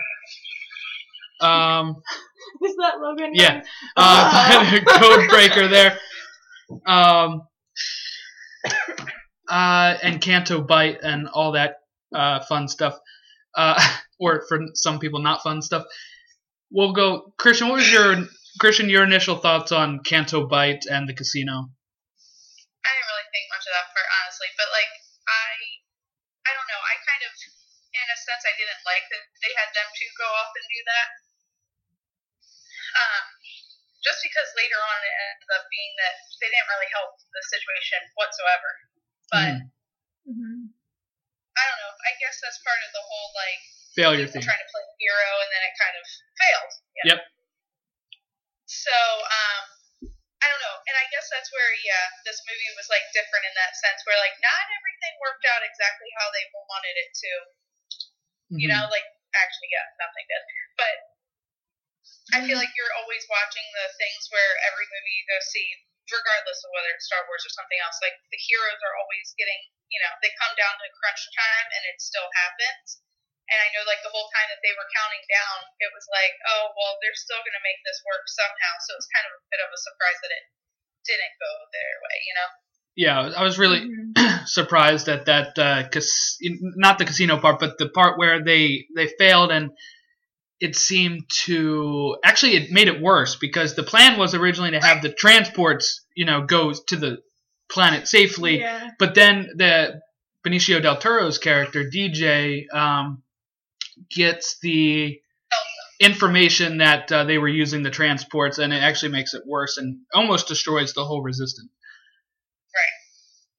Um, 1.41 2.01
Is 2.63 2.75
that 2.77 2.99
Logan? 2.99 3.31
Yeah. 3.33 3.63
uh, 3.95 4.63
find 4.65 4.77
a 4.77 4.85
code 4.85 5.29
breaker 5.29 5.67
there. 5.67 5.99
Um, 6.85 7.43
uh, 9.47 9.97
and 10.01 10.21
Canto 10.21 10.61
Bight 10.61 10.99
and 11.03 11.27
all 11.27 11.51
that 11.51 11.77
uh, 12.13 12.39
fun 12.45 12.67
stuff. 12.67 12.97
Uh, 13.55 13.79
or 14.19 14.43
for 14.47 14.59
some 14.73 14.99
people, 14.99 15.19
not 15.19 15.43
fun 15.43 15.61
stuff. 15.61 15.85
We'll 16.71 16.93
go, 16.93 17.33
Christian. 17.37 17.67
What 17.67 17.75
was 17.75 17.91
your 17.91 18.25
Christian? 18.59 18.87
Your 18.89 19.03
initial 19.03 19.37
thoughts 19.37 19.71
on 19.71 19.99
Canto 20.03 20.47
Bight 20.47 20.85
and 20.87 21.07
the 21.09 21.13
casino? 21.15 21.67
I 22.85 22.89
didn't 22.93 23.09
really 23.11 23.27
think 23.33 23.45
much 23.51 23.65
of 23.67 23.73
that 23.75 23.87
part, 23.91 24.07
honestly. 24.21 24.49
But 24.55 24.69
like, 24.71 24.91
I, 25.27 25.49
I 26.47 26.51
don't 26.55 26.69
know. 26.71 26.81
I 26.81 26.95
kind 27.03 27.23
of, 27.27 27.31
in 27.35 28.05
a 28.07 28.17
sense, 28.17 28.43
I 28.47 28.53
didn't 28.55 28.81
like 28.87 29.05
that 29.11 29.23
they 29.43 29.51
had 29.59 29.69
them 29.75 29.87
two 29.95 30.09
go 30.15 30.27
off 30.39 30.51
and 30.55 30.65
do 30.71 30.81
that. 30.87 31.07
Um, 32.95 33.23
just 33.99 34.21
because 34.23 34.47
later 34.55 34.79
on 34.79 34.99
it 35.03 35.13
ended 35.35 35.49
up 35.57 35.65
being 35.67 35.93
that 35.99 36.15
they 36.39 36.47
didn't 36.47 36.69
really 36.71 36.91
help 36.95 37.17
the 37.19 37.43
situation 37.51 37.99
whatsoever. 38.15 38.69
But 39.33 39.51
Mhm. 39.51 39.59
Mhm. 40.31 40.57
I 41.57 41.63
don't 41.67 41.79
know. 41.81 41.93
I 42.07 42.13
guess 42.21 42.39
that's 42.39 42.59
part 42.63 42.79
of 42.85 42.91
the 42.93 43.01
whole 43.03 43.31
like 43.35 43.61
Failure 43.95 44.27
thing. 44.27 44.43
trying 44.43 44.59
to 44.63 44.69
play 44.71 44.85
hero 44.99 45.27
and 45.43 45.49
then 45.51 45.63
it 45.65 45.73
kind 45.79 45.95
of 45.97 46.05
failed. 46.39 46.71
know? 46.71 47.03
Yep. 47.15 47.19
So, 48.65 48.97
um, 49.23 49.63
I 50.41 50.45
don't 50.49 50.61
know. 50.61 50.77
And 50.89 50.95
I 50.97 51.05
guess 51.09 51.25
that's 51.29 51.49
where, 51.53 51.71
yeah, 51.85 52.05
this 52.25 52.41
movie 52.45 52.71
was 52.77 52.89
like 52.89 53.05
different 53.13 53.45
in 53.45 53.53
that 53.57 53.73
sense 53.77 54.01
where 54.05 54.17
like 54.21 54.37
not 54.41 54.65
everything 54.77 55.13
worked 55.21 55.45
out 55.49 55.65
exactly 55.65 56.09
how 56.21 56.29
they 56.33 56.45
wanted 56.69 56.95
it 56.97 57.11
to. 57.13 57.31
You 58.57 58.69
Mhm. 58.69 58.73
know, 58.73 58.83
like 58.93 59.05
actually, 59.33 59.69
yeah, 59.73 59.85
nothing 60.01 60.25
did. 60.29 60.43
But 60.77 60.95
I 62.33 62.41
feel 62.45 62.57
like 62.57 62.73
you're 62.77 62.93
always 63.01 63.25
watching 63.29 63.65
the 63.73 63.87
things 63.97 64.29
where 64.29 64.53
every 64.69 64.85
movie 64.89 65.15
you 65.17 65.25
go 65.29 65.39
see, 65.41 65.65
regardless 66.09 66.61
of 66.65 66.69
whether 66.73 66.89
it's 66.93 67.05
Star 67.05 67.25
Wars 67.25 67.45
or 67.45 67.53
something 67.53 67.79
else, 67.81 67.97
like 68.01 68.17
the 68.29 68.37
heroes 68.37 68.81
are 68.81 68.95
always 69.01 69.33
getting, 69.37 69.57
you 69.89 69.99
know, 70.01 70.13
they 70.21 70.33
come 70.41 70.53
down 70.57 70.73
to 70.77 70.87
crunch 71.01 71.21
time 71.33 71.67
and 71.73 71.83
it 71.89 71.97
still 72.01 72.29
happens. 72.45 73.01
And 73.45 73.57
I 73.61 73.67
know, 73.77 73.85
like, 73.85 74.01
the 74.01 74.09
whole 74.09 74.25
time 74.33 74.49
that 74.49 74.61
they 74.65 74.73
were 74.73 74.89
counting 74.89 75.21
down, 75.29 75.57
it 75.77 75.91
was 75.93 76.05
like, 76.09 76.33
oh, 76.49 76.73
well, 76.73 76.97
they're 77.01 77.13
still 77.13 77.37
going 77.45 77.53
to 77.53 77.61
make 77.61 77.77
this 77.85 78.01
work 78.01 78.25
somehow. 78.25 78.73
So 78.89 78.97
it's 78.97 79.09
kind 79.13 79.25
of 79.29 79.37
a 79.37 79.41
bit 79.53 79.61
of 79.61 79.69
a 79.69 79.77
surprise 79.77 80.17
that 80.25 80.33
it 80.33 80.45
didn't 81.05 81.35
go 81.37 81.51
their 81.69 81.93
way, 82.01 82.17
you 82.25 82.33
know? 82.33 82.49
Yeah, 82.97 83.17
I 83.37 83.43
was 83.43 83.59
really 83.59 83.81
Mhm. 83.85 84.47
surprised 84.47 85.09
at 85.09 85.25
that. 85.25 85.59
Uh, 85.59 85.87
cas- 85.89 86.37
not 86.41 86.97
the 86.97 87.05
casino 87.05 87.37
part, 87.37 87.59
but 87.59 87.77
the 87.77 87.89
part 87.89 88.17
where 88.17 88.41
they 88.43 88.87
they 88.95 89.07
failed 89.19 89.51
and 89.51 89.71
it 90.61 90.75
seemed 90.75 91.29
to 91.43 92.15
actually 92.23 92.55
it 92.55 92.71
made 92.71 92.87
it 92.87 93.01
worse 93.01 93.35
because 93.35 93.75
the 93.75 93.83
plan 93.83 94.17
was 94.17 94.33
originally 94.33 94.71
to 94.71 94.79
have 94.79 95.01
the 95.01 95.11
transports, 95.11 96.05
you 96.15 96.25
know, 96.25 96.41
go 96.45 96.71
to 96.71 96.95
the 96.95 97.21
planet 97.69 98.07
safely, 98.07 98.59
Yeah. 98.61 98.91
but 98.97 99.13
then 99.13 99.49
the 99.57 99.99
Benicio 100.45 100.81
del 100.81 100.97
Toro's 100.97 101.37
character 101.37 101.83
DJ 101.83 102.65
um, 102.73 103.21
gets 104.09 104.59
the 104.59 105.19
information 105.99 106.79
that 106.79 107.11
uh, 107.11 107.23
they 107.23 107.37
were 107.37 107.47
using 107.47 107.83
the 107.83 107.89
transports, 107.89 108.59
and 108.59 108.73
it 108.73 108.83
actually 108.83 109.11
makes 109.11 109.33
it 109.33 109.43
worse 109.47 109.77
and 109.77 109.99
almost 110.13 110.47
destroys 110.47 110.93
the 110.93 111.05
whole 111.05 111.21
resistance. 111.21 111.71
Right. 112.73 112.95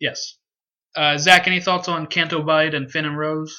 Yes. 0.00 0.36
Uh, 0.96 1.16
Zach, 1.16 1.46
any 1.46 1.60
thoughts 1.60 1.88
on 1.88 2.08
Canto 2.08 2.42
Bight 2.42 2.74
and 2.74 2.90
Finn 2.90 3.04
and 3.04 3.16
Rose? 3.16 3.52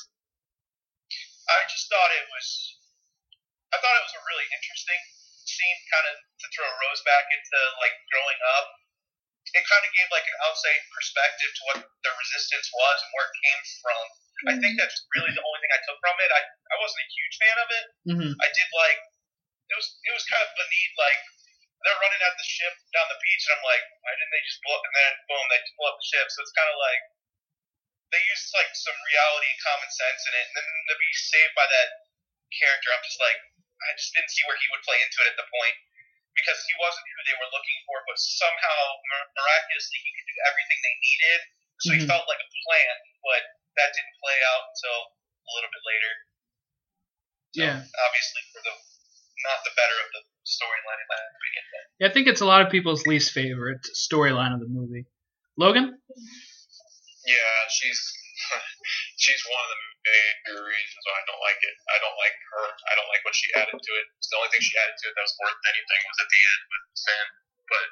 I 1.48 1.64
just 1.70 1.88
thought 1.90 2.12
it 2.18 2.28
was, 2.34 2.48
I 3.74 3.78
thought 3.78 3.98
it 3.98 4.06
was 4.06 4.18
a 4.20 4.28
really 4.28 4.48
interesting 4.52 5.02
scene, 5.48 5.80
kind 5.90 6.06
of 6.12 6.16
to 6.18 6.46
throw 6.54 6.68
Rose 6.68 7.02
back 7.08 7.26
into 7.34 7.58
like 7.82 7.96
growing 8.14 8.40
up. 8.58 8.68
It 9.56 9.64
kind 9.64 9.84
of 9.86 9.92
gave 9.96 10.10
like 10.12 10.28
an 10.28 10.38
outside 10.44 10.82
perspective 10.92 11.50
to 11.56 11.62
what 11.72 11.78
the 11.88 12.12
resistance 12.14 12.68
was 12.70 12.98
and 13.00 13.10
where 13.16 13.26
it 13.26 13.38
came 13.42 13.62
from. 13.80 14.06
I 14.46 14.54
think 14.62 14.78
that's 14.78 14.98
really 15.18 15.34
the 15.34 15.42
only 15.42 15.60
thing 15.66 15.74
I 15.74 15.82
took 15.82 15.98
from 15.98 16.14
it. 16.22 16.30
I, 16.30 16.42
I 16.46 16.76
wasn't 16.78 17.02
a 17.02 17.10
huge 17.10 17.36
fan 17.42 17.58
of 17.58 17.70
it. 17.74 17.86
Mm-hmm. 18.14 18.32
I 18.38 18.48
did 18.54 18.70
like 18.78 19.00
it 19.68 19.76
was 19.76 19.88
it 20.08 20.14
was 20.14 20.24
kind 20.30 20.44
of 20.46 20.52
beneath 20.56 20.96
like 20.96 21.20
they're 21.84 22.02
running 22.02 22.24
at 22.24 22.36
the 22.40 22.48
ship 22.48 22.74
down 22.96 23.08
the 23.12 23.20
beach 23.20 23.44
and 23.50 23.60
I'm 23.60 23.66
like 23.68 23.84
why 24.02 24.12
didn't 24.16 24.34
they 24.34 24.44
just 24.48 24.62
blow 24.64 24.78
up 24.80 24.86
and 24.86 24.96
then 24.96 25.14
boom 25.28 25.46
they 25.52 25.60
just 25.62 25.76
blow 25.76 25.90
up 25.92 25.98
the 26.00 26.08
ship 26.08 26.28
so 26.32 26.40
it's 26.42 26.56
kind 26.56 26.72
of 26.72 26.78
like 26.80 27.02
they 28.16 28.24
used 28.32 28.48
like 28.56 28.72
some 28.74 28.96
reality 29.04 29.50
and 29.52 29.62
common 29.62 29.90
sense 29.92 30.22
in 30.26 30.34
it 30.40 30.46
and 30.48 30.56
then 30.56 30.68
to 30.88 30.96
be 30.96 31.12
saved 31.14 31.54
by 31.60 31.68
that 31.68 31.90
character 32.56 32.90
I'm 32.96 33.04
just 33.04 33.20
like 33.20 33.40
I 33.84 33.92
just 34.00 34.16
didn't 34.16 34.32
see 34.32 34.44
where 34.48 34.58
he 34.58 34.68
would 34.72 34.84
play 34.88 34.98
into 35.04 35.20
it 35.28 35.36
at 35.36 35.38
the 35.38 35.48
point 35.52 35.76
because 36.34 36.60
he 36.66 36.74
wasn't 36.80 37.06
who 37.12 37.22
they 37.28 37.38
were 37.38 37.52
looking 37.52 37.80
for 37.86 38.00
but 38.08 38.18
somehow 38.18 38.80
miraculously 39.36 40.00
he 40.02 40.10
could 40.16 40.28
do 40.32 40.38
everything 40.48 40.80
they 40.82 40.96
needed 41.04 41.40
so 41.84 41.88
he 41.94 42.00
Mhm. 42.02 42.10
felt 42.10 42.26
like 42.32 42.42
a 42.42 42.50
plan 42.50 42.96
but 43.22 43.44
that 43.78 43.90
didn't 43.94 44.18
play 44.22 44.38
out 44.54 44.64
until 44.74 44.98
a 45.48 45.52
little 45.56 45.72
bit 45.72 45.84
later 45.86 46.12
so 47.56 47.64
Yeah. 47.64 47.78
obviously 47.82 48.44
for 48.54 48.62
the 48.66 48.74
not 49.46 49.62
the 49.64 49.74
better 49.78 49.98
of 50.02 50.10
the 50.18 50.22
storyline 50.50 50.98
in 50.98 51.08
that 51.14 51.26
beginning. 51.38 51.86
Yeah, 52.02 52.08
I 52.10 52.12
think 52.12 52.26
it's 52.26 52.42
a 52.42 52.50
lot 52.50 52.66
of 52.66 52.74
people's 52.74 53.06
least 53.06 53.32
favorite 53.38 53.86
storyline 53.94 54.50
of 54.54 54.60
the 54.60 54.68
movie. 54.68 55.06
Logan? 55.62 55.94
Yeah, 57.26 57.58
she's 57.70 58.00
she's 59.24 59.42
one 59.46 59.62
of 59.62 59.70
the 59.74 59.82
major 60.10 60.58
reasons 60.66 61.04
why 61.06 61.16
I 61.22 61.24
don't 61.30 61.44
like 61.46 61.62
it. 61.62 61.76
I 61.92 61.98
don't 62.02 62.18
like 62.18 62.38
her. 62.54 62.66
I 62.90 62.94
don't 62.98 63.10
like 63.14 63.24
what 63.26 63.36
she 63.38 63.48
added 63.58 63.78
to 63.78 63.92
it. 64.02 64.06
It's 64.18 64.30
the 64.32 64.38
only 64.42 64.50
thing 64.54 64.64
she 64.66 64.76
added 64.80 64.96
to 64.98 65.06
it 65.10 65.14
that 65.18 65.26
was 65.26 65.36
worth 65.42 65.60
anything 65.70 66.02
was 66.08 66.20
at 66.24 66.30
the 66.34 66.42
end 66.42 66.62
with 66.72 66.84
Finn. 66.98 67.28
But 67.68 67.88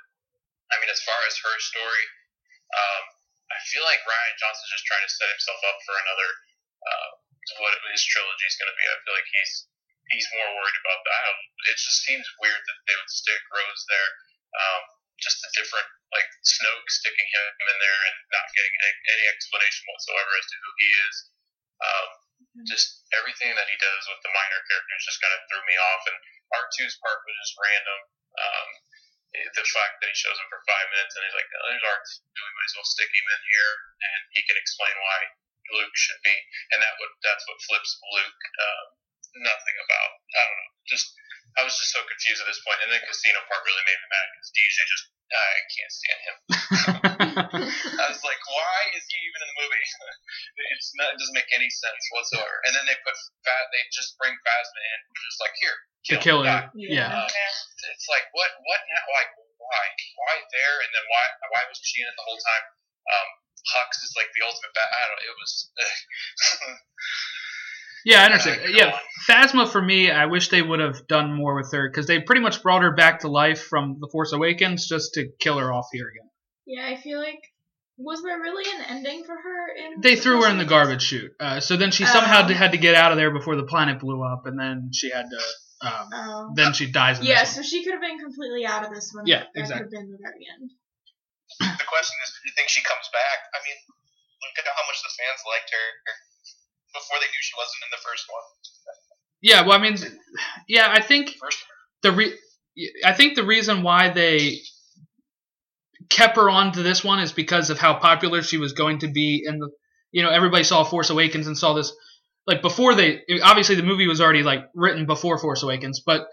I 0.71 0.75
mean, 0.81 0.89
as 0.89 1.01
far 1.05 1.19
as 1.29 1.35
her 1.45 1.55
story, 1.61 2.05
um, 2.73 3.03
I 3.51 3.59
feel 3.69 3.85
like 3.85 4.01
Rian 4.05 4.35
Johnson's 4.41 4.73
just 4.73 4.87
trying 4.89 5.05
to 5.05 5.11
set 5.11 5.29
himself 5.29 5.61
up 5.69 5.77
for 5.85 5.95
another 6.01 6.29
uh, 6.85 7.09
what 7.61 7.77
his 7.93 8.01
trilogy 8.09 8.45
is 8.49 8.57
going 8.57 8.71
to 8.71 8.77
be. 8.77 8.85
I 8.89 8.97
feel 9.05 9.15
like 9.15 9.29
he's 9.29 9.53
he's 10.13 10.29
more 10.37 10.49
worried 10.57 10.79
about 10.85 11.01
that. 11.01 11.21
I 11.21 11.29
don't, 11.33 11.45
it 11.73 11.77
just 11.81 12.05
seems 12.05 12.25
weird 12.37 12.61
that 12.61 12.79
they 12.85 12.95
would 12.97 13.09
stick 13.09 13.41
Rose 13.49 13.83
there. 13.89 14.09
Um, 14.53 14.81
just 15.17 15.41
a 15.41 15.49
different 15.57 15.89
like 16.13 16.29
Snoke 16.45 16.87
sticking 16.91 17.25
him 17.25 17.45
in 17.49 17.77
there 17.81 18.01
and 18.11 18.17
not 18.31 18.45
getting 18.53 18.75
any, 18.77 18.93
any 19.17 19.25
explanation 19.33 19.83
whatsoever 19.89 20.31
as 20.37 20.47
to 20.47 20.55
who 20.61 20.71
he 20.77 20.89
is. 21.09 21.15
Um, 21.75 22.09
just 22.69 23.03
everything 23.15 23.51
that 23.55 23.67
he 23.67 23.77
does 23.79 24.03
with 24.07 24.21
the 24.23 24.31
minor 24.31 24.61
characters 24.69 25.07
just 25.07 25.19
kind 25.19 25.33
of 25.35 25.41
threw 25.49 25.63
me 25.65 25.75
off. 25.75 26.03
And 26.07 26.17
R2's 26.55 26.95
part 27.03 27.19
was 27.25 27.35
just 27.41 27.55
random. 27.59 27.99
Um, 28.35 28.69
the 29.33 29.65
fact 29.67 29.99
that 29.99 30.09
he 30.11 30.15
shows 30.15 30.37
up 30.39 30.47
for 30.47 30.61
five 30.63 30.87
minutes 30.93 31.13
and 31.15 31.23
he's 31.25 31.37
like, 31.37 31.49
oh, 31.49 31.67
"There's 31.71 31.85
R2, 31.85 32.37
we 32.39 32.53
might 32.55 32.69
as 32.69 32.75
well 32.77 32.87
stick 32.87 33.11
him 33.11 33.27
in 33.27 33.41
here," 33.51 33.73
and 33.99 34.21
he 34.35 34.41
can 34.45 34.57
explain 34.59 34.95
why 34.95 35.19
Luke 35.73 35.95
should 35.97 36.21
be, 36.21 36.35
and 36.71 36.79
that 36.81 36.95
would 37.01 37.13
that's 37.25 37.45
what 37.49 37.59
flips 37.65 37.97
Luke. 38.13 38.41
Um, 38.61 38.85
nothing 39.43 39.77
about 39.81 40.11
I 40.35 40.41
don't 40.45 40.59
know. 40.61 40.71
Just 40.87 41.17
I 41.55 41.63
was 41.63 41.75
just 41.79 41.95
so 41.95 42.03
confused 42.03 42.43
at 42.43 42.47
this 42.51 42.59
point, 42.63 42.83
and 42.83 42.91
then 42.91 42.99
the 42.99 43.07
casino 43.07 43.39
part 43.47 43.63
really 43.63 43.85
made 43.87 43.99
me 43.99 44.07
mad 44.11 44.27
because 44.35 44.49
DJ 44.51 44.75
just 44.85 45.05
I 45.25 45.57
can't 45.73 45.93
stand 45.93 46.21
him. 46.21 46.37
I 47.97 48.05
was 48.13 48.21
like, 48.21 48.41
why 48.45 48.77
is 48.93 49.03
he 49.09 49.17
even 49.25 49.39
in 49.41 49.49
the 49.49 49.57
movie? 49.57 49.85
it's 50.77 50.93
not, 51.01 51.09
it 51.11 51.17
doesn't 51.17 51.33
make 51.33 51.49
any 51.49 51.65
sense 51.73 51.97
whatsoever. 52.13 52.61
And 52.69 52.77
then 52.77 52.85
they 52.85 52.93
put 53.01 53.17
Fat, 53.41 53.65
they 53.73 53.81
just 53.89 54.13
bring 54.21 54.37
Phasma 54.37 54.81
in, 54.85 54.99
just 55.17 55.41
like 55.41 55.55
here, 55.57 55.73
to 55.73 56.21
kill, 56.21 56.21
kill 56.21 56.39
him, 56.45 56.53
her. 56.53 56.69
Yeah. 56.77 57.25
Uh, 57.25 57.25
it's 57.25 58.05
like 58.05 58.29
what, 58.37 58.53
what 58.69 58.81
now? 58.85 59.03
Like 59.17 59.33
why, 59.57 59.85
why 60.21 60.33
there? 60.53 60.75
And 60.85 60.91
then 60.93 61.05
why, 61.09 61.25
why 61.57 61.61
was 61.65 61.81
she 61.81 62.05
in 62.05 62.09
it 62.09 62.15
the 62.15 62.25
whole 62.29 62.37
time? 62.37 62.65
Um, 63.05 63.29
Hux 63.65 63.97
is 64.05 64.13
like 64.13 64.29
the 64.37 64.45
ultimate. 64.45 64.73
Bat- 64.77 64.93
I 64.93 65.01
don't. 65.09 65.17
know. 65.17 65.25
It 65.25 65.35
was. 65.41 65.53
Yeah, 68.05 68.21
I 68.21 68.25
understand. 68.25 68.61
Uh, 68.63 68.67
Yeah, 68.69 68.85
on. 68.93 68.99
Phasma 69.27 69.67
for 69.69 69.81
me, 69.81 70.11
I 70.11 70.27
wish 70.27 70.49
they 70.49 70.61
would 70.61 70.79
have 70.79 71.07
done 71.07 71.33
more 71.33 71.55
with 71.55 71.71
her 71.73 71.89
because 71.89 72.05
they 72.05 72.19
pretty 72.21 72.41
much 72.41 72.61
brought 72.61 72.83
her 72.83 72.91
back 72.91 73.21
to 73.21 73.27
life 73.27 73.63
from 73.63 73.97
The 73.99 74.07
Force 74.11 74.31
Awakens 74.31 74.87
just 74.87 75.15
to 75.15 75.29
kill 75.39 75.57
her 75.57 75.73
off 75.73 75.87
here 75.91 76.07
again. 76.07 76.29
Yeah, 76.67 76.85
I 76.85 76.95
feel 77.01 77.19
like 77.19 77.41
was 77.97 78.21
there 78.21 78.37
really 78.39 78.67
an 78.77 78.85
ending 78.89 79.23
for 79.23 79.33
her? 79.35 79.67
In 79.75 80.01
They 80.01 80.15
threw 80.15 80.43
her 80.43 80.49
in 80.51 80.57
the 80.59 80.65
garbage 80.65 81.01
chute. 81.01 81.31
Uh, 81.39 81.59
so 81.59 81.77
then 81.77 81.91
she 81.91 82.05
somehow 82.05 82.43
Oh. 82.45 82.53
had 82.53 82.71
to 82.73 82.77
get 82.77 82.93
out 82.93 83.11
of 83.11 83.17
there 83.17 83.31
before 83.31 83.55
the 83.55 83.63
planet 83.65 83.99
blew 83.99 84.21
up, 84.21 84.45
and 84.45 84.59
then 84.59 84.91
she 84.93 85.09
had 85.09 85.25
to. 85.31 85.39
Um, 85.81 85.91
Awakens? 85.91 86.13
Oh. 86.13 86.51
then 86.55 86.73
she 86.73 86.91
dies. 86.91 87.19
In 87.19 87.25
Yeah, 87.25 87.41
this 87.41 87.55
so 87.55 87.61
she 87.63 87.83
could 87.83 87.93
have 87.93 88.01
been 88.03 88.19
completely 88.19 88.65
out 88.65 88.83
of 88.85 88.93
this 88.93 89.11
one. 89.15 89.25
Yeah, 89.25 89.47
that 89.47 89.55
exactly. 89.55 89.75
could 89.75 89.83
have 89.85 89.91
been 89.91 90.11
the 90.11 90.19
very 90.21 90.43
end. 90.45 90.69
the 91.79 91.87
question 91.87 92.15
is, 92.21 92.29
do 92.35 92.41
you 92.49 92.53
think 92.53 92.67
she 92.69 92.83
comes 92.83 93.07
back? 93.15 93.39
I 93.55 93.59
mean, 93.63 93.77
look 94.43 94.55
at 94.59 94.65
how 94.67 94.83
much 94.91 94.99
the 95.01 95.09
fans 95.15 95.41
liked 95.47 95.71
her 95.71 95.87
before 96.95 97.19
they 97.19 97.27
knew 97.27 97.43
she 97.43 97.53
wasn't 97.59 97.83
in 97.83 97.91
the 97.91 98.01
first 98.01 98.25
one. 98.31 98.45
Yeah, 99.41 99.61
well, 99.67 99.77
I 99.77 99.81
mean, 99.81 99.97
yeah, 100.67 100.87
I 100.89 101.01
think 101.01 101.35
the 102.01 102.11
re- 102.11 102.37
I 103.03 103.13
think 103.13 103.35
the 103.35 103.45
reason 103.45 103.83
why 103.83 104.09
they 104.09 104.61
kept 106.09 106.37
her 106.37 106.49
on 106.49 106.71
to 106.73 106.83
this 106.83 107.03
one 107.03 107.19
is 107.19 107.31
because 107.31 107.69
of 107.69 107.79
how 107.79 107.95
popular 107.95 108.41
she 108.41 108.57
was 108.57 108.73
going 108.73 108.99
to 108.99 109.07
be 109.07 109.45
and 109.47 109.61
the 109.61 109.69
you 110.11 110.23
know 110.23 110.29
everybody 110.29 110.63
saw 110.63 110.83
Force 110.83 111.09
Awakens 111.09 111.47
and 111.47 111.57
saw 111.57 111.73
this 111.73 111.93
like 112.45 112.61
before 112.61 112.93
they 112.95 113.21
obviously 113.43 113.75
the 113.75 113.83
movie 113.83 114.07
was 114.07 114.21
already 114.21 114.43
like 114.43 114.65
written 114.75 115.05
before 115.05 115.37
Force 115.37 115.63
Awakens 115.63 116.01
but 116.05 116.27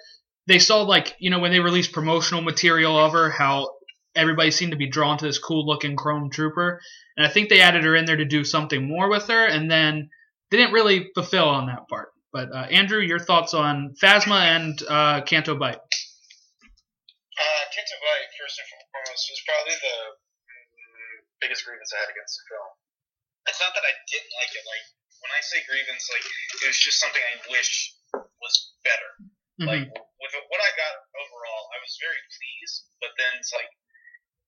they 0.47 0.59
saw 0.59 0.83
like 0.83 1.17
you 1.19 1.31
know 1.31 1.39
when 1.39 1.53
they 1.53 1.61
released 1.61 1.93
promotional 1.93 2.43
material 2.43 2.99
of 2.99 3.13
her 3.13 3.31
how 3.31 3.71
everybody 4.15 4.51
seemed 4.51 4.73
to 4.73 4.79
be 4.79 4.91
drawn 4.91 5.17
to 5.17 5.25
this 5.25 5.39
cool 5.39 5.67
looking 5.67 5.97
chrome 5.97 6.29
trooper 6.31 6.81
and 7.17 7.27
I 7.27 7.31
think 7.31 7.49
they 7.49 7.61
added 7.61 7.85
her 7.85 7.97
in 7.97 8.05
there 8.05 8.17
to 8.17 8.25
do 8.25 8.45
something 8.45 8.87
more 8.87 9.09
with 9.09 9.29
her 9.29 9.47
and 9.47 9.71
then 9.71 10.11
didn't 10.57 10.73
really 10.73 11.11
fulfill 11.15 11.49
on 11.49 11.67
that 11.67 11.89
part 11.89 12.11
but 12.33 12.49
uh, 12.53 12.67
Andrew 12.71 13.01
your 13.01 13.19
thoughts 13.19 13.53
on 13.55 13.95
Phasma 14.01 14.41
and 14.57 14.81
uh, 14.89 15.21
Canto 15.23 15.55
Bight 15.57 15.79
Uh, 17.33 17.65
Canto 17.75 17.97
Bight, 18.05 18.29
first 18.39 18.61
and 18.61 18.69
foremost, 18.93 19.25
was 19.33 19.41
probably 19.49 19.77
the 19.81 19.97
biggest 21.43 21.67
grievance 21.67 21.91
I 21.91 21.99
had 22.07 22.11
against 22.15 22.39
the 22.39 22.45
film. 22.55 22.71
It's 23.51 23.59
not 23.59 23.75
that 23.75 23.83
I 23.83 23.93
didn't 24.07 24.33
like 24.39 24.53
it. 24.55 24.63
Like 24.63 24.87
when 25.19 25.33
I 25.35 25.43
say 25.43 25.59
grievance, 25.67 26.07
like 26.07 26.23
it 26.63 26.69
was 26.71 26.79
just 26.79 27.03
something 27.03 27.19
I 27.19 27.35
wish 27.51 27.91
was 28.15 28.55
better. 28.87 29.11
Mhm. 29.59 29.67
Like 29.67 29.87
with 29.91 30.35
what 30.53 30.61
I 30.63 30.71
got 30.79 30.93
overall, 31.19 31.65
I 31.75 31.83
was 31.83 31.99
very 31.99 32.23
pleased. 32.31 32.87
But 33.03 33.11
then 33.19 33.35
it's 33.43 33.51
like 33.51 33.67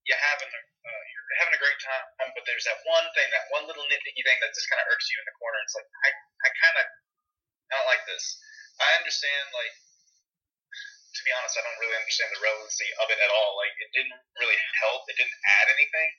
you're 0.05 0.21
having 0.21 0.53
a 0.53 0.61
uh, 0.85 1.03
you're 1.09 1.29
having 1.41 1.57
a 1.57 1.63
great 1.63 1.81
time, 1.81 2.29
but 2.37 2.45
there's 2.45 2.69
that 2.69 2.81
one 2.85 3.09
thing, 3.17 3.29
that 3.33 3.49
one 3.49 3.65
little 3.65 3.89
nitpicky 3.89 4.21
thing 4.21 4.39
that 4.45 4.53
just 4.53 4.69
kind 4.69 4.81
of 4.85 4.87
irks 4.93 5.09
you 5.09 5.17
in 5.17 5.27
the 5.27 5.37
corner. 5.41 5.59
It's 5.65 5.77
like 5.77 5.89
I 6.05 6.11
I 6.45 6.49
kind 6.61 6.77
of 6.81 6.87
don't 7.73 7.89
like 7.89 8.05
this. 8.05 8.25
I 8.77 9.01
understand 9.01 9.49
like 9.57 9.75
to 11.15 11.21
be 11.23 11.31
honest, 11.31 11.55
I 11.55 11.63
don't 11.63 11.79
really 11.79 11.95
understand 11.95 12.35
the 12.35 12.43
relevancy 12.43 12.91
of 12.99 13.07
it 13.07 13.23
at 13.23 13.31
all. 13.31 13.55
Like, 13.55 13.75
it 13.79 13.91
didn't 13.95 14.19
really 14.35 14.59
help. 14.83 15.07
It 15.07 15.15
didn't 15.15 15.39
add 15.63 15.71
anything. 15.71 16.11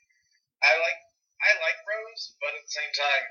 I 0.63 0.79
like, 0.79 0.99
I 1.43 1.51
like 1.59 1.77
Rose, 1.83 2.31
but 2.39 2.55
at 2.55 2.63
the 2.63 2.75
same 2.79 2.93
time, 2.95 3.25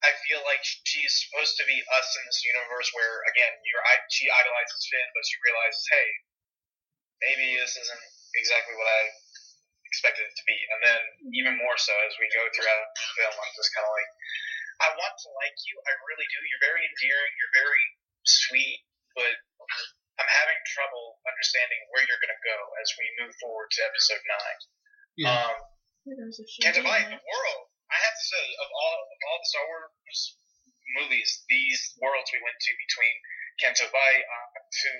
I 0.00 0.16
feel 0.24 0.40
like 0.48 0.64
she's 0.64 1.12
supposed 1.28 1.60
to 1.60 1.68
be 1.68 1.76
us 1.76 2.08
in 2.16 2.24
this 2.24 2.40
universe 2.40 2.88
where, 2.96 3.20
again, 3.28 3.52
you're, 3.68 3.84
she 4.08 4.32
idolizes 4.32 4.88
Finn, 4.88 5.08
but 5.12 5.28
she 5.28 5.36
realizes, 5.44 5.84
hey, 5.92 6.08
maybe 7.20 7.46
this 7.60 7.76
isn't 7.76 8.04
exactly 8.38 8.78
what 8.78 8.88
I 8.88 9.02
expected 9.88 10.28
it 10.28 10.36
to 10.36 10.44
be. 10.44 10.58
And 10.76 10.80
then 10.84 11.00
even 11.32 11.54
more 11.56 11.76
so 11.80 11.92
as 12.04 12.14
we 12.20 12.28
go 12.30 12.44
throughout 12.52 12.88
the 12.92 13.06
film, 13.16 13.34
I'm 13.34 13.54
just 13.56 13.72
kind 13.72 13.88
of 13.88 13.92
like, 13.96 14.12
I 14.78 14.88
want 14.94 15.14
to 15.18 15.28
like 15.34 15.58
you. 15.66 15.74
I 15.82 15.92
really 16.06 16.28
do. 16.30 16.38
You're 16.38 16.64
very 16.68 16.84
endearing. 16.86 17.32
You're 17.34 17.56
very 17.58 17.84
sweet, 18.22 18.78
but 19.16 19.34
I'm 20.20 20.30
having 20.30 20.60
trouble 20.70 21.18
understanding 21.26 21.80
where 21.90 22.04
you're 22.06 22.22
going 22.22 22.34
to 22.34 22.44
go 22.46 22.58
as 22.78 22.88
we 22.94 23.06
move 23.18 23.34
forward 23.42 23.70
to 23.74 23.80
episode 23.88 24.22
nine. 24.28 24.58
Yeah. 25.18 25.34
Um, 25.34 25.56
Yeah, 26.06 26.14
there 26.14 26.30
was 26.30 26.38
Can't 26.62 26.78
doing 26.78 26.86
divide 26.86 27.10
the 27.10 27.18
world. 27.18 27.62
I 27.88 27.98
have 28.04 28.16
to 28.16 28.26
say, 28.28 28.44
of 28.60 28.68
all 28.68 28.98
of 29.08 29.18
all 29.26 29.38
the 29.40 29.48
Star 29.48 29.64
Wars 29.64 30.22
movies, 31.00 31.42
these 31.48 31.80
worlds 31.98 32.30
we 32.30 32.40
went 32.44 32.58
to 32.60 32.72
between 32.76 33.14
Canto 33.58 33.86
Bight, 33.90 34.24
Ahch-To, 34.24 34.94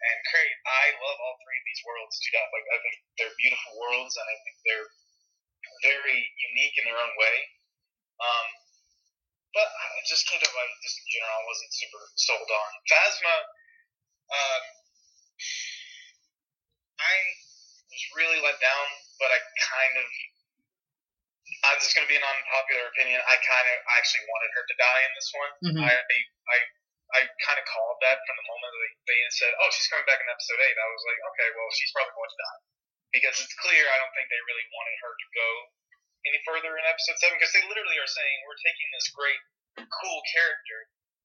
and 0.00 0.16
Crait, 0.32 0.54
I 0.64 0.84
love 0.96 1.18
all 1.20 1.36
three 1.44 1.58
of 1.60 1.66
these 1.68 1.82
worlds 1.84 2.16
to 2.16 2.28
death. 2.32 2.50
Like 2.52 2.68
I 2.72 2.78
think 2.80 2.96
they're 3.20 3.36
beautiful 3.36 3.72
worlds, 3.76 4.16
and 4.16 4.26
I 4.26 4.36
think 4.44 4.56
they're 4.64 4.88
very 5.84 6.18
unique 6.52 6.74
in 6.80 6.84
their 6.88 6.98
own 7.00 7.14
way. 7.20 7.36
Um, 8.20 8.46
but 9.52 9.68
I 9.68 10.00
just 10.06 10.28
Canto 10.30 10.46
Bight, 10.46 10.72
just 10.84 10.96
in 11.00 11.06
general, 11.10 11.36
I 11.40 11.44
wasn't 11.48 11.72
super 11.74 12.02
sold 12.16 12.48
on. 12.48 12.70
Phasma, 12.86 13.36
um, 14.30 14.62
I 17.00 17.14
was 17.90 18.02
really 18.14 18.40
let 18.44 18.60
down, 18.60 18.86
but 19.18 19.28
I 19.32 19.38
kind 19.58 19.94
of 20.00 20.06
this 21.76 21.92
is 21.92 21.94
going 21.96 22.06
to 22.06 22.12
be 22.12 22.16
an 22.16 22.24
unpopular 22.24 22.88
opinion. 22.94 23.20
I 23.20 23.36
kind 23.42 23.66
of 23.74 23.76
actually 23.98 24.24
wanted 24.30 24.50
her 24.56 24.64
to 24.64 24.74
die 24.80 25.02
in 25.04 25.12
this 25.18 25.30
one. 25.34 25.52
Mhm. 25.60 25.82
I 25.84 25.92
I 25.92 26.58
I 27.10 27.26
kind 27.42 27.58
of 27.58 27.66
called 27.66 27.98
that 28.06 28.22
from 28.22 28.36
the 28.38 28.46
moment 28.46 28.70
that 28.70 28.94
they 29.10 29.18
said, 29.34 29.52
"Oh, 29.58 29.68
she's 29.74 29.90
coming 29.90 30.06
back 30.06 30.22
in 30.22 30.30
episode 30.30 30.62
8. 30.62 30.70
I 30.70 30.88
was 30.90 31.04
like, 31.06 31.20
"Okay, 31.34 31.48
well, 31.58 31.70
she's 31.74 31.90
probably 31.90 32.14
going 32.14 32.30
to 32.30 32.38
die," 32.38 32.60
because 33.14 33.36
it's 33.42 33.56
clear 33.58 33.82
I 33.90 33.98
don't 33.98 34.14
think 34.14 34.30
they 34.30 34.42
really 34.46 34.66
wanted 34.70 34.96
her 35.02 35.12
to 35.14 35.26
go 35.34 35.48
any 36.28 36.40
further 36.44 36.76
in 36.76 36.84
episode 36.84 37.16
seven 37.16 37.36
because 37.40 37.52
they 37.56 37.64
literally 37.64 37.96
are 37.96 38.10
saying 38.10 38.36
we're 38.44 38.60
taking 38.60 38.88
this 38.92 39.08
great, 39.14 39.40
cool 39.80 40.20
character, 40.28 40.78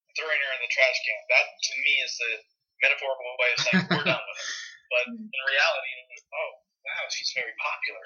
and 0.08 0.14
throwing 0.16 0.40
her 0.40 0.52
in 0.56 0.62
the 0.64 0.72
trash 0.72 0.98
can. 1.04 1.22
That 1.32 1.46
to 1.52 1.74
me 1.84 1.94
is 2.04 2.14
the 2.16 2.32
metaphorical 2.80 3.36
way 3.40 3.50
of 3.52 3.60
saying 3.60 3.84
we're 3.92 4.08
done 4.08 4.24
with 4.24 4.40
her. 4.40 4.52
But 4.92 5.06
in 5.36 5.42
reality, 5.44 5.92
oh 6.32 6.52
wow, 6.88 7.04
she's 7.12 7.32
very 7.36 7.54
popular. 7.60 8.06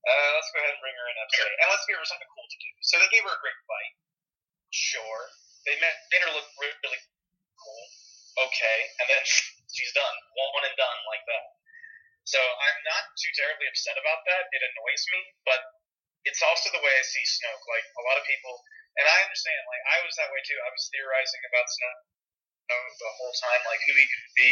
Uh, 0.00 0.28
let's 0.32 0.48
go 0.52 0.64
ahead 0.64 0.72
and 0.72 0.80
bring 0.80 0.96
her 0.96 1.06
in 1.12 1.16
episode 1.20 1.48
eight, 1.52 1.60
and 1.60 1.68
let's 1.72 1.84
give 1.84 1.96
her 2.00 2.08
something 2.08 2.30
cool 2.32 2.48
to 2.48 2.58
do. 2.60 2.70
So 2.84 2.96
they 3.00 3.10
gave 3.12 3.24
her 3.24 3.36
a 3.36 3.40
great 3.40 3.60
fight. 3.68 3.92
They 5.68 5.76
made, 5.80 6.22
her 6.24 6.32
look 6.32 6.48
really, 6.60 6.76
really 6.84 7.02
cool. 7.60 7.84
Okay, 8.48 8.78
and 9.02 9.06
then 9.12 9.22
she's 9.74 9.92
done, 9.92 10.16
one 10.36 10.64
and 10.66 10.76
done 10.78 11.00
like 11.10 11.24
that. 11.28 11.46
So 12.28 12.38
I'm 12.38 12.78
not 12.86 13.04
too 13.18 13.32
terribly 13.34 13.66
upset 13.68 13.96
about 13.98 14.22
that. 14.28 14.48
It 14.54 14.62
annoys 14.62 15.04
me, 15.12 15.20
but 15.48 15.60
it's 16.28 16.42
also 16.44 16.70
the 16.70 16.82
way 16.84 16.92
I 16.94 17.04
see 17.04 17.24
Snoke. 17.24 17.64
Like 17.66 17.86
a 17.96 18.04
lot 18.06 18.20
of 18.20 18.24
people, 18.28 18.54
and 19.00 19.06
I 19.08 19.18
understand. 19.24 19.58
Like 19.66 19.84
I 19.90 19.98
was 20.04 20.14
that 20.20 20.30
way 20.30 20.42
too. 20.46 20.58
I 20.60 20.70
was 20.70 20.84
theorizing 20.92 21.42
about 21.48 21.66
Snoke 21.68 22.02
the 22.70 23.12
whole 23.18 23.34
time, 23.40 23.62
like 23.66 23.82
who 23.88 23.94
he 23.96 24.06
could 24.06 24.28
be. 24.36 24.50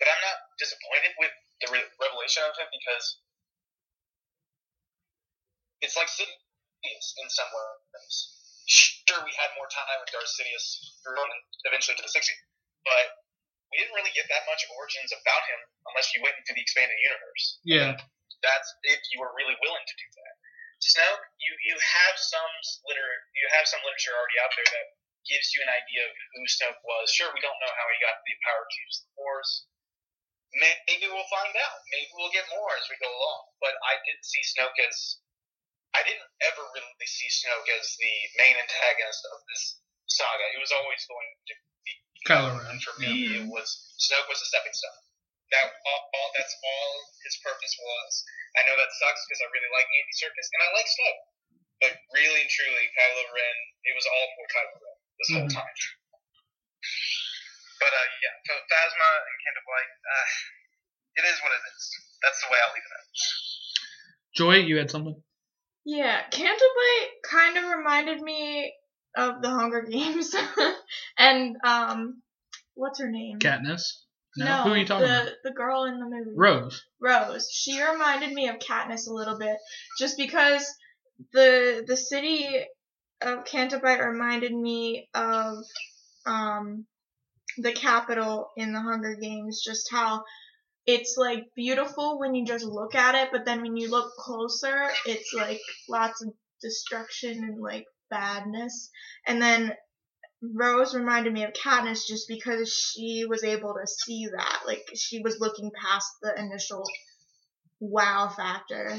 But 0.00 0.08
I'm 0.14 0.22
not 0.22 0.38
disappointed 0.62 1.14
with 1.18 1.34
the 1.64 1.68
re- 1.74 1.90
revelation 2.00 2.46
of 2.46 2.54
him 2.56 2.70
because 2.70 3.06
it's 5.82 5.96
like 5.98 6.08
Sidious 6.08 7.08
in 7.18 7.28
some 7.30 7.50
ways. 7.50 8.37
Sure, 8.68 9.24
we 9.24 9.32
had 9.40 9.48
more 9.56 9.68
time 9.72 9.88
with 10.04 10.12
Darth 10.12 10.28
Sidious 10.28 10.76
eventually 11.64 11.96
to 11.96 12.04
the 12.04 12.12
60s, 12.12 12.40
but 12.84 13.06
we 13.72 13.80
didn't 13.80 13.96
really 13.96 14.12
get 14.12 14.28
that 14.28 14.44
much 14.44 14.60
origins 14.76 15.08
about 15.12 15.42
him 15.48 15.60
unless 15.88 16.12
you 16.12 16.20
went 16.20 16.36
into 16.36 16.52
the 16.52 16.60
expanded 16.60 16.96
universe 17.00 17.44
Yeah. 17.64 17.96
that's 18.44 18.68
if 18.84 19.00
you 19.12 19.24
were 19.24 19.32
really 19.32 19.56
willing 19.64 19.84
to 19.88 19.96
do 19.96 20.08
that. 20.20 20.34
Snoke, 20.78 21.24
you 21.42 21.52
you 21.66 21.74
have 21.74 22.14
some 22.20 22.52
liter 22.86 23.08
you 23.34 23.46
have 23.56 23.66
some 23.66 23.82
literature 23.82 24.14
already 24.14 24.38
out 24.38 24.52
there 24.54 24.68
that 24.68 24.86
gives 25.26 25.52
you 25.56 25.60
an 25.64 25.72
idea 25.72 26.06
of 26.06 26.12
who 26.36 26.42
Snoke 26.46 26.80
was. 26.84 27.10
Sure, 27.12 27.32
we 27.34 27.42
don't 27.42 27.58
know 27.60 27.72
how 27.74 27.86
he 27.90 27.98
got 28.04 28.20
the 28.22 28.34
power 28.46 28.62
to 28.62 28.76
use 28.86 29.02
the 29.04 29.10
Force. 29.18 29.66
Maybe 30.88 31.04
we'll 31.04 31.28
find 31.28 31.52
out. 31.60 31.78
Maybe 31.92 32.08
we'll 32.16 32.32
get 32.32 32.48
more 32.48 32.72
as 32.78 32.88
we 32.88 32.96
go 32.96 33.10
along. 33.10 33.52
But 33.60 33.76
I 33.84 34.00
didn't 34.06 34.24
see 34.24 34.40
Snoke 34.56 34.78
as 34.80 35.20
I 35.98 36.06
didn't 36.06 36.30
ever 36.46 36.62
really 36.62 37.08
see 37.10 37.26
Snoke 37.26 37.66
as 37.74 37.86
the 37.98 38.14
main 38.38 38.54
antagonist 38.54 39.22
of 39.34 39.42
this 39.50 39.82
saga. 40.06 40.46
It 40.54 40.62
was 40.62 40.70
always 40.70 41.02
going 41.10 41.30
to 41.50 41.54
be 41.82 41.92
Kylo 42.22 42.54
Ren, 42.54 42.70
And 42.70 42.78
for 42.78 42.94
me, 43.02 43.10
it 43.42 43.46
was 43.50 43.66
Snoke 43.98 44.30
was 44.30 44.38
a 44.38 44.46
stepping 44.46 44.70
stone. 44.78 45.02
That 45.50 45.66
all, 45.66 46.02
all 46.14 46.28
that's 46.38 46.54
all 46.62 46.92
his 47.26 47.34
purpose 47.42 47.74
was. 47.82 48.12
I 48.60 48.68
know 48.68 48.76
that 48.78 48.92
sucks 48.94 49.22
because 49.26 49.42
I 49.42 49.48
really 49.50 49.72
like 49.74 49.88
Andy 49.90 50.14
Serkis 50.14 50.48
and 50.54 50.60
I 50.62 50.68
like 50.76 50.86
Snoke, 50.86 51.22
but 51.82 51.92
really 52.14 52.40
and 52.46 52.50
truly, 52.52 52.84
Kylo 52.94 53.24
Ren, 53.34 53.56
it 53.90 53.94
was 53.98 54.06
all 54.06 54.26
for 54.38 54.44
Kylo 54.54 54.76
Ren 54.78 54.96
this 55.18 55.30
whole 55.34 55.48
Mhm. 55.50 55.56
time. 55.58 55.76
But 57.80 57.92
uh, 57.94 58.08
yeah, 58.22 58.34
so 58.46 58.52
Phasma 58.70 59.10
and 59.24 59.36
Canto 59.42 59.62
Bight, 59.66 59.92
uh, 59.98 60.28
it 61.22 61.24
is 61.32 61.38
what 61.42 61.52
it 61.54 61.62
is. 61.74 61.82
That's 62.22 62.38
the 62.42 62.48
way 62.50 62.58
I'll 62.62 62.74
leave 62.74 62.86
it 62.86 62.94
at. 62.94 63.06
Joy, 64.34 64.54
you 64.68 64.76
had 64.78 64.90
something. 64.90 65.16
Yeah, 65.90 66.20
Canterbury 66.30 67.08
kind 67.24 67.56
of 67.56 67.78
reminded 67.78 68.20
me 68.20 68.74
of 69.16 69.40
the 69.40 69.48
Hunger 69.48 69.86
Games, 69.90 70.34
and 71.18 71.56
um, 71.64 72.20
what's 72.74 73.00
her 73.00 73.10
name? 73.10 73.38
Katniss. 73.38 74.02
No. 74.36 74.64
Who 74.64 74.72
are 74.72 74.76
you 74.76 74.84
talking 74.84 75.08
the, 75.08 75.22
about? 75.22 75.32
The 75.44 75.50
girl 75.52 75.84
in 75.84 75.98
the 75.98 76.04
movie. 76.04 76.36
Rose. 76.36 76.84
Rose. 77.00 77.48
She 77.50 77.82
reminded 77.82 78.34
me 78.34 78.48
of 78.48 78.58
Katniss 78.58 79.08
a 79.08 79.14
little 79.14 79.38
bit, 79.38 79.56
just 79.98 80.18
because 80.18 80.70
the 81.32 81.82
the 81.86 81.96
city 81.96 82.46
of 83.22 83.46
Canterbury 83.46 84.06
reminded 84.06 84.52
me 84.52 85.08
of 85.14 85.64
um 86.26 86.84
the 87.56 87.72
capital 87.72 88.50
in 88.58 88.74
the 88.74 88.80
Hunger 88.82 89.16
Games. 89.18 89.62
Just 89.64 89.90
how 89.90 90.22
it's 90.88 91.16
like 91.18 91.44
beautiful 91.54 92.18
when 92.18 92.34
you 92.34 92.46
just 92.46 92.64
look 92.64 92.94
at 92.94 93.14
it, 93.14 93.28
but 93.30 93.44
then 93.44 93.60
when 93.60 93.76
you 93.76 93.90
look 93.90 94.10
closer, 94.16 94.88
it's 95.04 95.34
like 95.34 95.60
lots 95.86 96.22
of 96.22 96.32
destruction 96.62 97.44
and 97.44 97.60
like 97.60 97.84
badness. 98.08 98.88
And 99.26 99.40
then 99.40 99.74
Rose 100.40 100.94
reminded 100.94 101.34
me 101.34 101.44
of 101.44 101.52
Katniss 101.52 102.06
just 102.08 102.26
because 102.26 102.72
she 102.72 103.26
was 103.28 103.44
able 103.44 103.74
to 103.74 103.86
see 103.86 104.28
that. 104.34 104.60
Like 104.66 104.82
she 104.96 105.20
was 105.20 105.38
looking 105.38 105.70
past 105.78 106.08
the 106.22 106.32
initial 106.40 106.82
wow 107.80 108.32
factor 108.34 108.98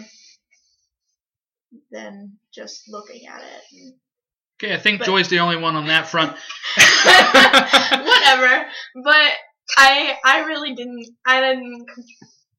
than 1.89 2.38
just 2.54 2.84
looking 2.88 3.25
at 3.25 3.41
it. 3.41 3.93
Okay, 4.62 4.75
I 4.75 4.78
think 4.78 4.99
But- 4.99 5.06
Joy's 5.06 5.30
the 5.30 5.39
only 5.39 5.58
one 5.58 5.75
on 5.75 5.88
that 5.88 6.06
front. 6.06 6.34
Whatever. 8.06 8.67
But 9.04 9.32
I 9.77 10.17
I 10.23 10.39
really 10.45 10.73
didn't 10.73 11.05
I 11.25 11.41
didn't 11.41 11.86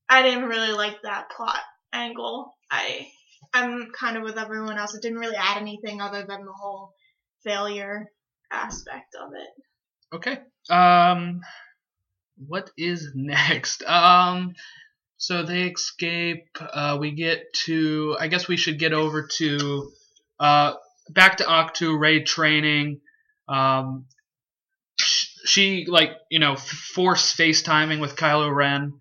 I 0.08 0.22
didn't 0.22 0.48
really 0.48 0.72
like 0.72 1.02
that 1.02 1.30
plot 1.30 1.60
angle. 1.92 2.54
I 2.70 3.08
I'm 3.52 3.90
kind 3.98 4.16
of 4.16 4.22
with 4.22 4.38
everyone 4.38 4.78
else. 4.78 4.94
It 4.94 5.02
didn't 5.02 5.18
really 5.18 5.36
add 5.36 5.58
anything 5.58 6.00
other 6.00 6.24
than 6.26 6.44
the 6.44 6.52
whole 6.52 6.92
failure 7.42 8.10
aspect 8.50 9.14
of 9.20 9.32
it. 9.34 10.14
Okay. 10.14 10.38
Um, 10.68 11.40
what 12.46 12.70
is 12.76 13.10
next? 13.14 13.82
Um, 13.84 14.54
so 15.16 15.42
they 15.42 15.64
escape. 15.64 16.46
Uh, 16.60 16.98
we 17.00 17.12
get 17.12 17.52
to. 17.64 18.16
I 18.18 18.28
guess 18.28 18.48
we 18.48 18.56
should 18.56 18.78
get 18.78 18.92
over 18.92 19.28
to. 19.38 19.92
Uh, 20.38 20.74
back 21.10 21.38
to 21.38 21.44
Ahch-To 21.44 21.98
Rey 21.98 22.22
training. 22.22 23.00
Um, 23.48 24.06
she 25.50 25.86
like 25.86 26.12
you 26.30 26.38
know 26.38 26.56
force 26.56 27.34
FaceTiming 27.34 28.00
with 28.00 28.16
Kylo 28.16 28.54
Ren, 28.54 28.94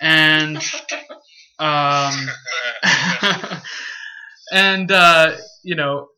and 0.00 0.56
um, 1.58 2.14
and 4.52 4.92
uh, 4.92 5.36
you 5.62 5.74
know 5.74 6.08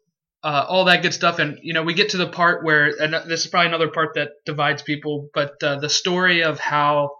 uh, 0.42 0.64
all 0.68 0.86
that 0.86 1.02
good 1.02 1.14
stuff. 1.14 1.38
And 1.38 1.58
you 1.62 1.72
know, 1.72 1.82
we 1.82 1.94
get 1.94 2.10
to 2.10 2.16
the 2.16 2.28
part 2.28 2.64
where, 2.64 2.92
and 3.00 3.14
this 3.28 3.44
is 3.44 3.46
probably 3.46 3.68
another 3.68 3.88
part 3.88 4.14
that 4.14 4.30
divides 4.44 4.82
people, 4.82 5.28
but 5.34 5.62
uh, 5.62 5.76
the 5.78 5.88
story 5.88 6.42
of 6.42 6.58
how, 6.58 7.12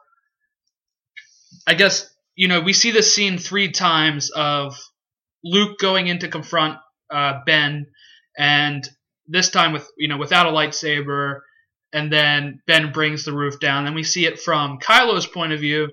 I 1.67 1.75
guess, 1.75 2.13
you 2.35 2.49
know, 2.49 2.61
we 2.61 2.73
see 2.73 2.91
this 2.91 3.15
scene 3.15 3.39
three 3.39 3.71
times 3.71 4.31
of 4.31 4.77
Luke 5.45 5.79
going 5.79 6.07
in 6.07 6.21
to 6.21 6.29
confront 6.29 6.79
uh, 7.11 7.41
Ben, 7.45 7.87
and 8.39 8.89
this 9.27 9.51
time 9.51 9.73
with 9.73 9.87
you 9.99 10.09
know 10.09 10.17
without 10.17 10.47
a 10.47 10.51
lightsaber, 10.51 11.41
and 11.93 12.13
then 12.13 12.61
Ben 12.67 12.93
brings 12.93 13.25
the 13.25 13.33
roof 13.33 13.61
down. 13.61 13.87
And 13.87 13.95
we 13.95 14.05
see 14.05 14.27
it 14.27 14.41
from 14.41 14.79
Kylo's 14.79 15.27
point 15.27 15.53
of 15.53 15.61
view, 15.61 15.91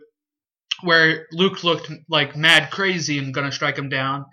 where 0.81 1.27
Luke 1.31 1.63
looked 1.63 1.91
like 2.09 2.35
mad 2.35 2.71
crazy 2.71 3.17
and 3.17 3.33
gonna 3.33 3.51
strike 3.51 3.77
him 3.77 3.89
down. 3.89 4.25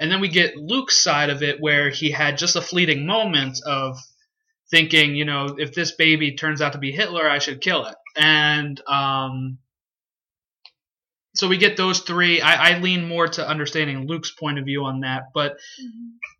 And 0.00 0.10
then 0.10 0.20
we 0.20 0.28
get 0.28 0.56
Luke's 0.56 0.98
side 0.98 1.30
of 1.30 1.42
it 1.42 1.60
where 1.60 1.90
he 1.90 2.10
had 2.10 2.38
just 2.38 2.56
a 2.56 2.62
fleeting 2.62 3.06
moment 3.06 3.58
of 3.64 3.98
thinking, 4.70 5.14
you 5.14 5.24
know, 5.24 5.54
if 5.58 5.74
this 5.74 5.92
baby 5.92 6.34
turns 6.34 6.60
out 6.60 6.72
to 6.72 6.78
be 6.78 6.90
Hitler, 6.90 7.28
I 7.28 7.38
should 7.38 7.60
kill 7.60 7.86
it. 7.86 7.94
And 8.16 8.80
um, 8.88 9.58
so 11.34 11.48
we 11.48 11.56
get 11.56 11.76
those 11.76 12.00
three. 12.00 12.40
I, 12.40 12.76
I 12.76 12.78
lean 12.80 13.08
more 13.08 13.26
to 13.26 13.48
understanding 13.48 14.06
Luke's 14.06 14.30
point 14.32 14.58
of 14.58 14.64
view 14.64 14.84
on 14.84 15.00
that. 15.00 15.32
But 15.32 15.56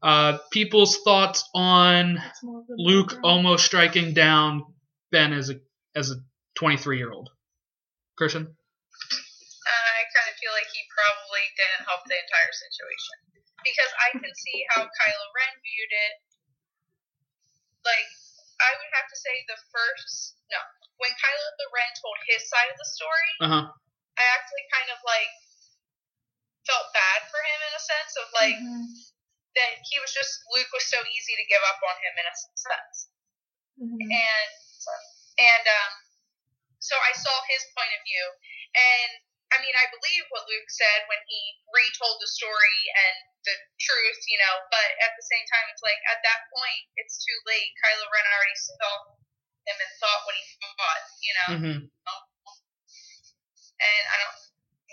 uh, 0.02 0.38
people's 0.50 0.98
thoughts 0.98 1.48
on 1.54 2.18
It's 2.18 2.42
more 2.42 2.60
of 2.60 2.68
a 2.68 2.74
Luke 2.76 3.08
background. 3.16 3.24
almost 3.24 3.64
striking 3.64 4.12
down 4.12 4.64
Ben 5.10 5.32
as 5.32 5.50
a 5.50 5.60
as 5.96 6.10
a 6.10 6.16
23 6.56 6.98
year 6.98 7.10
old. 7.10 7.30
Christian? 8.16 8.44
I 8.44 10.00
kind 10.12 10.28
of 10.28 10.36
feel 10.36 10.52
like 10.52 10.68
he 10.68 10.82
probably 10.92 11.44
didn't 11.56 11.88
help 11.88 12.04
the 12.04 12.18
entire 12.18 12.52
situation 12.52 13.16
because 13.64 13.92
I 13.96 14.08
can 14.20 14.32
see 14.34 14.58
how 14.74 14.84
Kylo 14.84 15.26
Ren 15.32 15.54
viewed 15.64 15.92
it. 15.94 16.14
Like, 17.82 18.08
I 18.60 18.70
would 18.76 18.92
have 18.94 19.08
to 19.08 19.16
say 19.16 19.32
the 19.48 19.58
first 19.72 20.36
no, 20.52 20.60
when 21.00 21.10
Kylo 21.16 21.48
Ren 21.72 21.90
told 21.96 22.16
his 22.28 22.44
side 22.46 22.68
of 22.68 22.76
the 22.76 22.88
story, 22.92 23.30
Uh 23.40 23.48
huh. 23.48 23.64
I 24.18 24.24
actually 24.36 24.66
kind 24.72 24.90
of 24.92 24.98
like 25.04 25.32
felt 26.66 26.92
bad 26.94 27.20
for 27.30 27.40
him 27.42 27.60
in 27.68 27.72
a 27.74 27.82
sense 27.82 28.12
of 28.22 28.26
like 28.38 28.56
Mhm. 28.60 28.86
that 29.56 29.72
he 29.88 29.98
was 30.00 30.12
just 30.12 30.44
Luke 30.54 30.70
was 30.72 30.86
so 30.88 31.00
easy 31.04 31.34
to 31.36 31.44
give 31.50 31.62
up 31.64 31.80
on 31.82 31.96
him 32.00 32.14
in 32.18 32.26
a 32.26 32.34
sense 32.36 33.08
Mhm. 33.80 33.98
and 34.00 34.50
and 35.38 35.64
um, 35.66 35.92
so 36.78 36.94
I 36.98 37.12
saw 37.16 37.34
his 37.48 37.64
point 37.74 37.92
of 37.96 38.02
view, 38.04 38.26
and 38.74 39.10
I 39.50 39.58
mean 39.64 39.74
I 39.74 39.86
believe 39.90 40.24
what 40.30 40.46
Luke 40.46 40.68
said 40.70 41.08
when 41.08 41.18
he 41.26 41.40
retold 41.72 42.20
the 42.20 42.28
story 42.28 42.80
and 42.94 43.16
the 43.44 43.56
truth, 43.80 44.20
you 44.28 44.38
know. 44.38 44.54
But 44.70 44.88
at 45.02 45.16
the 45.16 45.24
same 45.24 45.46
time, 45.48 45.66
it's 45.72 45.82
like 45.82 45.98
at 46.10 46.20
that 46.22 46.40
point, 46.52 46.84
it's 47.00 47.24
too 47.24 47.38
late. 47.46 47.72
Kylo 47.82 48.06
Ren 48.12 48.26
already 48.28 48.58
saw 48.60 48.92
him 49.66 49.76
and 49.80 49.92
thought 49.98 50.26
what 50.26 50.36
he 50.36 50.44
thought, 50.60 51.04
you 51.20 51.34
know. 51.34 51.48
hmm 51.56 51.80
And 53.82 54.02
I 54.08 54.16
don't 54.22 54.38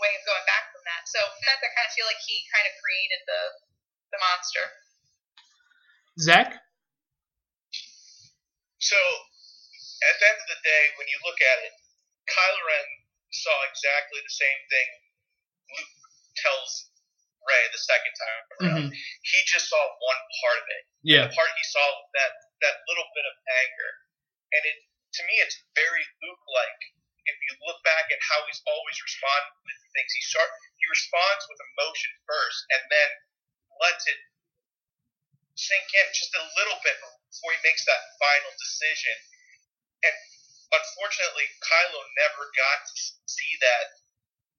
way 0.02 0.16
of 0.16 0.24
going 0.26 0.46
back 0.50 0.72
from 0.74 0.82
that. 0.88 1.04
So 1.06 1.20
in 1.22 1.42
fact, 1.46 1.62
I 1.62 1.70
kind 1.76 1.88
of 1.88 1.94
feel 1.94 2.08
like 2.10 2.22
he 2.26 2.42
kind 2.50 2.66
of 2.66 2.74
created 2.82 3.22
the 3.30 3.42
the 4.10 4.20
monster. 4.20 4.66
Zach? 6.20 6.50
So, 8.80 8.96
at 8.96 10.16
the 10.18 10.26
end 10.34 10.40
of 10.40 10.50
the 10.50 10.62
day, 10.64 10.84
when 10.96 11.08
you 11.12 11.20
look 11.22 11.38
at 11.38 11.58
it, 11.68 11.76
Kylo 12.32 12.62
Ren 12.64 12.88
saw 13.30 13.56
exactly 13.70 14.20
the 14.24 14.34
same 14.34 14.62
thing 14.72 14.90
Luke 15.70 15.96
tells 16.42 16.90
Rey 17.46 17.64
the 17.72 17.82
second 17.84 18.14
time 18.16 18.36
around. 18.40 18.84
hmm 18.88 18.90
He 18.90 19.40
just 19.46 19.70
saw 19.70 19.80
one 19.80 20.22
part 20.42 20.58
of 20.64 20.68
it. 20.80 20.84
Yeah. 21.06 21.24
The 21.28 21.36
part 21.36 21.52
he 21.54 21.66
saw 21.70 21.86
that 22.18 22.32
that 22.66 22.76
little 22.90 23.08
bit 23.16 23.26
of 23.28 23.36
anger, 23.64 23.92
and 24.58 24.62
it 24.66 24.78
to 25.16 25.22
me 25.28 25.36
it's 25.44 25.58
very 25.76 26.04
Luke-like. 26.24 26.82
If 27.30 27.38
you 27.46 27.54
look 27.70 27.80
back 27.86 28.10
at 28.10 28.22
how 28.26 28.42
he's 28.50 28.62
always 28.66 28.98
responded 28.98 29.54
with 29.62 29.78
things, 29.94 30.12
he 30.18 30.24
start 30.26 30.50
he 30.82 30.86
responds 30.90 31.46
with 31.46 31.62
emotion 31.62 32.12
first, 32.26 32.60
and 32.74 32.84
then 32.90 33.10
lets 33.78 34.10
it 34.10 34.20
sink 35.54 35.88
in 35.94 36.08
just 36.16 36.34
a 36.34 36.50
little 36.58 36.80
bit 36.82 36.98
before 36.98 37.54
he 37.54 37.62
makes 37.62 37.86
that 37.86 38.02
final 38.18 38.54
decision. 38.58 39.16
And 40.08 40.16
unfortunately, 40.74 41.46
Kylo 41.62 42.02
never 42.18 42.50
got 42.56 42.80
to 42.88 42.94
see 43.30 43.54
that 43.62 44.00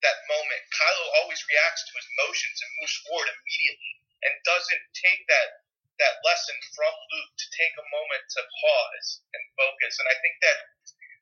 that 0.06 0.18
moment. 0.30 0.62
Kylo 0.72 1.06
always 1.20 1.42
reacts 1.50 1.84
to 1.84 1.92
his 1.98 2.08
emotions 2.16 2.56
and 2.62 2.70
moves 2.80 2.96
forward 3.04 3.28
immediately, 3.28 3.92
and 4.24 4.32
doesn't 4.46 4.84
take 4.94 5.26
that 5.26 5.66
that 6.00 6.16
lesson 6.24 6.56
from 6.72 6.94
Luke 7.12 7.32
to 7.36 7.46
take 7.52 7.76
a 7.76 7.90
moment 7.92 8.24
to 8.32 8.40
pause 8.40 9.08
and 9.36 9.42
focus. 9.52 10.00
And 10.00 10.08
I 10.08 10.16
think 10.24 10.36
that 10.40 10.58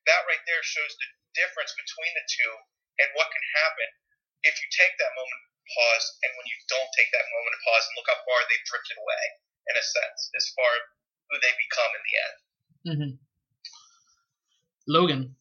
that 0.06 0.22
right 0.30 0.44
there 0.46 0.62
shows 0.62 0.94
the 0.94 1.08
difference 1.38 1.72
between 1.78 2.12
the 2.18 2.24
two 2.26 2.52
and 2.98 3.08
what 3.14 3.30
can 3.30 3.44
happen 3.62 3.88
if 4.42 4.54
you 4.58 4.66
take 4.74 4.94
that 4.98 5.12
moment 5.14 5.38
to 5.38 5.50
pause 5.70 6.06
and 6.26 6.30
when 6.34 6.46
you 6.50 6.58
don't 6.66 6.90
take 6.98 7.10
that 7.14 7.26
moment 7.30 7.52
to 7.54 7.60
pause 7.62 7.84
and 7.86 7.94
look 7.98 8.08
how 8.10 8.18
far 8.26 8.38
they've 8.50 8.66
drifted 8.66 8.98
away, 8.98 9.22
in 9.70 9.74
a 9.78 9.84
sense, 9.84 10.20
as 10.34 10.44
far 10.58 10.70
as 10.78 10.84
who 11.30 11.34
they 11.42 11.52
become 11.54 11.90
in 11.94 12.02
the 12.02 12.14
end. 12.18 12.36
hmm 12.88 13.12
Logan. 14.88 15.36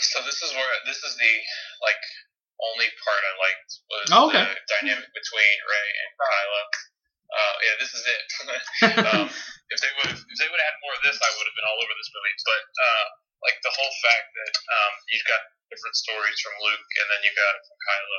So 0.00 0.24
this 0.24 0.40
is 0.40 0.48
where 0.56 0.72
this 0.88 0.96
is 1.04 1.12
the 1.20 1.32
like 1.84 2.00
only 2.72 2.88
part 3.04 3.20
I 3.20 3.32
liked 3.36 3.70
was 3.92 4.06
Oh, 4.14 4.24
okay. 4.32 4.40
the 4.48 4.56
dynamic 4.80 5.10
between 5.12 5.54
Rey 5.68 5.88
and 5.92 6.10
Kylo. 6.16 6.62
Uh, 7.34 7.54
yeah, 7.60 7.74
this 7.82 7.92
is 7.92 8.04
it. 8.08 8.22
um, 9.12 9.26
if 9.74 9.78
they 9.84 9.92
would 10.00 10.14
if 10.16 10.36
they 10.40 10.48
would 10.48 10.60
have 10.62 10.70
had 10.72 10.78
more 10.86 10.94
of 10.96 11.02
this, 11.04 11.18
I 11.20 11.28
would 11.36 11.44
have 11.50 11.56
been 11.58 11.68
all 11.68 11.76
over 11.82 11.94
this 12.00 12.08
movie. 12.14 12.34
But 12.48 12.64
uh, 12.72 13.06
like 13.44 13.60
the 13.60 13.76
whole 13.76 13.94
fact 14.00 14.28
that 14.32 14.54
um, 14.56 14.92
you've 15.12 15.28
got 15.28 15.44
different 15.72 15.96
stories 15.96 16.38
from 16.40 16.54
Luke 16.60 16.88
and 17.00 17.06
then 17.08 17.20
you 17.24 17.32
got 17.36 17.56
from 17.60 17.78
Kylo 17.84 18.18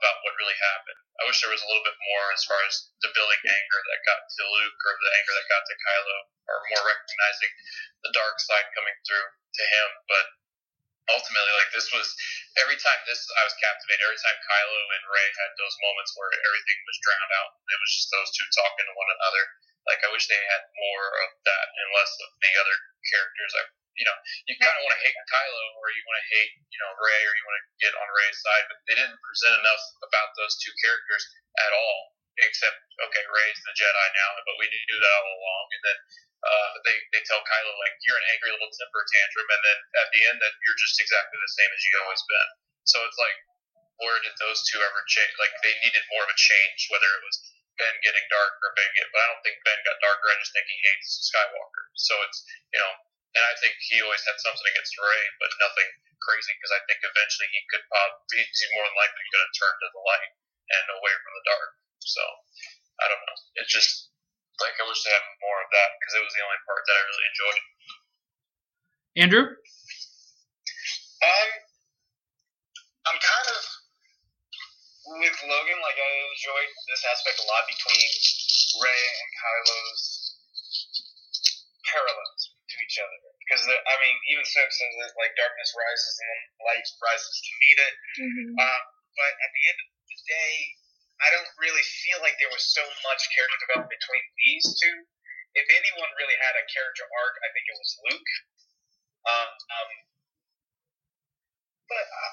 about 0.00 0.16
what 0.24 0.38
really 0.40 0.56
happened. 0.58 1.00
I 1.20 1.26
wish 1.28 1.40
there 1.40 1.52
was 1.52 1.64
a 1.64 1.68
little 1.68 1.84
bit 1.84 1.96
more 1.96 2.26
as 2.32 2.44
far 2.44 2.60
as 2.68 2.92
the 3.00 3.12
building 3.16 3.42
anger 3.46 3.80
that 3.80 4.08
got 4.08 4.20
to 4.26 4.42
Luke 4.44 4.80
or 4.84 4.92
the 5.00 5.12
anger 5.16 5.32
that 5.36 5.52
got 5.52 5.64
to 5.64 5.76
Kylo, 5.80 6.16
or 6.46 6.56
more 6.72 6.84
recognizing 6.84 7.52
the 8.04 8.12
dark 8.12 8.36
side 8.42 8.68
coming 8.76 8.96
through 9.08 9.28
to 9.32 9.64
him. 9.64 9.88
But 10.08 10.26
ultimately, 11.14 11.54
like 11.56 11.72
this 11.72 11.88
was 11.94 12.06
every 12.60 12.76
time 12.76 13.00
this 13.06 13.22
I 13.38 13.46
was 13.46 13.56
captivated. 13.62 14.02
Every 14.04 14.20
time 14.20 14.38
Kylo 14.44 14.80
and 14.98 15.04
Rey 15.08 15.28
had 15.40 15.52
those 15.56 15.76
moments 15.80 16.12
where 16.18 16.30
everything 16.32 16.78
was 16.84 17.00
drowned 17.00 17.34
out, 17.38 17.50
it 17.64 17.78
was 17.80 17.92
just 17.96 18.10
those 18.12 18.30
two 18.34 18.46
talking 18.52 18.86
to 18.90 18.94
one 18.98 19.10
another. 19.14 19.44
Like 19.86 20.02
I 20.02 20.10
wish 20.10 20.26
they 20.26 20.38
had 20.38 20.62
more 20.74 21.06
of 21.22 21.30
that 21.46 21.66
and 21.70 21.88
less 21.94 22.12
of 22.18 22.30
the 22.42 22.52
other 22.58 22.76
characters. 23.06 23.52
I, 23.54 23.62
you 23.96 24.04
know, 24.04 24.16
you 24.44 24.54
kind 24.60 24.76
of 24.76 24.82
want 24.84 24.94
to 24.96 25.02
hate 25.02 25.16
Kylo 25.28 25.64
or 25.80 25.88
you 25.92 26.02
want 26.04 26.20
to 26.20 26.26
hate, 26.36 26.52
you 26.68 26.78
know, 26.80 26.92
Rey 27.00 27.22
or 27.24 27.32
you 27.32 27.44
want 27.48 27.58
to 27.60 27.64
get 27.80 27.92
on 27.96 28.06
Rey's 28.12 28.38
side, 28.40 28.64
but 28.68 28.78
they 28.84 28.96
didn't 28.96 29.20
present 29.24 29.56
enough 29.56 29.84
about 30.04 30.36
those 30.36 30.54
two 30.60 30.72
characters 30.84 31.24
at 31.64 31.72
all. 31.72 32.12
Except, 32.36 32.76
okay, 33.00 33.24
Rey's 33.32 33.60
the 33.64 33.72
Jedi 33.72 34.06
now, 34.12 34.36
but 34.44 34.60
we 34.60 34.68
knew 34.68 35.00
that 35.00 35.16
all 35.24 35.32
along. 35.40 35.66
And 35.72 35.82
then 35.88 35.98
uh, 36.44 36.72
they 36.84 36.96
they 37.16 37.22
tell 37.24 37.40
Kylo 37.42 37.72
like 37.80 37.96
you're 38.04 38.20
an 38.20 38.28
angry 38.36 38.52
little 38.52 38.68
temper 38.68 39.02
tantrum, 39.08 39.48
and 39.50 39.62
then 39.64 39.78
at 40.04 40.08
the 40.12 40.20
end 40.28 40.38
that 40.44 40.54
you're 40.62 40.76
just 40.76 41.00
exactly 41.00 41.38
the 41.40 41.54
same 41.56 41.70
as 41.72 41.80
you 41.80 41.92
always 42.04 42.22
been. 42.28 42.50
So 42.84 43.02
it's 43.08 43.18
like, 43.18 43.38
where 44.04 44.20
did 44.20 44.36
those 44.36 44.62
two 44.68 44.78
ever 44.84 45.00
change? 45.08 45.32
Like 45.40 45.54
they 45.64 45.74
needed 45.80 46.04
more 46.12 46.22
of 46.22 46.30
a 46.30 46.36
change, 46.36 46.92
whether 46.92 47.08
it 47.08 47.24
was 47.24 47.36
Ben 47.80 47.96
getting 48.04 48.24
darker, 48.28 48.72
Ben 48.76 48.90
get, 48.94 49.08
but 49.10 49.20
I 49.24 49.26
don't 49.32 49.42
think 49.42 49.58
Ben 49.64 49.80
got 49.84 49.96
darker. 50.04 50.28
I 50.28 50.36
just 50.38 50.52
think 50.52 50.68
he 50.68 50.76
hates 50.76 51.24
Skywalker. 51.32 51.84
So 51.96 52.14
it's 52.28 52.38
you 52.70 52.80
know, 52.84 52.92
and 53.34 53.42
I 53.42 53.54
think 53.58 53.76
he 53.82 54.00
always 54.00 54.22
had 54.24 54.38
something 54.40 54.66
against 54.70 54.96
Rey, 54.96 55.22
but 55.42 55.50
nothing 55.60 55.88
crazy 56.22 56.52
because 56.56 56.72
I 56.72 56.80
think 56.88 57.00
eventually 57.04 57.48
he 57.52 57.60
could 57.68 57.84
probably 57.90 58.42
he's 58.42 58.72
more 58.72 58.86
than 58.86 58.96
likely 58.96 59.24
going 59.32 59.44
to 59.44 59.54
turn 59.56 59.74
to 59.76 59.88
the 59.92 60.02
light 60.04 60.32
and 60.72 60.84
away 60.96 61.14
from 61.20 61.32
the 61.36 61.44
dark. 61.44 61.70
So 62.02 62.22
I 63.02 63.06
don't 63.10 63.24
know. 63.26 63.38
It's 63.60 63.72
just 63.72 64.10
like 64.60 64.76
I 64.80 64.84
wish 64.88 65.04
they 65.04 65.12
had 65.12 65.26
more 65.42 65.58
of 65.60 65.70
that 65.72 65.90
because 66.00 66.14
it 66.16 66.24
was 66.24 66.34
the 66.34 66.44
only 66.44 66.60
part 66.64 66.82
that 66.86 66.96
I 66.96 67.02
really 67.04 67.28
enjoyed. 67.28 67.60
Andrew? 69.16 69.44
Um, 71.16 71.50
I'm 73.08 73.20
kind 73.20 73.48
of 73.52 73.62
with 75.20 75.38
Logan. 75.44 75.80
Like 75.84 75.98
I 76.00 76.10
enjoyed 76.32 76.70
this 76.88 77.04
aspect 77.04 77.40
a 77.40 77.46
lot 77.48 77.64
between 77.68 78.08
Rey 78.80 79.02
and 79.20 79.28
Kylo's 79.40 80.04
parallels 81.86 82.35
to 82.76 82.84
each 82.84 83.00
other. 83.00 83.18
Because 83.48 83.64
I 83.64 83.94
mean, 84.04 84.16
even 84.36 84.44
says 84.44 84.68
that 84.68 85.16
like 85.16 85.32
darkness 85.38 85.72
rises 85.72 86.14
and 86.20 86.28
then 86.28 86.42
light 86.68 86.86
rises 87.00 87.36
to 87.40 87.52
meet 87.62 87.78
it. 87.80 87.94
Mm-hmm. 88.20 88.52
Uh, 88.60 88.80
but 89.16 89.32
at 89.40 89.50
the 89.56 89.64
end 89.72 89.78
of 89.80 89.88
the 90.12 90.18
day, 90.28 90.52
I 91.24 91.32
don't 91.32 91.48
really 91.56 91.84
feel 92.04 92.20
like 92.20 92.36
there 92.36 92.52
was 92.52 92.66
so 92.68 92.84
much 93.08 93.22
character 93.32 93.58
development 93.64 93.96
between 93.96 94.24
these 94.44 94.66
two. 94.76 94.96
If 95.56 95.66
anyone 95.72 96.10
really 96.20 96.36
had 96.36 96.52
a 96.60 96.68
character 96.68 97.08
arc, 97.08 97.40
I 97.40 97.48
think 97.56 97.64
it 97.64 97.76
was 97.80 97.90
Luke. 98.12 98.32
Um, 99.24 99.48
um, 99.48 99.90
but 101.88 102.04
uh, 102.04 102.32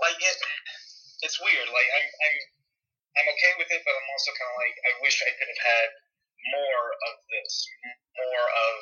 like 0.08 0.16
it, 0.16 0.38
it's 1.20 1.36
weird. 1.36 1.68
Like 1.68 1.90
I'm, 1.92 2.08
I'm, 2.08 2.36
I'm 3.20 3.28
okay 3.36 3.52
with 3.60 3.68
it, 3.68 3.84
but 3.84 3.92
I'm 3.92 4.08
also 4.14 4.32
kind 4.32 4.48
of 4.48 4.56
like 4.56 4.76
I 4.80 4.92
wish 5.04 5.20
I 5.20 5.32
could 5.36 5.50
have 5.52 5.64
had 5.66 5.88
more 6.48 6.86
of 7.10 7.14
this, 7.28 7.52
more 8.16 8.46
of 8.48 8.74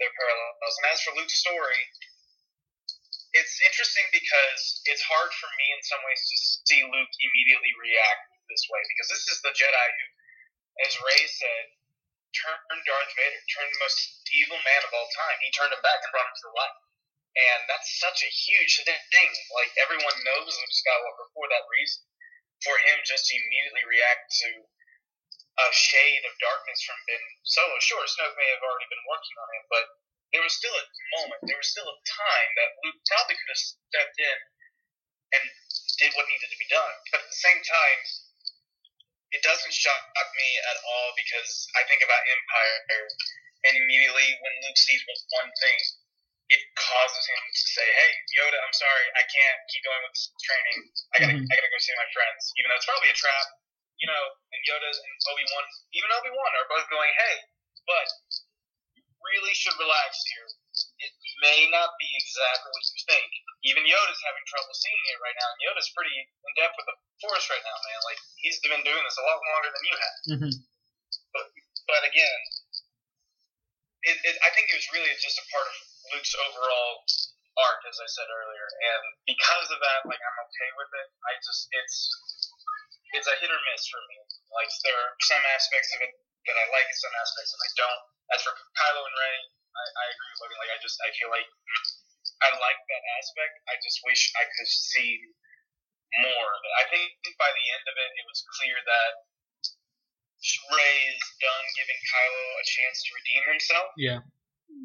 their 0.00 0.12
parallels. 0.14 0.74
And 0.80 0.86
as 0.90 1.00
for 1.04 1.12
Luke's 1.14 1.38
story, 1.38 1.82
it's 3.34 3.58
interesting 3.66 4.06
because 4.14 4.62
it's 4.86 5.02
hard 5.02 5.30
for 5.34 5.50
me 5.58 5.66
in 5.74 5.82
some 5.82 6.02
ways 6.06 6.22
to 6.22 6.36
see 6.70 6.80
Luke 6.86 7.14
immediately 7.18 7.72
react 7.82 8.30
this 8.46 8.64
way 8.70 8.82
because 8.94 9.10
this 9.10 9.26
is 9.34 9.38
the 9.42 9.54
Jedi 9.56 9.88
who, 9.90 10.06
as 10.86 10.92
Rey 11.02 11.22
said, 11.26 11.64
turned 12.34 12.82
Darth 12.86 13.12
Vader, 13.14 13.42
turned 13.50 13.72
the 13.74 13.82
most 13.82 13.98
evil 14.34 14.58
man 14.62 14.82
of 14.86 14.94
all 14.94 15.10
time. 15.14 15.38
He 15.42 15.54
turned 15.54 15.74
him 15.74 15.82
back 15.82 16.02
and 16.02 16.10
brought 16.10 16.30
him 16.30 16.38
to 16.46 16.50
life. 16.54 16.78
And 17.34 17.60
that's 17.66 17.90
such 17.98 18.22
a 18.22 18.30
huge 18.30 18.78
thing. 18.86 19.30
Like 19.50 19.72
everyone 19.82 20.14
knows 20.22 20.54
Luke 20.54 20.74
Skywalker 20.74 21.26
for 21.34 21.46
that 21.50 21.66
reason. 21.66 22.02
For 22.62 22.74
him 22.90 23.02
just 23.02 23.26
to 23.26 23.34
immediately 23.34 23.82
react 23.90 24.30
to 24.46 24.48
a 25.54 25.66
shade 25.70 26.24
of 26.26 26.34
darkness 26.42 26.82
from 26.82 26.98
Ben 27.06 27.24
Solo. 27.46 27.78
Sure, 27.78 28.02
Snoke 28.06 28.34
may 28.34 28.50
have 28.50 28.62
already 28.64 28.90
been 28.90 29.04
working 29.06 29.36
on 29.38 29.48
him, 29.54 29.64
but 29.70 29.84
there 30.34 30.42
was 30.42 30.54
still 30.54 30.74
a 30.74 30.84
moment, 31.14 31.40
there 31.46 31.58
was 31.58 31.70
still 31.70 31.86
a 31.86 31.96
time 32.02 32.50
that 32.58 32.74
Luke 32.82 32.98
probably 33.06 33.38
could 33.38 33.50
have 33.54 33.62
stepped 33.62 34.18
in 34.18 34.38
and 35.38 35.42
did 35.98 36.10
what 36.18 36.26
needed 36.26 36.50
to 36.50 36.58
be 36.58 36.66
done. 36.66 36.94
But 37.14 37.22
at 37.22 37.30
the 37.30 37.38
same 37.38 37.62
time, 37.62 38.00
it 39.30 39.42
doesn't 39.42 39.74
shock 39.74 40.02
me 40.34 40.48
at 40.70 40.78
all 40.82 41.08
because 41.14 41.66
I 41.78 41.86
think 41.86 42.02
about 42.02 42.22
Empire, 42.22 42.76
and 43.70 43.74
immediately 43.78 44.26
when 44.42 44.52
Luke 44.66 44.78
sees 44.78 45.02
one 45.06 45.50
thing, 45.62 45.78
it 46.50 46.60
causes 46.76 47.24
him 47.26 47.42
to 47.54 47.62
say, 47.72 47.86
"Hey, 47.86 48.12
Yoda, 48.38 48.58
I'm 48.62 48.74
sorry, 48.74 49.06
I 49.16 49.22
can't 49.22 49.60
keep 49.70 49.82
going 49.82 50.02
with 50.02 50.12
this 50.12 50.30
training. 50.42 50.78
I 51.14 51.16
gotta, 51.18 51.34
Mhm. 51.34 51.46
I 51.50 51.52
gotta 51.56 51.70
go 51.70 51.78
see 51.78 51.94
my 51.96 52.10
friends." 52.12 52.52
Even 52.58 52.68
though 52.70 52.76
it's 52.76 52.84
probably 52.84 53.10
a 53.10 53.14
trap, 53.14 53.46
you 53.98 54.08
know. 54.08 54.24
And 54.54 54.60
Yoda's 54.70 54.98
and 54.98 55.14
Obi 55.34 55.44
Wan, 55.50 55.64
even 55.92 56.08
Obi 56.14 56.30
Wan, 56.30 56.52
are 56.58 56.68
both 56.70 56.86
going, 56.88 57.10
"Hey, 57.18 57.36
but 57.86 58.08
you 58.94 59.02
really 59.22 59.54
should 59.54 59.76
relax 59.76 60.22
here. 60.30 60.48
It 61.02 61.12
may 61.42 61.70
not 61.70 61.94
be 61.98 62.08
exactly 62.18 62.70
what 62.70 62.84
you 62.90 63.02
think. 63.06 63.30
Even 63.66 63.82
Yoda's 63.86 64.22
having 64.22 64.44
trouble 64.46 64.74
seeing 64.74 65.04
it 65.14 65.18
right 65.22 65.36
now, 65.38 65.48
and 65.50 65.60
Yoda's 65.62 65.90
pretty 65.94 66.14
in 66.14 66.52
depth 66.58 66.74
with 66.78 66.88
the 66.90 66.96
Force 67.22 67.46
right 67.48 67.62
now, 67.62 67.78
man. 67.78 68.00
Like 68.04 68.20
he's 68.42 68.58
been 68.60 68.82
doing 68.82 69.04
this 69.06 69.18
a 69.18 69.24
lot 69.24 69.38
longer 69.38 69.70
than 69.70 69.84
you 69.86 69.96
have. 69.96 70.18
Mm-hmm. 70.34 70.54
But 71.30 71.46
but 71.86 72.02
again, 72.10 72.40
it, 74.04 74.16
it, 74.20 74.36
I 74.44 74.50
think 74.52 74.68
it 74.68 74.76
was 74.76 74.88
really 74.92 75.08
just 75.16 75.40
a 75.40 75.46
part 75.48 75.66
of 75.68 75.76
Luke's 76.12 76.34
overall 76.36 77.06
arc, 77.54 77.80
as 77.86 77.96
I 78.02 78.08
said 78.10 78.28
earlier, 78.28 78.66
and 78.66 79.02
because 79.30 79.68
of 79.70 79.78
that, 79.78 80.04
like 80.10 80.20
I'm 80.20 80.38
okay 80.50 80.70
with 80.76 80.90
it. 80.90 81.08
I 81.22 81.32
just 81.40 81.70
it's 81.70 81.96
it's 83.14 83.30
a 83.30 83.36
hit 83.38 83.50
or 83.50 83.62
miss 83.70 83.86
for 83.88 84.02
me. 84.10 84.18
Like 84.50 84.70
there 84.82 84.98
are 84.98 85.12
some 85.22 85.44
aspects 85.54 85.90
of 85.94 86.02
it 86.02 86.12
that 86.50 86.56
I 86.58 86.66
like, 86.74 86.86
and 86.90 86.98
some 86.98 87.14
aspects 87.16 87.50
that 87.54 87.62
I 87.62 87.70
don't. 87.78 88.02
As 88.34 88.40
for 88.42 88.54
Kylo 88.54 89.02
and 89.06 89.16
Rey, 89.16 89.38
I, 89.74 89.84
I 89.84 90.04
agree 90.10 90.30
with 90.34 90.40
Logan. 90.42 90.58
Like 90.60 90.72
I 90.74 90.78
just 90.82 90.98
I 91.00 91.08
feel 91.14 91.30
like 91.30 91.48
I 92.42 92.48
like 92.58 92.80
that 92.90 93.04
aspect. 93.18 93.54
I 93.70 93.74
just 93.80 94.02
wish 94.04 94.34
I 94.34 94.44
could 94.44 94.70
see 94.70 95.22
more 96.20 96.48
of 96.54 96.60
it. 96.62 96.72
I 96.78 96.84
think 96.90 97.10
by 97.38 97.50
the 97.50 97.66
end 97.74 97.84
of 97.86 97.96
it, 97.98 98.10
it 98.18 98.26
was 98.26 98.40
clear 98.58 98.76
that 98.78 99.12
Rey 100.74 100.96
is 101.08 101.24
done 101.40 101.64
giving 101.74 102.00
Kylo 102.10 102.44
a 102.60 102.64
chance 102.66 102.98
to 103.06 103.10
redeem 103.16 103.42
himself. 103.48 103.88
Yeah. 103.96 104.20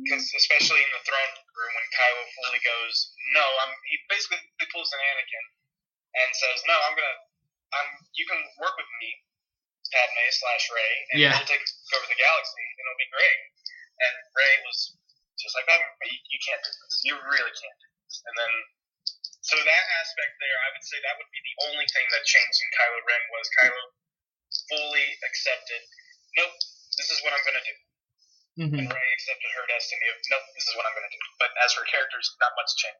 Because 0.05 0.25
especially 0.37 0.79
in 0.79 0.91
the 0.93 1.03
throne 1.03 1.33
room, 1.55 1.71
when 1.73 1.87
Kylo 1.95 2.23
fully 2.37 2.61
goes, 2.61 2.95
no, 3.33 3.43
I'm. 3.65 3.73
He 3.89 3.95
basically 4.07 4.39
pulls 4.69 4.91
an 4.93 5.01
Anakin 5.01 5.45
and 6.15 6.29
says, 6.35 6.57
no, 6.65 6.75
I'm 6.77 6.95
gonna, 6.97 7.19
I'm. 7.75 7.89
You 8.17 8.25
can 8.25 8.39
work 8.59 8.75
with 8.77 8.89
me, 9.01 9.09
Padme 9.93 10.25
slash 10.33 10.63
Rey, 10.73 10.93
and 11.13 11.17
Yeah. 11.21 11.33
we'll 11.37 11.47
take 11.49 11.63
over 11.95 12.07
the 12.09 12.19
galaxy, 12.19 12.65
and 12.77 12.83
it'll 12.85 13.01
be 13.01 13.11
great. 13.13 13.39
And 13.99 14.13
Rey 14.35 14.53
was 14.65 14.95
just 15.39 15.53
like, 15.55 15.67
that. 15.67 15.79
You, 15.79 16.17
you 16.31 16.39
can't 16.43 16.61
do 16.63 16.71
this. 16.71 16.93
You 17.03 17.13
really 17.19 17.53
can't 17.55 17.79
do 17.79 17.89
this. 18.05 18.15
And 18.27 18.33
then, 18.35 18.53
so 19.43 19.55
that 19.59 19.85
aspect 20.03 20.33
there, 20.39 20.57
I 20.65 20.69
would 20.75 20.85
say 20.85 20.97
that 21.03 21.15
would 21.19 21.31
be 21.31 21.41
the 21.43 21.55
only 21.71 21.87
thing 21.91 22.05
that 22.11 22.23
changed 22.27 22.59
in 22.63 22.69
Kylo 22.75 22.99
Ren 23.07 23.23
was 23.31 23.45
Kylo 23.59 23.83
fully 24.71 25.07
accepted. 25.25 25.81
Nope, 26.37 26.53
this 26.97 27.09
is 27.09 27.19
what 27.25 27.33
I'm 27.33 27.43
gonna 27.45 27.63
do 27.65 27.75
Mm-hmm. 28.59 28.75
and 28.75 28.87
Rey 28.91 29.09
accepted 29.15 29.49
her 29.55 29.63
destiny 29.71 30.03
of 30.11 30.19
nope, 30.35 30.43
this 30.51 30.67
is 30.67 30.75
what 30.75 30.83
I'm 30.83 30.91
going 30.91 31.07
to 31.07 31.15
do. 31.15 31.21
But 31.39 31.47
as 31.63 31.71
for 31.71 31.87
characters, 31.87 32.27
not 32.43 32.51
much 32.59 32.75
change. 32.75 32.99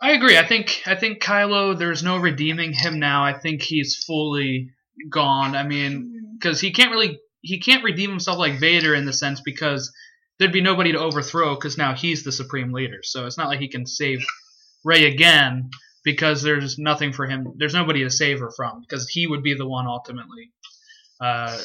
I 0.00 0.12
agree. 0.12 0.36
I 0.36 0.46
think 0.46 0.82
I 0.86 0.94
think 0.94 1.22
Kylo. 1.22 1.78
There's 1.78 2.02
no 2.02 2.18
redeeming 2.18 2.72
him 2.72 2.98
now. 2.98 3.24
I 3.24 3.32
think 3.32 3.62
he's 3.62 4.02
fully 4.06 4.70
gone. 5.10 5.54
I 5.54 5.62
mean, 5.62 6.36
because 6.38 6.60
he 6.60 6.72
can't 6.72 6.90
really 6.90 7.20
he 7.40 7.60
can't 7.60 7.84
redeem 7.84 8.10
himself 8.10 8.38
like 8.38 8.58
Vader 8.58 8.94
in 8.94 9.04
the 9.04 9.12
sense 9.12 9.40
because 9.40 9.92
there'd 10.38 10.52
be 10.52 10.60
nobody 10.60 10.92
to 10.92 10.98
overthrow 10.98 11.54
because 11.54 11.78
now 11.78 11.94
he's 11.94 12.24
the 12.24 12.32
supreme 12.32 12.72
leader. 12.72 13.00
So 13.02 13.26
it's 13.26 13.38
not 13.38 13.48
like 13.48 13.60
he 13.60 13.68
can 13.68 13.86
save 13.86 14.24
Rey 14.84 15.06
again 15.06 15.70
because 16.04 16.42
there's 16.42 16.78
nothing 16.78 17.12
for 17.12 17.26
him. 17.26 17.54
There's 17.56 17.74
nobody 17.74 18.02
to 18.04 18.10
save 18.10 18.40
her 18.40 18.50
from 18.50 18.80
because 18.80 19.08
he 19.08 19.26
would 19.26 19.42
be 19.42 19.54
the 19.54 19.68
one 19.68 19.86
ultimately 19.86 20.52
uh, 21.20 21.58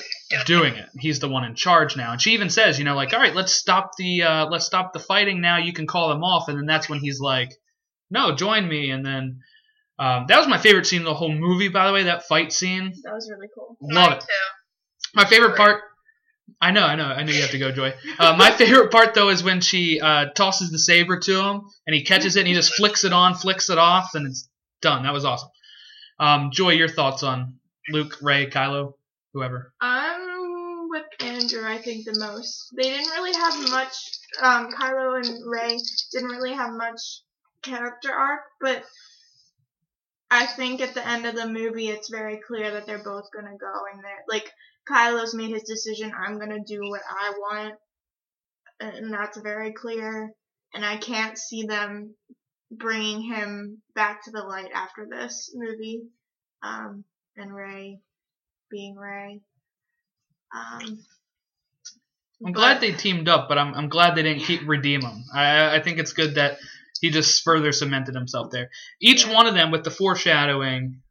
doing 0.45 0.75
it. 0.75 0.87
He's 0.99 1.19
the 1.19 1.27
one 1.27 1.43
in 1.43 1.55
charge 1.55 1.97
now. 1.97 2.11
And 2.11 2.21
she 2.21 2.31
even 2.31 2.49
says, 2.49 2.77
you 2.79 2.85
know, 2.85 2.95
like, 2.95 3.13
all 3.13 3.19
right, 3.19 3.35
let's 3.35 3.53
stop 3.53 3.91
the 3.97 4.23
uh, 4.23 4.45
let's 4.47 4.65
stop 4.65 4.93
the 4.93 4.99
fighting 4.99 5.41
now. 5.41 5.57
You 5.57 5.73
can 5.73 5.87
call 5.87 6.09
them 6.09 6.23
off. 6.23 6.47
And 6.47 6.57
then 6.57 6.65
that's 6.65 6.89
when 6.89 6.99
he's 6.99 7.19
like, 7.19 7.51
no, 8.09 8.35
join 8.35 8.67
me. 8.67 8.91
And 8.91 9.05
then 9.05 9.41
Um, 9.99 10.25
that 10.29 10.37
was 10.37 10.47
my 10.47 10.57
favorite 10.57 10.87
scene 10.87 10.99
in 11.01 11.05
the 11.05 11.13
whole 11.13 11.33
movie, 11.33 11.67
by 11.67 11.85
the 11.87 11.91
way. 11.93 12.03
That 12.03 12.25
fight 12.27 12.53
scene, 12.53 12.93
That 13.03 13.13
was 13.13 13.29
really 13.29 13.49
cool. 13.53 13.75
love 13.81 14.09
Mine 14.09 14.17
it. 14.17 14.21
too. 14.21 15.13
My 15.13 15.25
favorite 15.25 15.57
part. 15.57 15.83
I 16.61 16.71
know, 16.71 16.83
I 16.85 16.95
know, 16.95 17.05
I 17.05 17.23
know 17.23 17.31
you 17.31 17.41
have 17.41 17.51
to 17.51 17.59
go, 17.59 17.71
Joy. 17.71 17.93
Uh, 18.17 18.35
my 18.37 18.49
favorite 18.61 18.91
part 18.91 19.13
though 19.13 19.29
is 19.29 19.43
when 19.43 19.61
she 19.61 19.99
uh, 20.01 20.25
tosses 20.35 20.71
the 20.71 20.79
saber 20.79 21.19
to 21.19 21.39
him 21.41 21.61
and 21.85 21.93
he 21.95 22.03
catches 22.03 22.35
it 22.35 22.39
and 22.39 22.47
he 22.47 22.53
just 22.53 22.73
flicks 22.75 23.03
it 23.03 23.13
on, 23.13 23.35
flicks 23.35 23.69
it 23.69 23.77
off, 23.77 24.15
and 24.15 24.25
it's 24.27 24.49
done. 24.81 25.03
That 25.03 25.13
was 25.13 25.25
awesome. 25.25 25.49
Um, 26.19 26.51
Joy, 26.51 26.71
your 26.71 26.87
thoughts 26.89 27.23
on 27.23 27.59
Luke, 27.89 28.17
Rey, 28.21 28.49
Kylo, 28.49 28.93
whoever? 29.33 29.73
I'm 29.81 30.89
with 30.89 31.05
Andrew, 31.21 31.65
I 31.67 31.77
think, 31.77 32.05
the 32.05 32.17
most. 32.19 32.73
They 32.75 32.83
didn't 32.89 33.09
really 33.09 33.33
have 33.33 33.69
much, 33.69 33.93
um, 34.41 34.71
Kylo 34.71 35.17
and 35.17 35.39
Rey 35.45 35.77
didn't 36.11 36.29
really 36.29 36.53
have 36.53 36.71
much 36.71 37.21
character 37.61 38.11
arc, 38.13 38.41
but 38.61 38.83
I 40.31 40.45
think 40.45 40.81
at 40.81 40.93
the 40.93 41.07
end 41.07 41.25
of 41.25 41.35
the 41.35 41.47
movie, 41.47 41.89
it's 41.89 42.09
very 42.09 42.39
clear 42.45 42.71
that 42.71 42.85
they're 42.85 43.03
both 43.03 43.31
gonna 43.33 43.57
go 43.57 43.73
and 43.91 44.03
they're, 44.03 44.23
like, 44.27 44.51
Kylo's 44.89 45.33
made 45.33 45.51
his 45.51 45.63
decision, 45.63 46.13
I'm 46.15 46.39
gonna 46.39 46.63
do 46.65 46.79
what 46.81 47.01
I 47.09 47.31
want, 47.31 47.75
and 48.79 49.13
that's 49.13 49.37
very 49.37 49.73
clear, 49.73 50.31
and 50.73 50.85
I 50.85 50.97
can't 50.97 51.37
see 51.37 51.63
them 51.63 52.15
bringing 52.71 53.21
him 53.21 53.81
back 53.95 54.23
to 54.23 54.31
the 54.31 54.43
light 54.43 54.71
after 54.73 55.07
this 55.09 55.51
movie, 55.55 56.03
um, 56.61 57.03
and 57.35 57.53
Rey 57.53 57.99
being 58.69 58.95
Rey. 58.95 59.41
Um, 60.55 60.99
I'm 62.45 62.53
glad 62.53 62.79
they 62.79 62.93
teamed 62.93 63.27
up, 63.27 63.49
but 63.49 63.57
I'm, 63.57 63.73
I'm 63.73 63.89
glad 63.89 64.15
they 64.15 64.23
didn't 64.23 64.43
keep 64.43 64.61
redeem 64.67 65.01
him. 65.01 65.25
I, 65.33 65.75
I 65.75 65.81
think 65.81 65.99
it's 65.99 66.13
good 66.13 66.35
that 66.35 66.57
he 67.01 67.09
just 67.09 67.43
further 67.43 67.71
cemented 67.71 68.15
himself 68.15 68.51
there. 68.51 68.69
Each 69.01 69.25
one 69.27 69.47
of 69.47 69.53
them 69.53 69.71
with 69.71 69.83
the 69.83 69.91
foreshadowing. 69.91 71.01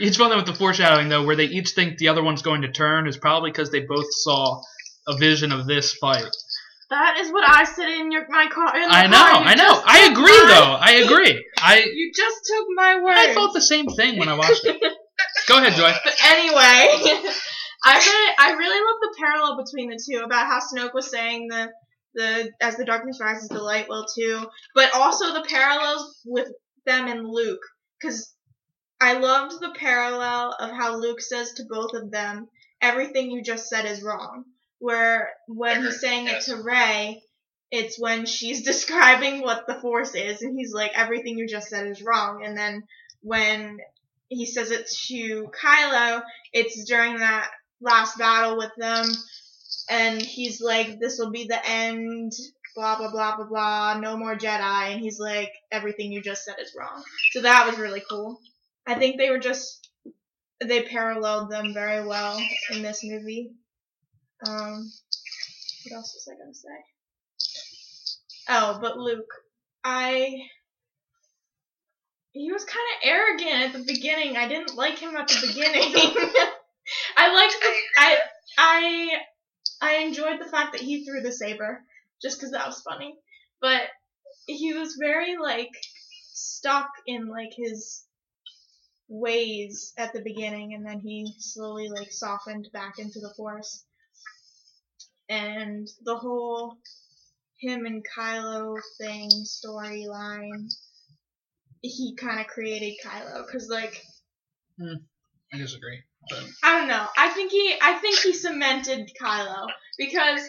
Each 0.00 0.18
one 0.18 0.26
of 0.26 0.36
them 0.36 0.44
with 0.44 0.52
the 0.54 0.58
foreshadowing, 0.58 1.08
though, 1.08 1.24
where 1.24 1.36
they 1.36 1.44
each 1.44 1.70
think 1.70 1.98
the 1.98 2.08
other 2.08 2.22
one's 2.22 2.42
going 2.42 2.62
to 2.62 2.72
turn, 2.72 3.06
is 3.06 3.16
probably 3.16 3.50
because 3.50 3.70
they 3.70 3.80
both 3.80 4.06
saw 4.10 4.60
a 5.06 5.16
vision 5.16 5.52
of 5.52 5.66
this 5.66 5.92
fight. 5.94 6.26
That 6.90 7.18
is 7.20 7.32
what 7.32 7.48
I 7.48 7.64
said 7.64 7.88
in 7.88 8.12
your 8.12 8.26
my 8.28 8.46
car. 8.48 8.76
In 8.76 8.90
I 8.90 9.06
know, 9.06 9.16
car. 9.16 9.42
I 9.44 9.54
know. 9.54 9.82
I 9.84 9.98
agree, 10.10 10.24
my- 10.24 10.46
though. 10.48 10.76
I 10.80 10.92
agree. 11.04 11.44
I 11.58 11.78
You 11.92 12.12
just 12.14 12.36
took 12.46 12.66
my 12.74 13.00
word. 13.02 13.14
I 13.16 13.34
felt 13.34 13.54
the 13.54 13.60
same 13.60 13.86
thing 13.86 14.18
when 14.18 14.28
I 14.28 14.34
watched 14.34 14.64
it. 14.64 14.80
Go 15.48 15.58
ahead, 15.58 15.74
Joy. 15.74 15.92
But 16.04 16.14
anyway, 16.24 17.32
I 17.84 17.98
really, 17.98 18.34
I 18.38 18.52
really 18.58 18.80
love 18.80 19.00
the 19.00 19.14
parallel 19.18 19.64
between 19.64 19.90
the 19.90 19.98
two 20.04 20.22
about 20.24 20.46
how 20.46 20.60
Snoke 20.60 20.94
was 20.94 21.10
saying 21.10 21.48
the 21.48 21.70
the 22.14 22.52
as 22.60 22.76
the 22.76 22.84
darkness 22.84 23.18
rises, 23.20 23.48
the 23.48 23.62
light 23.62 23.88
will 23.88 24.06
too, 24.14 24.46
but 24.74 24.94
also 24.94 25.32
the 25.32 25.46
parallels 25.48 26.20
with 26.24 26.48
them 26.86 27.08
and 27.08 27.28
Luke, 27.28 27.62
because 28.00 28.34
I 29.00 29.14
loved 29.14 29.60
the 29.60 29.74
parallel 29.76 30.56
of 30.58 30.70
how 30.70 30.96
Luke 30.96 31.20
says 31.20 31.52
to 31.54 31.64
both 31.68 31.94
of 31.94 32.10
them, 32.10 32.48
"Everything 32.80 33.30
you 33.30 33.42
just 33.42 33.68
said 33.68 33.84
is 33.86 34.02
wrong." 34.02 34.44
Where 34.78 35.32
when 35.46 35.82
he's 35.82 36.00
saying 36.00 36.26
Yes. 36.26 36.48
it 36.48 36.52
to 36.56 36.62
Rey, 36.62 37.22
it's 37.70 37.98
when 37.98 38.26
she's 38.26 38.62
describing 38.72 39.40
what 39.40 39.66
the 39.66 39.80
Force 39.80 40.14
is, 40.14 40.42
and 40.42 40.58
he's 40.58 40.72
like, 40.72 40.92
"Everything 40.94 41.38
you 41.38 41.46
just 41.48 41.68
said 41.68 41.86
is 41.86 42.02
wrong," 42.02 42.44
and 42.44 42.56
then 42.56 42.82
when 43.22 43.78
he 44.28 44.46
says 44.46 44.70
it 44.70 44.86
to 45.08 45.50
Kylo, 45.60 46.22
it's 46.52 46.84
during 46.84 47.18
that 47.18 47.50
last 47.80 48.18
battle 48.18 48.56
with 48.56 48.72
them, 48.76 49.04
and 49.88 50.20
he's 50.20 50.60
like, 50.60 50.98
"This 50.98 51.18
will 51.18 51.30
be 51.30 51.44
the 51.44 51.60
end." 51.66 52.32
Blah 52.74 52.98
blah 52.98 53.10
blah 53.10 53.36
blah 53.36 53.46
blah. 53.46 54.00
No 54.00 54.16
more 54.16 54.34
Jedi, 54.34 54.92
and 54.92 55.00
he's 55.00 55.20
like, 55.20 55.52
"Everything 55.70 56.10
you 56.10 56.20
just 56.20 56.44
said 56.44 56.56
is 56.60 56.74
wrong." 56.76 57.04
So 57.32 57.42
that 57.42 57.66
was 57.66 57.78
really 57.78 58.02
cool. 58.08 58.40
I 58.86 58.94
think 58.96 59.16
they 59.16 59.30
were 59.30 59.38
just 59.38 59.88
they 60.60 60.82
paralleled 60.82 61.50
them 61.50 61.72
very 61.72 62.04
well 62.06 62.40
in 62.70 62.82
this 62.82 63.04
movie. 63.04 63.52
Um, 64.46 64.90
what 65.84 65.96
else 65.96 66.14
was 66.14 66.28
I 66.30 66.38
gonna 66.38 66.54
say? 66.54 66.68
Oh, 68.48 68.78
but 68.80 68.98
Luke, 68.98 69.32
I 69.84 70.48
he 72.32 72.50
was 72.50 72.64
kind 72.64 72.78
of 72.96 73.08
arrogant 73.08 73.62
at 73.62 73.72
the 73.72 73.84
beginning. 73.84 74.36
I 74.36 74.48
didn't 74.48 74.74
like 74.76 74.98
him 74.98 75.16
at 75.16 75.28
the 75.28 75.46
beginning. 75.46 75.94
I 77.16 77.32
liked 77.32 77.56
the 77.60 77.72
I 77.96 78.18
I 78.58 79.10
I 79.84 79.96
enjoyed 79.96 80.40
the 80.40 80.50
fact 80.50 80.72
that 80.72 80.80
he 80.80 81.04
threw 81.04 81.20
the 81.20 81.30
saber 81.30 81.84
just 82.22 82.38
because 82.38 82.52
that 82.52 82.66
was 82.66 82.80
funny, 82.80 83.18
but 83.60 83.82
he 84.46 84.72
was 84.72 84.96
very 84.98 85.36
like 85.36 85.72
stuck 86.32 86.88
in 87.06 87.28
like 87.28 87.52
his 87.54 88.02
ways 89.08 89.92
at 89.98 90.14
the 90.14 90.22
beginning, 90.22 90.72
and 90.72 90.86
then 90.86 91.00
he 91.00 91.34
slowly 91.38 91.90
like 91.90 92.10
softened 92.10 92.70
back 92.72 92.98
into 92.98 93.20
the 93.20 93.34
force. 93.36 93.84
And 95.28 95.86
the 96.02 96.16
whole 96.16 96.78
him 97.60 97.84
and 97.84 98.02
Kylo 98.16 98.80
thing 98.98 99.28
storyline, 99.44 100.72
he 101.82 102.16
kind 102.16 102.40
of 102.40 102.46
created 102.46 102.94
Kylo 103.04 103.44
because 103.46 103.68
like 103.68 104.02
hmm. 104.78 104.94
I 105.52 105.58
disagree. 105.58 106.00
But 106.30 106.44
I 106.62 106.78
don't 106.78 106.88
know. 106.88 107.06
I 107.16 107.28
think 107.30 107.52
he 107.52 107.74
I 107.82 107.94
think 107.94 108.18
he 108.20 108.32
cemented 108.32 109.10
Kylo 109.20 109.66
because 109.98 110.40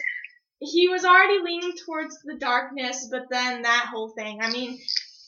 he 0.58 0.88
was 0.88 1.04
already 1.04 1.38
leaning 1.44 1.74
towards 1.84 2.16
the 2.24 2.36
darkness, 2.38 3.08
but 3.10 3.24
then 3.30 3.62
that 3.62 3.86
whole 3.92 4.08
thing. 4.16 4.40
I 4.40 4.48
mean, 4.50 4.78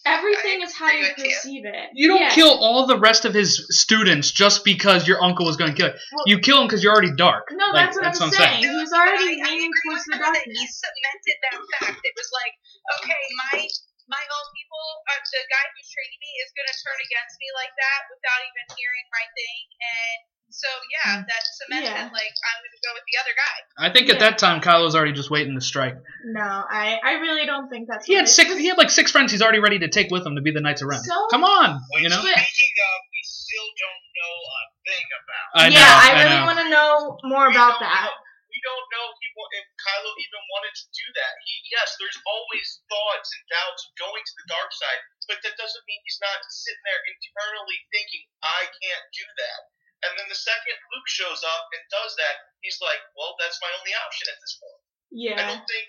everything 0.06 0.62
is 0.62 0.72
how 0.72 0.88
you 0.90 1.04
agree 1.04 1.12
with 1.12 1.18
you. 1.20 1.36
perceive 1.36 1.64
it. 1.68 1.90
you 1.92 2.08
don't 2.08 2.20
Yes. 2.24 2.34
kill 2.34 2.48
all 2.56 2.86
the 2.88 2.96
rest 2.98 3.26
of 3.28 3.34
his 3.34 3.60
students 3.68 4.30
just 4.32 4.64
because 4.64 5.04
your 5.06 5.22
uncle 5.22 5.44
was 5.44 5.56
going 5.60 5.68
to 5.70 5.76
kill 5.76 5.92
it. 5.92 6.00
Well- 6.12 6.24
You 6.26 6.38
kill 6.40 6.60
him 6.62 6.66
because 6.66 6.80
you're 6.82 6.92
already 6.96 7.12
dark. 7.14 7.44
No, 7.52 7.68
Like, 7.76 7.92
that's 7.92 7.96
what 8.00 8.06
I'm 8.08 8.16
what 8.16 8.32
saying. 8.40 8.64
He 8.64 8.72
was 8.72 8.88
already 8.92 9.36
I, 9.36 9.44
I 9.44 9.50
leaning 9.52 9.68
agree 9.68 9.84
towards 9.84 10.04
the 10.08 10.16
her 10.16 10.32
that 10.32 10.44
He 10.48 10.64
cemented 10.64 11.36
that 11.44 11.56
fact. 11.76 12.00
It 12.00 12.14
was 12.16 12.30
like, 12.32 12.54
okay, 12.96 13.22
my 13.52 13.68
my 14.08 14.24
own 14.24 14.46
people, 14.56 14.84
uh, 15.12 15.20
the 15.20 15.44
guy 15.52 15.64
who's 15.76 15.84
training 15.92 16.16
me 16.24 16.32
is 16.40 16.48
gonna 16.56 16.72
turn 16.80 16.96
against 16.96 17.36
me 17.36 17.48
like 17.52 17.68
that 17.76 18.00
without 18.08 18.40
even 18.40 18.64
hearing 18.80 19.04
my 19.12 19.24
thing, 19.36 19.62
and 19.84 20.18
so 20.50 20.68
yeah, 20.90 21.20
mm. 21.20 21.24
that 21.28 21.42
cemented 21.60 21.92
Yeah. 21.92 22.08
like 22.12 22.34
I'm 22.34 22.58
gonna 22.64 22.82
go 22.84 22.92
with 22.96 23.06
the 23.06 23.16
other 23.20 23.34
guy. 23.36 23.56
I 23.78 23.88
think 23.92 24.08
at 24.10 24.18
that 24.20 24.38
time 24.38 24.60
Kylo's 24.60 24.94
already 24.96 25.12
just 25.12 25.30
waiting 25.30 25.54
to 25.54 25.60
strike. 25.64 25.96
No, 26.24 26.42
I 26.42 26.98
I 27.02 27.12
really 27.22 27.46
don't 27.46 27.68
think 27.68 27.88
that's. 27.88 28.06
He 28.06 28.14
what 28.14 28.26
had 28.26 28.28
it 28.28 28.32
six. 28.32 28.50
is. 28.50 28.58
He 28.58 28.66
had 28.68 28.78
like 28.78 28.90
six 28.90 29.10
friends. 29.12 29.30
He's 29.32 29.42
already 29.42 29.60
ready 29.60 29.78
to 29.80 29.88
take 29.88 30.10
with 30.10 30.24
him 30.26 30.34
to 30.36 30.42
be 30.42 30.50
the 30.50 30.60
Knights 30.60 30.82
of 30.82 30.88
Ren. 30.88 31.00
So- 31.04 31.26
Come 31.30 31.44
on, 31.44 31.80
Which, 31.92 32.02
you 32.02 32.08
know. 32.08 32.18
Speaking 32.20 32.34
of, 32.34 32.98
we 33.12 33.20
still 33.24 33.68
don't 33.78 34.04
know 34.16 34.34
a 34.48 34.60
thing 34.88 35.06
about. 35.20 35.46
I 35.54 35.64
know. 35.68 35.78
yeah, 35.78 35.94
I 36.00 36.08
I 36.08 36.22
really 36.26 36.42
want 36.48 36.58
to 36.64 36.68
know 36.72 36.94
more 37.28 37.48
We 37.48 37.54
about 37.54 37.78
that. 37.80 38.08
know- 38.10 38.26
We 38.48 38.58
don't 38.66 38.88
know 38.90 39.04
if, 39.14 39.18
he, 39.22 39.28
wa- 39.38 39.52
if 39.54 39.66
Kylo 39.78 40.10
even 40.18 40.42
wanted 40.50 40.74
to 40.74 40.86
do 40.90 41.06
that. 41.22 41.32
He, 41.46 41.54
yes, 41.70 41.94
there's 42.02 42.18
always 42.26 42.82
thoughts 42.90 43.30
and 43.38 43.44
doubts 43.54 43.86
of 43.86 43.92
going 44.02 44.24
to 44.24 44.34
the 44.34 44.46
dark 44.50 44.70
side, 44.74 45.00
but 45.30 45.38
that 45.46 45.54
doesn't 45.54 45.84
mean 45.86 46.00
he's 46.02 46.18
not 46.18 46.42
sitting 46.50 46.82
there 46.82 46.98
internally 47.06 47.78
thinking, 47.94 48.26
I 48.42 48.66
can't 48.66 49.06
do 49.14 49.26
that. 49.46 49.60
And 50.06 50.12
then 50.14 50.28
the 50.30 50.38
second 50.38 50.78
Luke 50.94 51.08
shows 51.10 51.42
up 51.42 51.64
and 51.74 51.82
does 51.90 52.14
that, 52.22 52.34
he's 52.62 52.78
like, 52.78 53.02
well, 53.18 53.34
that's 53.42 53.58
my 53.58 53.70
only 53.82 53.94
option 53.98 54.26
at 54.30 54.38
this 54.38 54.54
point. 54.62 54.80
Yeah. 55.10 55.38
I 55.42 55.44
don't 55.58 55.66
think, 55.66 55.86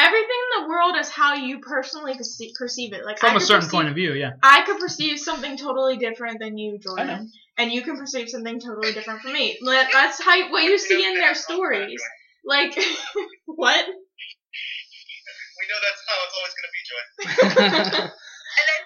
Everything 0.00 0.40
in 0.56 0.62
the 0.62 0.68
world 0.70 0.96
is 0.96 1.10
how 1.10 1.34
you 1.34 1.60
personally 1.60 2.16
perceive, 2.16 2.52
perceive 2.56 2.94
it. 2.94 3.04
Like 3.04 3.18
From 3.18 3.36
a 3.36 3.40
certain 3.40 3.60
perceive- 3.60 3.72
point 3.72 3.88
of 3.88 3.94
view, 3.94 4.14
yeah. 4.14 4.30
I 4.42 4.62
could 4.64 4.80
perceive 4.80 5.18
something 5.20 5.58
totally 5.58 5.98
different 5.98 6.40
than 6.40 6.56
you, 6.56 6.72
know. 6.72 6.78
Jordan, 6.80 7.30
and 7.58 7.70
you 7.70 7.82
can 7.82 7.98
perceive 7.98 8.30
something 8.30 8.58
totally 8.60 8.94
different 8.94 9.20
from 9.20 9.34
me. 9.34 9.58
That's 9.62 10.22
how 10.24 10.50
what 10.50 10.64
you 10.64 10.78
see 10.78 11.04
in 11.06 11.14
their 11.16 11.34
stories. 11.34 12.00
Like 12.46 12.72
what? 13.44 13.84
We 13.84 15.66
know 15.68 15.80
that's 15.84 16.02
how 16.08 16.16
it's 16.24 16.34
always 16.40 16.54
going 16.56 16.64
to 16.64 16.72
be, 16.72 16.82
Jordan. 16.88 18.08
And 18.08 18.66
then 18.66 18.80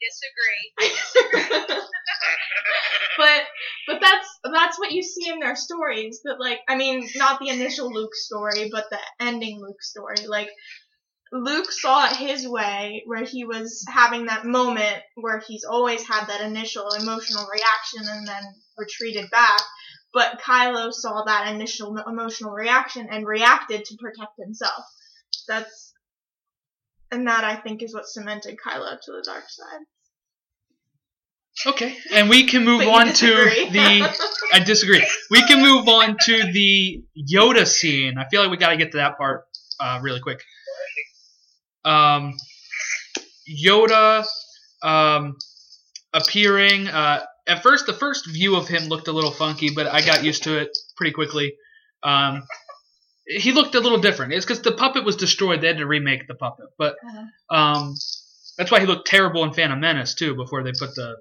disagree. 0.00 0.64
I 0.80 1.42
disagree. 1.42 1.78
but 3.18 3.42
but 3.86 4.00
that's 4.00 4.28
that's 4.52 4.78
what 4.78 4.92
you 4.92 5.02
see 5.02 5.28
in 5.28 5.40
their 5.40 5.56
stories. 5.56 6.20
But 6.24 6.40
like 6.40 6.60
I 6.68 6.76
mean, 6.76 7.08
not 7.16 7.40
the 7.40 7.48
initial 7.48 7.92
Luke 7.92 8.14
story, 8.14 8.70
but 8.72 8.86
the 8.90 8.98
ending 9.20 9.60
Luke 9.60 9.82
story. 9.82 10.26
Like 10.26 10.50
Luke 11.32 11.72
saw 11.72 12.06
it 12.06 12.16
his 12.16 12.46
way, 12.46 13.02
where 13.06 13.24
he 13.24 13.44
was 13.44 13.84
having 13.88 14.26
that 14.26 14.44
moment 14.44 15.02
where 15.16 15.40
he's 15.40 15.64
always 15.64 16.06
had 16.06 16.26
that 16.26 16.40
initial 16.42 16.88
emotional 16.90 17.46
reaction 17.52 18.08
and 18.08 18.26
then 18.28 18.44
retreated 18.78 19.30
back. 19.30 19.60
But 20.12 20.40
Kylo 20.40 20.92
saw 20.92 21.24
that 21.24 21.52
initial 21.52 21.96
emotional 21.98 22.52
reaction 22.52 23.08
and 23.10 23.26
reacted 23.26 23.84
to 23.84 23.96
protect 23.96 24.32
himself. 24.38 24.84
That's 25.48 25.93
and 27.14 27.26
that 27.26 27.44
I 27.44 27.56
think 27.56 27.82
is 27.82 27.94
what 27.94 28.06
cemented 28.06 28.56
Kylo 28.64 29.00
to 29.00 29.12
the 29.12 29.22
dark 29.24 29.44
side. 29.48 29.80
okay, 31.72 31.96
and 32.12 32.28
we 32.28 32.46
can 32.46 32.64
move 32.64 32.86
on 32.86 33.06
disagree. 33.06 33.66
to 33.66 33.72
the. 33.72 34.26
I 34.52 34.58
disagree. 34.60 35.04
We 35.30 35.46
can 35.46 35.62
move 35.62 35.88
on 35.88 36.16
to 36.24 36.52
the 36.52 37.02
Yoda 37.32 37.66
scene. 37.66 38.18
I 38.18 38.28
feel 38.28 38.42
like 38.42 38.50
we 38.50 38.56
got 38.56 38.70
to 38.70 38.76
get 38.76 38.92
to 38.92 38.98
that 38.98 39.16
part 39.16 39.44
uh, 39.80 40.00
really 40.02 40.20
quick. 40.20 40.42
um, 41.84 42.34
Yoda 43.48 44.24
um, 44.82 45.36
appearing. 46.12 46.88
Uh, 46.88 47.24
at 47.46 47.62
first, 47.62 47.86
the 47.86 47.92
first 47.92 48.26
view 48.30 48.56
of 48.56 48.68
him 48.68 48.84
looked 48.84 49.08
a 49.08 49.12
little 49.12 49.30
funky, 49.30 49.70
but 49.74 49.86
I 49.86 50.00
got 50.00 50.24
used 50.24 50.44
to 50.44 50.58
it 50.58 50.76
pretty 50.96 51.12
quickly. 51.12 51.54
Um, 52.02 52.42
he 53.26 53.52
looked 53.52 53.74
a 53.74 53.80
little 53.80 53.98
different. 54.00 54.32
It's 54.32 54.44
because 54.44 54.62
the 54.62 54.72
puppet 54.72 55.04
was 55.04 55.16
destroyed. 55.16 55.60
They 55.60 55.68
had 55.68 55.78
to 55.78 55.86
remake 55.86 56.26
the 56.28 56.34
puppet, 56.34 56.66
but 56.78 56.96
Uh-huh. 57.06 57.56
um, 57.56 57.94
that's 58.58 58.70
why 58.70 58.80
he 58.80 58.86
looked 58.86 59.06
terrible 59.08 59.42
in 59.44 59.52
Phantom 59.52 59.78
Menace 59.80 60.14
too. 60.14 60.34
Before 60.36 60.62
they 60.62 60.72
put 60.78 60.94
the 60.94 61.16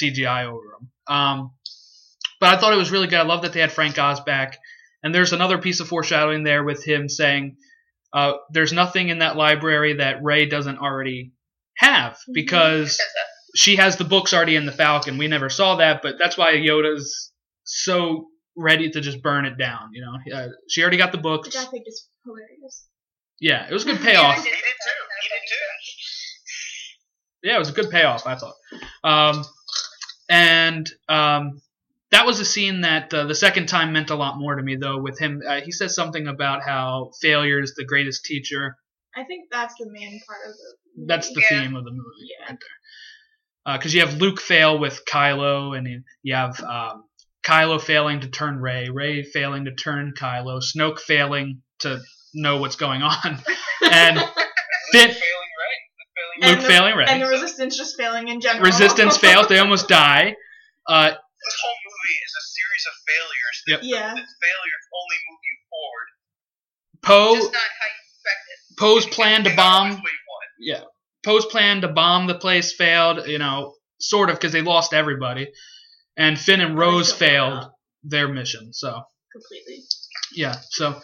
CGI 0.00 0.46
over 0.46 0.64
him. 0.78 0.90
Um, 1.06 1.50
but 2.40 2.54
I 2.54 2.58
thought 2.60 2.72
it 2.72 2.76
was 2.76 2.90
really 2.90 3.06
good. 3.06 3.20
I 3.20 3.24
love 3.24 3.42
that 3.42 3.52
they 3.52 3.60
had 3.60 3.72
Frank 3.72 3.98
Oz 3.98 4.20
back. 4.20 4.58
And 5.02 5.14
there's 5.14 5.32
another 5.32 5.58
piece 5.58 5.80
of 5.80 5.88
foreshadowing 5.88 6.44
there 6.44 6.64
with 6.64 6.82
him 6.84 7.08
saying, 7.08 7.56
uh, 8.12 8.32
"There's 8.50 8.72
nothing 8.72 9.08
in 9.10 9.18
that 9.18 9.36
library 9.36 9.94
that 9.94 10.22
Rey 10.22 10.46
doesn't 10.46 10.78
already 10.78 11.32
have 11.76 12.18
because 12.32 12.98
she 13.54 13.76
has 13.76 13.96
the 13.96 14.04
books 14.04 14.32
already 14.32 14.56
in 14.56 14.66
the 14.66 14.72
Falcon. 14.72 15.18
We 15.18 15.28
never 15.28 15.50
saw 15.50 15.76
that, 15.76 16.00
but 16.02 16.16
that's 16.18 16.36
why 16.38 16.54
Yoda's 16.54 17.32
so 17.64 18.26
ready 18.56 18.90
to 18.90 19.00
just 19.00 19.22
burn 19.22 19.44
it 19.44 19.58
down. 19.58 19.90
You 19.92 20.02
know, 20.02 20.36
uh, 20.36 20.48
she 20.68 20.82
already 20.82 20.96
got 20.96 21.12
the 21.12 21.18
books. 21.18 21.48
Which 21.48 21.56
I 21.56 21.64
think 21.64 21.84
is 21.86 22.08
hilarious. 22.24 22.86
Yeah, 23.40 23.66
it 23.68 23.72
was 23.72 23.84
a 23.84 23.92
good 23.92 24.00
payoff. 24.00 24.36
I 24.36 24.38
He 24.38 24.44
did 24.44 24.50
did 24.50 24.56
too. 24.56 24.90
He 25.22 25.28
did 25.28 25.40
too. 25.48 27.48
yeah, 27.48 27.56
it 27.56 27.58
was 27.58 27.70
a 27.70 27.72
good 27.72 27.90
payoff, 27.90 28.26
I 28.26 28.36
thought. 28.36 28.54
Um, 29.02 29.44
and 30.28 30.88
um, 31.08 31.60
that 32.10 32.26
was 32.26 32.40
a 32.40 32.44
scene 32.44 32.82
that 32.82 33.12
uh, 33.12 33.24
the 33.26 33.34
second 33.34 33.66
time 33.66 33.92
meant 33.92 34.10
a 34.10 34.14
lot 34.14 34.38
more 34.38 34.54
to 34.54 34.62
me, 34.62 34.76
though. 34.76 34.98
With 34.98 35.18
him, 35.18 35.42
uh, 35.46 35.60
he 35.60 35.72
says 35.72 35.94
something 35.94 36.26
about 36.26 36.62
how 36.62 37.10
failure 37.20 37.60
is 37.60 37.74
the 37.74 37.84
greatest 37.84 38.24
teacher. 38.24 38.76
I 39.16 39.24
think 39.24 39.48
that's 39.50 39.74
the 39.78 39.86
main 39.90 40.20
part 40.26 40.40
of 40.48 40.52
the. 40.54 40.76
Movie. 40.96 41.06
That's 41.08 41.28
the 41.34 41.42
Yeah. 41.50 41.62
theme 41.62 41.76
of 41.76 41.84
the 41.84 41.90
movie 41.90 42.04
Yeah. 42.38 42.46
right 42.50 42.58
there. 43.66 43.78
Because 43.78 43.94
you 43.94 44.00
have 44.00 44.20
Luke 44.20 44.40
fail 44.40 44.78
with 44.78 45.02
Kylo, 45.10 45.76
and 45.76 45.86
you- 45.86 46.02
you 46.22 46.34
have 46.34 46.60
um, 46.62 47.04
Kylo 47.46 47.80
failing 47.80 48.20
to 48.20 48.28
turn 48.28 48.58
Rey, 48.58 48.88
Rey 48.88 49.22
failing 49.22 49.66
to 49.66 49.74
turn 49.74 50.12
Kylo, 50.16 50.62
Snoke 50.62 50.98
failing 50.98 51.62
to 51.80 52.00
know 52.34 52.56
what's 52.58 52.76
going 52.76 53.02
on, 53.02 53.14
and 53.82 54.18
Finn, 54.92 55.08
Luke 55.08 55.16
failing 55.16 55.52
right. 55.60 55.80
Luke 55.98 56.10
failing 56.16 56.40
Luke 56.40 56.42
And 56.42 56.60
the- 56.62 56.66
failing 56.66 56.96
Rey. 56.96 57.04
and 57.08 57.22
the 57.22 57.28
resistance 57.28 57.76
just 57.76 57.96
failing 57.98 58.28
in 58.28 58.40
general. 58.40 58.64
Resistance 58.64 59.16
fails; 59.18 59.46
they 59.48 59.58
almost 59.58 59.88
die. 59.88 60.34
Uh, 60.86 61.10
This 61.10 61.56
whole 61.62 61.76
movie 61.84 62.18
is 62.24 62.34
a 62.38 62.44
series 62.54 62.86
of 62.88 62.94
failures. 63.06 63.56
Yep. 63.66 63.80
Yeah. 63.82 64.14
That 64.14 64.26
failures 64.42 64.84
only 65.00 65.16
move 65.28 65.40
you 65.50 65.56
forward. 65.70 66.08
Poe 67.02 67.34
Just 67.36 67.52
not 67.52 67.60
how 67.60 67.86
you 67.86 68.00
expected. 68.08 68.78
Poe's 68.78 69.06
plan 69.06 69.44
to 69.44 69.54
bomb 69.56 69.82
always 69.90 69.96
wait 69.96 70.02
one. 70.02 70.48
yeah. 70.58 70.80
Poe's 71.24 71.46
plan 71.46 71.80
to 71.82 71.88
bomb 71.88 72.26
the 72.26 72.34
place 72.34 72.72
failed, 72.74 73.26
you 73.26 73.38
know, 73.38 73.74
sort 73.98 74.28
of 74.30 74.36
because 74.36 74.52
they 74.52 74.60
lost 74.62 74.92
everybody. 74.92 75.50
And 76.16 76.38
Finn 76.38 76.60
and 76.60 76.78
Rose 76.78 77.12
failed 77.12 77.62
failed 77.62 77.72
their 78.04 78.28
mission. 78.28 78.72
So, 78.72 79.02
completely. 79.32 79.82
yeah. 80.34 80.54
So, 80.70 81.00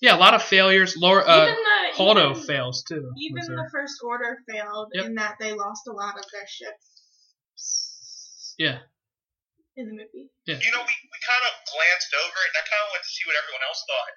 yeah, 0.00 0.16
a 0.16 0.20
lot 0.20 0.34
of 0.34 0.42
failures. 0.42 0.96
Laura, 0.96 1.24
uh, 1.24 1.44
even 1.46 1.56
the 1.56 1.96
Holdo 1.96 2.30
even, 2.36 2.42
fails 2.44 2.82
too. 2.84 3.12
even 3.16 3.34
with 3.38 3.48
her- 3.48 3.56
the 3.64 3.70
first 3.72 3.96
order 4.02 4.38
failed 4.50 4.90
Yep. 4.92 5.04
in 5.06 5.14
that 5.14 5.36
they 5.40 5.52
lost 5.54 5.86
a 5.88 5.92
lot 5.92 6.18
of 6.18 6.24
their 6.32 6.46
ships 6.46 8.54
Yeah. 8.58 8.80
in 9.76 9.86
the 9.88 9.94
movie. 9.96 10.28
You 10.44 10.70
know, 10.74 10.82
we, 10.84 10.94
we 11.08 11.18
kind 11.24 11.44
of 11.48 11.52
glanced 11.70 12.12
over 12.12 12.38
it, 12.44 12.48
and 12.52 12.58
I 12.60 12.64
kind 12.68 12.82
of 12.84 12.90
went 12.92 13.04
to 13.06 13.12
see 13.14 13.24
what 13.24 13.36
everyone 13.40 13.64
else 13.64 13.80
thought. 13.88 14.12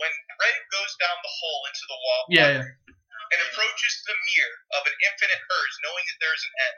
When 0.00 0.10
Rey 0.40 0.54
goes 0.72 0.92
down 0.98 1.14
the 1.22 1.34
hole 1.38 1.60
into 1.70 1.84
the 1.86 1.98
wall 2.00 2.22
Yeah, 2.30 2.50
yeah. 2.62 2.64
and 2.64 3.38
approaches 3.50 3.94
the 4.06 4.14
mirror 4.16 4.56
of 4.80 4.82
an 4.86 4.96
infinite 5.06 5.42
hers, 5.50 5.74
knowing 5.84 6.04
that 6.08 6.18
there's 6.24 6.42
an 6.42 6.54
end, 6.66 6.76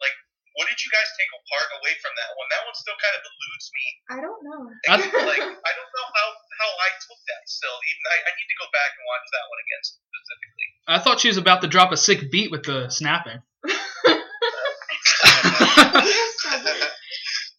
like, 0.00 0.16
what 0.54 0.66
did 0.70 0.78
you 0.78 0.90
guys 0.94 1.08
take 1.18 1.30
apart 1.34 1.68
away 1.82 1.94
from 1.98 2.14
that 2.14 2.30
one? 2.38 2.46
That 2.54 2.62
one 2.66 2.74
still 2.78 2.98
kind 2.98 3.14
of 3.18 3.22
eludes 3.26 3.66
me. 3.74 3.84
I 4.14 4.18
don't 4.22 4.40
know. 4.46 4.60
I- 4.90 5.02
like, 5.02 5.42
I 5.42 5.72
don't 5.74 5.92
know 5.94 6.06
how, 6.14 6.26
how 6.60 6.70
I 6.70 6.88
took 7.02 7.20
that 7.30 7.42
still. 7.50 7.74
Even 7.74 8.02
I, 8.10 8.16
I 8.22 8.30
need 8.38 8.48
to 8.50 8.58
go 8.62 8.66
back 8.70 8.90
and 8.94 9.02
watch 9.06 9.26
that 9.34 9.44
one 9.50 9.60
again 9.66 9.82
specifically. 9.82 10.66
I 10.86 10.98
thought 11.02 11.18
she 11.20 11.28
was 11.32 11.40
about 11.40 11.60
to 11.62 11.68
drop 11.68 11.90
a 11.90 11.98
sick 11.98 12.30
beat 12.30 12.50
with 12.54 12.62
the 12.64 12.86
snapping. 12.90 13.42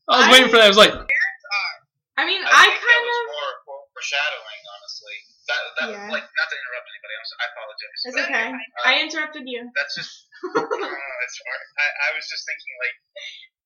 I 0.08 0.22
was 0.22 0.28
waiting 0.32 0.50
for 0.50 0.58
that. 0.62 0.66
I 0.66 0.72
was 0.72 0.78
like, 0.78 0.93
I 2.16 2.24
mean, 2.24 2.39
I, 2.39 2.48
I, 2.48 2.64
think 2.72 2.80
kind 2.80 3.02
was 3.04 3.18
of. 3.20 3.28
more 3.28 3.52
for- 3.68 3.86
foreshadowing, 3.91 4.62
honestly. 4.72 4.85
That, 5.46 5.62
that 5.78 5.88
Yeah. 5.93 6.10
like 6.10 6.26
not 6.26 6.48
to 6.50 6.56
interrupt 6.58 6.88
anybody. 6.89 7.14
I'm 7.16 7.26
I 7.38 7.46
apologize. 7.54 8.00
It's 8.02 8.16
But, 8.18 8.26
okay. 8.30 8.48
uh, 8.50 8.88
I 8.89 8.91
interrupted 9.06 9.46
you. 9.46 9.62
That's 9.78 9.93
just. 9.93 10.26
uh, 10.41 11.24
it's 11.26 11.36
smart. 11.38 11.62
I, 11.78 11.88
I 12.10 12.10
was 12.18 12.26
just 12.30 12.43
thinking 12.46 12.74
like. 12.82 12.98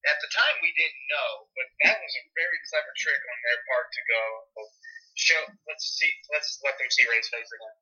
At 0.07 0.15
the 0.23 0.31
time, 0.31 0.55
we 0.63 0.71
didn't 0.79 1.05
know, 1.11 1.51
but 1.59 1.67
that 1.83 1.99
was 1.99 2.13
a 2.15 2.23
very 2.31 2.59
clever 2.71 2.87
trick 3.03 3.19
on 3.19 3.37
their 3.43 3.59
part 3.67 3.91
to 3.91 4.01
go 4.07 4.23
show. 5.19 5.43
Let's 5.67 5.83
see. 5.99 6.07
Let's 6.31 6.55
let 6.63 6.79
them 6.79 6.87
see 6.87 7.03
Rey's 7.11 7.27
face 7.27 7.51
again, 7.51 7.75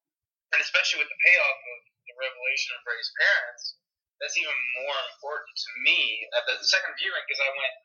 and 0.58 0.60
especially 0.66 1.06
with 1.06 1.14
the 1.14 1.20
payoff 1.22 1.60
of 1.62 1.78
the 2.10 2.16
revelation 2.18 2.74
of 2.74 2.82
Rey's 2.90 3.14
parents, 3.22 3.78
that's 4.18 4.34
even 4.34 4.58
more 4.82 4.98
important 5.14 5.54
to 5.62 5.70
me 5.86 6.26
at 6.42 6.50
the 6.50 6.58
second 6.66 6.98
viewing 6.98 7.22
because 7.30 7.38
I 7.46 7.54
went. 7.54 7.76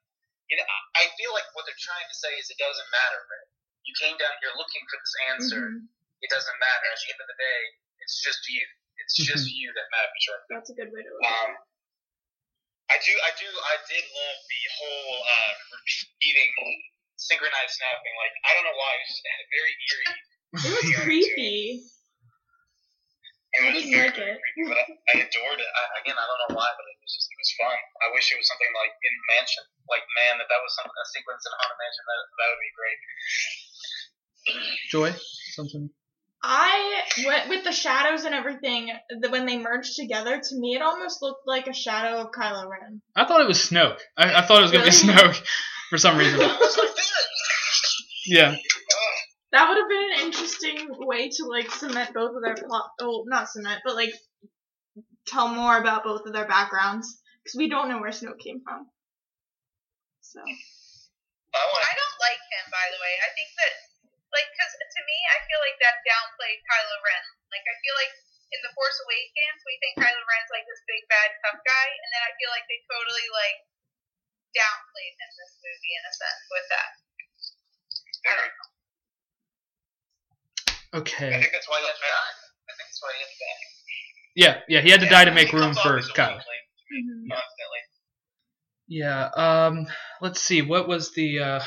You 0.49 0.57
know, 0.61 0.65
I- 0.97 1.13
feel 1.21 1.33
like 1.37 1.45
what 1.53 1.69
they're 1.69 1.85
trying 1.85 2.09
to 2.09 2.17
say 2.17 2.33
is 2.41 2.49
it 2.49 2.57
doesn't 2.57 2.89
matter, 2.89 3.21
Rey. 3.29 3.45
You 3.85 3.93
came 4.01 4.17
down 4.17 4.33
here 4.41 4.53
looking 4.57 4.81
for 4.89 4.97
this 4.97 5.15
answer. 5.29 5.63
Mhm. 5.77 5.93
It 6.23 6.31
doesn't 6.31 6.59
matter. 6.63 6.89
At 6.95 6.99
the 7.03 7.09
end 7.13 7.21
of 7.21 7.29
the 7.29 7.39
day, 7.39 7.61
it's 8.03 8.23
just 8.23 8.41
you. 8.49 8.63
It's 9.03 9.15
just 9.19 9.45
Mhm. 9.51 9.59
you 9.59 9.69
that 9.75 9.87
matters, 9.91 10.25
right? 10.31 10.45
That's 10.55 10.71
a 10.71 10.77
good 10.79 10.91
way 10.95 11.03
to 11.03 11.11
look 11.11 11.27
Um, 11.27 11.51
at 11.51 11.59
it. 11.59 11.61
I 12.93 12.97
do, 13.03 13.13
I 13.25 13.31
do, 13.41 13.49
I 13.49 13.77
did 13.89 14.05
love 14.05 14.39
the 14.47 14.63
whole 14.79 15.15
uh, 15.27 15.53
repeating 15.75 16.51
synchronized 17.17 17.75
snapping. 17.75 18.15
Like, 18.21 18.35
I 18.45 18.51
don't 18.55 18.65
know 18.69 18.77
why, 18.77 18.91
it 18.95 19.01
was 19.03 19.11
just 19.17 19.25
very 19.51 19.73
eerie. 19.73 20.13
It 20.53 20.71
was 20.77 20.87
creepy. 21.03 21.61
It 23.53 23.61
I 23.61 23.69
was 23.69 23.85
didn't 23.85 23.93
very, 23.93 24.09
like 24.09 24.17
it. 24.19 24.41
creepy, 24.41 24.65
but 24.69 24.79
I, 24.81 24.85
I 24.93 25.15
adored 25.25 25.61
it. 25.61 25.71
I, 25.73 25.83
again, 26.05 26.17
I 26.17 26.25
don't 26.25 26.41
know 26.49 26.53
why, 26.57 26.69
but 26.73 26.85
it 26.89 26.97
was 27.01 27.13
just, 27.17 27.29
it 27.33 27.37
was 27.41 27.53
fun. 27.61 27.77
I 28.05 28.07
wish 28.17 28.29
it 28.33 28.37
was 28.41 28.49
something 28.49 28.73
like 28.77 28.93
in 28.97 29.15
Mansion. 29.37 29.65
Like, 29.89 30.05
man, 30.23 30.41
that 30.41 30.49
that 30.53 30.61
was 30.65 30.73
some 30.77 30.89
a 30.89 31.05
sequence 31.13 31.45
in 31.45 31.53
Haunted 31.57 31.77
Mansion. 31.81 32.05
That 32.09 32.21
that 32.33 32.49
would 32.53 32.63
be 32.65 32.73
great. 32.77 32.99
Joy? 34.89 35.11
Something? 35.57 35.89
I 36.43 37.03
went 37.25 37.49
with 37.49 37.65
the 37.65 37.73
shadows 37.73 38.25
and 38.25 38.35
everything. 38.35 38.91
The, 39.21 39.31
when 39.31 39.47
they 39.47 39.59
merged 39.59 39.97
together, 39.97 40.41
to 40.41 40.59
me, 40.59 40.75
it 40.75 40.83
almost 40.83 41.23
looked 41.23 41.47
like 41.47 41.69
a 41.69 41.73
shadow 41.73 42.21
of 42.21 42.33
Kylo 42.33 42.69
Ren. 42.69 43.01
I 43.15 43.25
thought 43.25 43.41
it 43.41 43.47
was 43.47 43.59
Snoke. 43.59 44.01
I, 44.17 44.35
I 44.35 44.43
thought 44.43 44.59
it 44.59 44.63
was 44.63 44.73
going 44.73 44.85
to 44.85 44.91
be 44.91 45.13
Really? 45.13 45.19
Snoke 45.19 45.43
for 45.91 45.99
some 45.99 46.19
reason. 46.19 46.39
That 46.39 46.59
was 46.59 46.77
my 46.77 46.85
feeling. 46.85 46.97
Yeah. 48.27 48.57
That 49.53 49.69
would 49.69 49.79
have 49.79 49.89
been 49.89 50.11
an 50.15 50.27
interesting 50.27 51.07
way 51.07 51.29
to 51.29 51.45
like 51.45 51.71
cement 51.71 52.15
both 52.15 52.35
of 52.35 52.43
their 52.43 52.55
plot. 52.55 52.91
Oh, 53.01 53.25
not 53.27 53.49
cement, 53.51 53.83
but 53.85 53.95
like 53.95 54.15
tell 55.27 55.49
more 55.49 55.77
about 55.79 56.05
both 56.05 56.27
of 56.27 56.33
their 56.33 56.47
backgrounds 56.47 57.21
because 57.45 57.57
we 57.57 57.69
don't 57.69 57.89
know 57.89 58.01
where 58.01 58.11
Snoke 58.11 58.39
came 58.41 58.63
from. 58.65 58.87
So 60.23 60.41
I 60.41 61.93
don't 61.93 62.19
like 62.25 62.41
him, 62.49 62.65
by 62.73 62.87
the 62.89 62.97
way. 62.97 63.13
I 63.21 63.29
think 63.37 63.49
that, 63.61 63.73
like, 64.33 64.49
because 64.53 64.73
to 64.75 65.01
me, 65.05 65.19
I 65.33 65.39
feel 65.47 65.61
like 65.61 65.77
that 65.85 66.01
downplayed 66.09 66.61
Kylo 66.65 66.99
Ren. 67.05 67.25
Like, 67.53 67.65
I 67.69 67.77
feel 67.85 67.97
like 68.01 68.13
in 68.53 68.61
The 68.65 68.73
Force 68.77 68.99
Awakens, 69.05 69.61
we 69.65 69.77
think 69.81 69.97
Kylo 70.01 70.23
Ren's 70.25 70.51
like 70.53 70.65
this 70.69 70.83
big 70.89 71.05
bad 71.09 71.31
tough 71.45 71.61
guy, 71.65 71.87
and 71.89 72.11
then 72.13 72.23
I 72.25 72.33
feel 72.37 72.51
like 72.53 72.65
they 72.69 72.81
totally 72.89 73.29
like 73.33 73.59
downplayed 74.57 75.15
him 75.17 75.29
in 75.29 75.37
this 75.41 75.55
movie 75.61 75.95
in 75.97 76.05
a 76.05 76.13
sense 76.13 76.43
with 76.53 76.67
that. 76.73 76.91
I. 78.29 78.35
I 80.93 81.01
Okay. 81.01 81.41
think 81.41 81.53
that's 81.53 81.69
why 81.69 81.81
he 81.81 81.87
had 81.89 81.97
to 81.97 82.05
die. 82.05 82.33
I 82.69 82.73
think 82.77 82.89
that's 82.89 83.01
why 83.01 83.11
he 83.17 83.21
had 83.25 83.33
to 83.33 83.39
die. 83.41 83.61
Yeah, 84.35 84.55
yeah, 84.69 84.81
he 84.85 84.91
had 84.91 85.01
to 85.01 85.09
die 85.09 85.25
to 85.25 85.33
make 85.33 85.53
room 85.53 85.73
for 85.75 85.97
as 85.99 86.09
a 86.09 86.13
Kylo. 86.13 86.37
weakling 86.37 86.65
mhm. 86.93 87.29
Constantly. 87.33 87.83
Yeah. 88.89 89.25
Um. 89.35 89.87
Let's 90.21 90.41
see. 90.41 90.61
What 90.63 90.89
was 90.89 91.13
the? 91.15 91.39
uh 91.41 91.61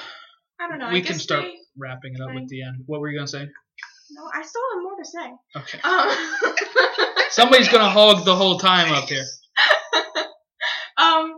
I 0.60 0.68
don't 0.70 0.80
know. 0.80 0.90
We 0.90 0.98
I 1.00 1.02
can 1.02 1.14
guess 1.14 1.22
start 1.24 1.44
they- 1.44 1.56
wrapping 1.78 2.14
it 2.16 2.22
up 2.22 2.28
fine. 2.30 2.36
with 2.42 2.50
the 2.50 2.64
end. 2.64 2.84
What 2.86 3.00
were 3.02 3.10
you 3.10 3.18
gonna 3.18 3.28
say? 3.28 3.48
no, 4.12 4.22
I 4.34 4.44
still 4.44 4.62
have 4.74 4.84
more 4.84 4.96
to 4.98 5.06
say. 5.06 5.28
Okay. 5.58 5.80
Um, 5.84 6.56
Somebody's 7.32 7.70
gonna 7.70 7.90
hog 7.90 8.24
the 8.26 8.36
whole 8.36 8.58
time 8.60 8.92
up 8.94 9.10
here. 9.10 9.24
um, 10.98 11.34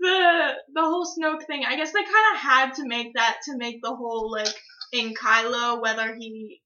the 0.00 0.52
the 0.74 0.82
whole 0.82 1.04
Snoke 1.06 1.44
thing. 1.46 1.64
I 1.66 1.76
guess 1.76 1.92
they 1.92 2.02
kind 2.02 2.34
of 2.34 2.40
had 2.40 2.74
to 2.74 2.86
make 2.86 3.14
that 3.14 3.38
to 3.46 3.56
make 3.56 3.80
the 3.82 3.94
whole 3.94 4.30
like 4.30 4.54
in 4.92 5.14
Kylo 5.14 5.80
whether 5.82 6.14
he 6.14 6.60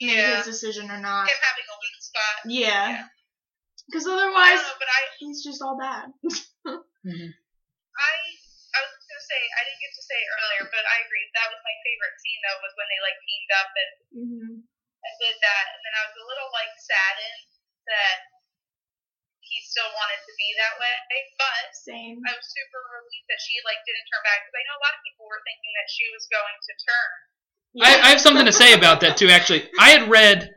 made 0.00 0.14
Yeah. 0.14 0.36
his 0.36 0.46
decision 0.46 0.90
or 0.90 1.00
not. 1.00 1.28
Him 1.28 1.36
having 1.42 1.64
a 1.64 1.76
weak 1.80 2.00
spot. 2.00 2.50
Yeah. 2.50 3.02
Because 3.90 4.06
I 4.06 4.12
otherwise, 4.12 4.48
don't 4.50 4.56
know, 4.56 4.78
but 4.78 4.88
I, 4.88 5.00
he's 5.18 5.42
just 5.42 5.62
all 5.62 5.78
bad. 5.78 6.04
I, 6.66 6.70
I 6.70 6.72
was 6.72 6.82
gonna 7.04 7.32
say 9.28 9.40
I 9.60 9.60
didn't 9.68 9.82
get 9.84 9.92
to 9.92 10.04
say 10.04 10.16
it 10.16 10.30
earlier, 10.40 10.64
but 10.72 10.84
I 10.88 11.04
agree. 11.04 11.28
That 11.36 11.52
was 11.52 11.60
my 11.60 11.76
favorite 11.84 12.16
scene 12.18 12.40
though, 12.42 12.58
was 12.64 12.74
when 12.74 12.88
they 12.88 13.00
like 13.04 13.18
teamed 13.22 13.52
up 13.52 13.70
and 13.76 13.92
hmm 14.16 14.54
and 14.98 15.14
did 15.22 15.36
that, 15.38 15.64
and 15.78 15.80
then 15.86 15.94
I 15.94 16.02
was 16.10 16.16
a 16.18 16.26
little 16.26 16.50
like 16.50 16.74
saddened 16.74 17.46
that 17.86 18.18
he 19.46 19.62
still 19.64 19.88
wanted 19.94 20.20
to 20.26 20.32
be 20.34 20.48
that 20.58 20.74
way. 20.76 20.94
But 21.38 21.64
Same. 21.72 22.18
I 22.26 22.34
was 22.34 22.46
super 22.50 22.82
relieved 22.82 23.28
that 23.30 23.40
she 23.40 23.56
like 23.62 23.80
didn't 23.86 24.06
turn 24.10 24.22
back 24.26 24.42
because 24.42 24.58
I 24.58 24.62
know 24.66 24.76
a 24.76 24.82
lot 24.84 24.94
of 24.98 25.02
people 25.06 25.24
were 25.30 25.40
thinking 25.46 25.72
that 25.78 25.88
she 25.88 26.04
was 26.12 26.24
going 26.28 26.56
to 26.58 26.72
turn. 26.82 27.10
I, 27.78 27.90
I 27.94 28.08
have 28.12 28.20
something 28.20 28.48
to 28.48 28.52
say 28.52 28.74
about 28.74 29.00
that 29.06 29.16
too. 29.16 29.30
Actually, 29.30 29.70
I 29.78 29.94
had 29.94 30.10
read, 30.10 30.50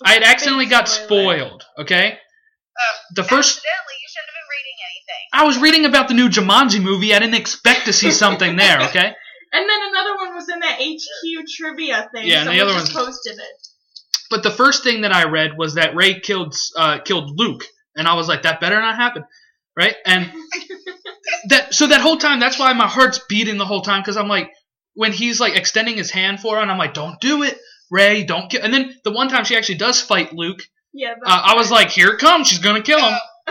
I 0.00 0.16
had 0.16 0.24
accidentally 0.24 0.66
got 0.66 0.88
spoiled. 0.88 1.62
Okay, 1.78 2.18
Uh, 2.76 2.96
the 3.14 3.22
first 3.22 3.58
accidentally, 3.58 3.96
you 4.02 4.08
shouldn't 4.08 4.30
have 4.30 4.38
been 4.40 4.50
reading 4.56 4.76
anything. 4.90 5.24
I 5.32 5.44
was 5.44 5.58
reading 5.58 5.84
about 5.86 6.08
the 6.08 6.14
new 6.14 6.28
Jumanji 6.28 6.82
movie. 6.82 7.14
I 7.14 7.18
didn't 7.20 7.34
expect 7.34 7.86
to 7.86 7.92
see 7.92 8.10
something 8.10 8.56
there. 8.56 8.80
Okay, 8.88 9.06
And 9.52 9.68
then 9.70 9.80
another 9.90 10.16
one 10.16 10.34
was 10.34 10.48
in 10.48 10.58
that 10.60 10.78
HQ 10.80 11.46
trivia 11.56 12.08
thing. 12.12 12.26
Yeah, 12.26 12.40
and 12.40 12.48
the 12.48 12.58
Someone 12.58 12.74
other 12.76 12.80
just 12.80 12.92
posted 12.94 13.34
it. 13.38 13.68
but 14.30 14.42
the 14.42 14.50
first 14.50 14.82
thing 14.82 15.02
that 15.02 15.12
I 15.12 15.24
read 15.24 15.56
was 15.56 15.74
that 15.74 15.94
Rey 15.94 16.18
killed 16.20 16.54
uh, 16.76 16.98
killed 17.04 17.38
Luke, 17.38 17.64
and 17.94 18.08
I 18.08 18.14
was 18.14 18.26
like, 18.28 18.42
that 18.42 18.60
better 18.60 18.80
not 18.80 18.96
happen, 18.96 19.24
right? 19.76 19.94
And 20.04 20.32
that 21.48 21.74
so 21.74 21.86
that 21.86 22.00
whole 22.00 22.16
time, 22.16 22.40
that's 22.40 22.58
why 22.58 22.72
my 22.72 22.88
heart's 22.88 23.20
beating 23.28 23.58
the 23.58 23.66
whole 23.66 23.82
time 23.82 24.00
because 24.02 24.16
I'm 24.16 24.28
like, 24.28 24.50
when 24.94 25.12
he's 25.12 25.38
like 25.40 25.56
extending 25.56 25.96
his 25.96 26.10
hand 26.10 26.40
for 26.40 26.56
her, 26.56 26.62
and 26.62 26.70
I'm 26.70 26.78
like, 26.78 26.94
don't 26.94 27.20
do 27.20 27.42
it, 27.44 27.58
Rey, 27.90 28.24
don't 28.24 28.50
kill. 28.50 28.62
And 28.62 28.72
then 28.74 28.94
the 29.04 29.12
one 29.12 29.28
time 29.28 29.44
she 29.44 29.56
actually 29.56 29.78
does 29.78 30.00
fight 30.00 30.32
Luke, 30.32 30.62
Yeah. 30.94 31.14
uh, 31.26 31.42
I 31.46 31.54
was 31.56 31.70
like, 31.70 31.90
here 31.90 32.08
it 32.10 32.18
comes, 32.20 32.48
she's 32.48 32.60
gonna 32.60 32.82
kill 32.82 33.00
him. 33.00 33.14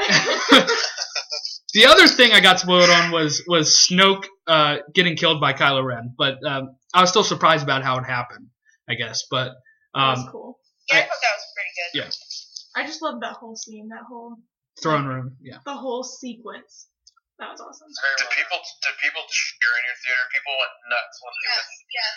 the 1.73 1.85
other 1.87 2.07
thing 2.07 2.31
I 2.31 2.39
got 2.39 2.59
spoiled 2.59 2.89
on 2.89 3.11
was 3.11 3.43
was 3.47 3.69
Snoke 3.89 4.25
uh, 4.47 4.77
getting 4.93 5.15
killed 5.15 5.39
by 5.41 5.53
Kylo 5.53 5.83
Ren, 5.83 6.13
but 6.17 6.37
um, 6.45 6.75
I 6.93 7.01
was 7.01 7.09
still 7.09 7.23
surprised 7.23 7.63
about 7.63 7.83
how 7.83 7.97
it 7.97 8.05
happened. 8.05 8.47
I 8.89 8.95
guess, 8.95 9.23
but 9.29 9.51
that 9.93 10.09
was 10.09 10.19
um, 10.19 10.29
cool. 10.31 10.59
Yeah, 10.91 10.97
I, 10.97 11.01
I- 11.01 11.03
thought 11.03 11.09
that 11.21 11.35
was 11.35 11.45
pretty 11.55 11.69
good. 11.75 12.05
Yeah. 12.05 12.11
I 12.75 12.87
just 12.87 13.01
loved 13.01 13.21
that 13.21 13.33
whole 13.33 13.55
scene, 13.55 13.89
that 13.89 14.03
whole 14.07 14.35
throne 14.81 15.05
room, 15.05 15.37
yeah. 15.41 15.57
the 15.65 15.73
whole 15.75 16.03
sequence. 16.03 16.87
That 17.43 17.51
was 17.51 17.59
awesome. 17.59 17.91
Did 17.91 18.23
uh, 18.23 18.31
people 18.39 18.59
did 18.87 18.95
people 19.03 19.19
cheer 19.27 19.73
in 19.75 19.83
your 19.83 19.99
theater? 19.99 20.23
People 20.31 20.55
went 20.55 20.71
nuts 20.87 21.15
when 21.19 21.33
they 21.35 21.51
Yes, 21.51 21.67
were 21.67 21.91
yes. 21.91 22.15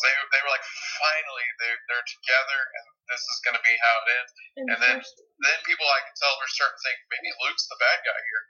they, 0.00 0.12
they 0.32 0.40
were 0.40 0.48
like, 0.48 0.64
finally 0.96 1.46
they're 1.60 1.76
they're 1.92 2.08
together 2.08 2.60
and 2.72 2.84
this 3.12 3.20
is 3.20 3.36
gonna 3.44 3.60
be 3.60 3.74
how 3.76 3.94
it 4.00 4.08
ends. 4.16 4.32
And 4.32 4.66
the 4.72 4.76
then- 4.80 5.04
Then 5.44 5.58
people 5.68 5.84
I 5.84 6.00
can 6.08 6.14
tell 6.16 6.32
were 6.40 6.48
starting 6.48 6.72
to 6.72 6.82
think 6.88 6.96
maybe 7.12 7.28
Luke's 7.44 7.68
the 7.68 7.76
bad 7.76 7.98
guy 8.00 8.16
here. 8.16 8.42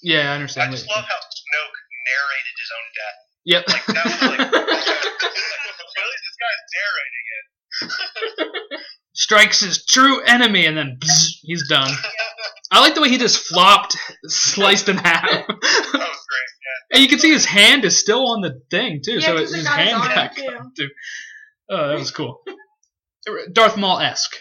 Yeah, 0.00 0.24
I 0.32 0.40
understand. 0.40 0.68
I 0.68 0.72
just 0.72 0.88
love 0.88 1.04
how 1.04 1.20
Snoke 1.20 1.76
narrated 2.08 2.56
his 2.56 2.70
own 2.72 2.88
death. 2.96 3.18
Yep. 3.48 3.62
Like 3.68 3.84
that 3.92 4.04
was 4.08 4.20
like, 4.32 4.40
really, 6.00 6.18
this 6.24 6.36
guy's 6.40 6.62
narrating 6.72 7.26
it. 7.36 7.44
Strikes 9.14 9.60
his 9.60 9.84
true 9.84 10.20
enemy, 10.22 10.66
and 10.66 10.76
then 10.76 10.96
bzz, 11.00 11.30
he's 11.42 11.68
done. 11.68 11.90
I 12.70 12.80
like 12.80 12.94
the 12.94 13.00
way 13.00 13.08
he 13.08 13.18
just 13.18 13.38
flopped, 13.38 13.96
sliced 14.26 14.88
in 14.88 14.96
half, 14.96 15.22
That 15.28 15.48
was 15.48 15.58
great. 15.58 16.02
Yeah. 16.02 16.92
and 16.92 17.02
you 17.02 17.08
can 17.08 17.18
see 17.18 17.30
his 17.32 17.44
hand 17.44 17.84
is 17.84 17.98
still 17.98 18.28
on 18.30 18.42
the 18.42 18.60
thing 18.70 19.00
too. 19.04 19.14
yeah, 19.14 19.20
so 19.26 19.36
his 19.38 19.52
it 19.54 19.64
got 19.64 19.78
his 19.80 19.88
hand 19.90 20.02
arm 20.02 20.14
got 20.14 20.76
too. 20.76 20.88
Oh, 21.70 21.88
that 21.88 21.98
was 21.98 22.10
cool. 22.12 22.40
Darth 23.52 23.76
Maul 23.76 23.98
esque. 23.98 24.36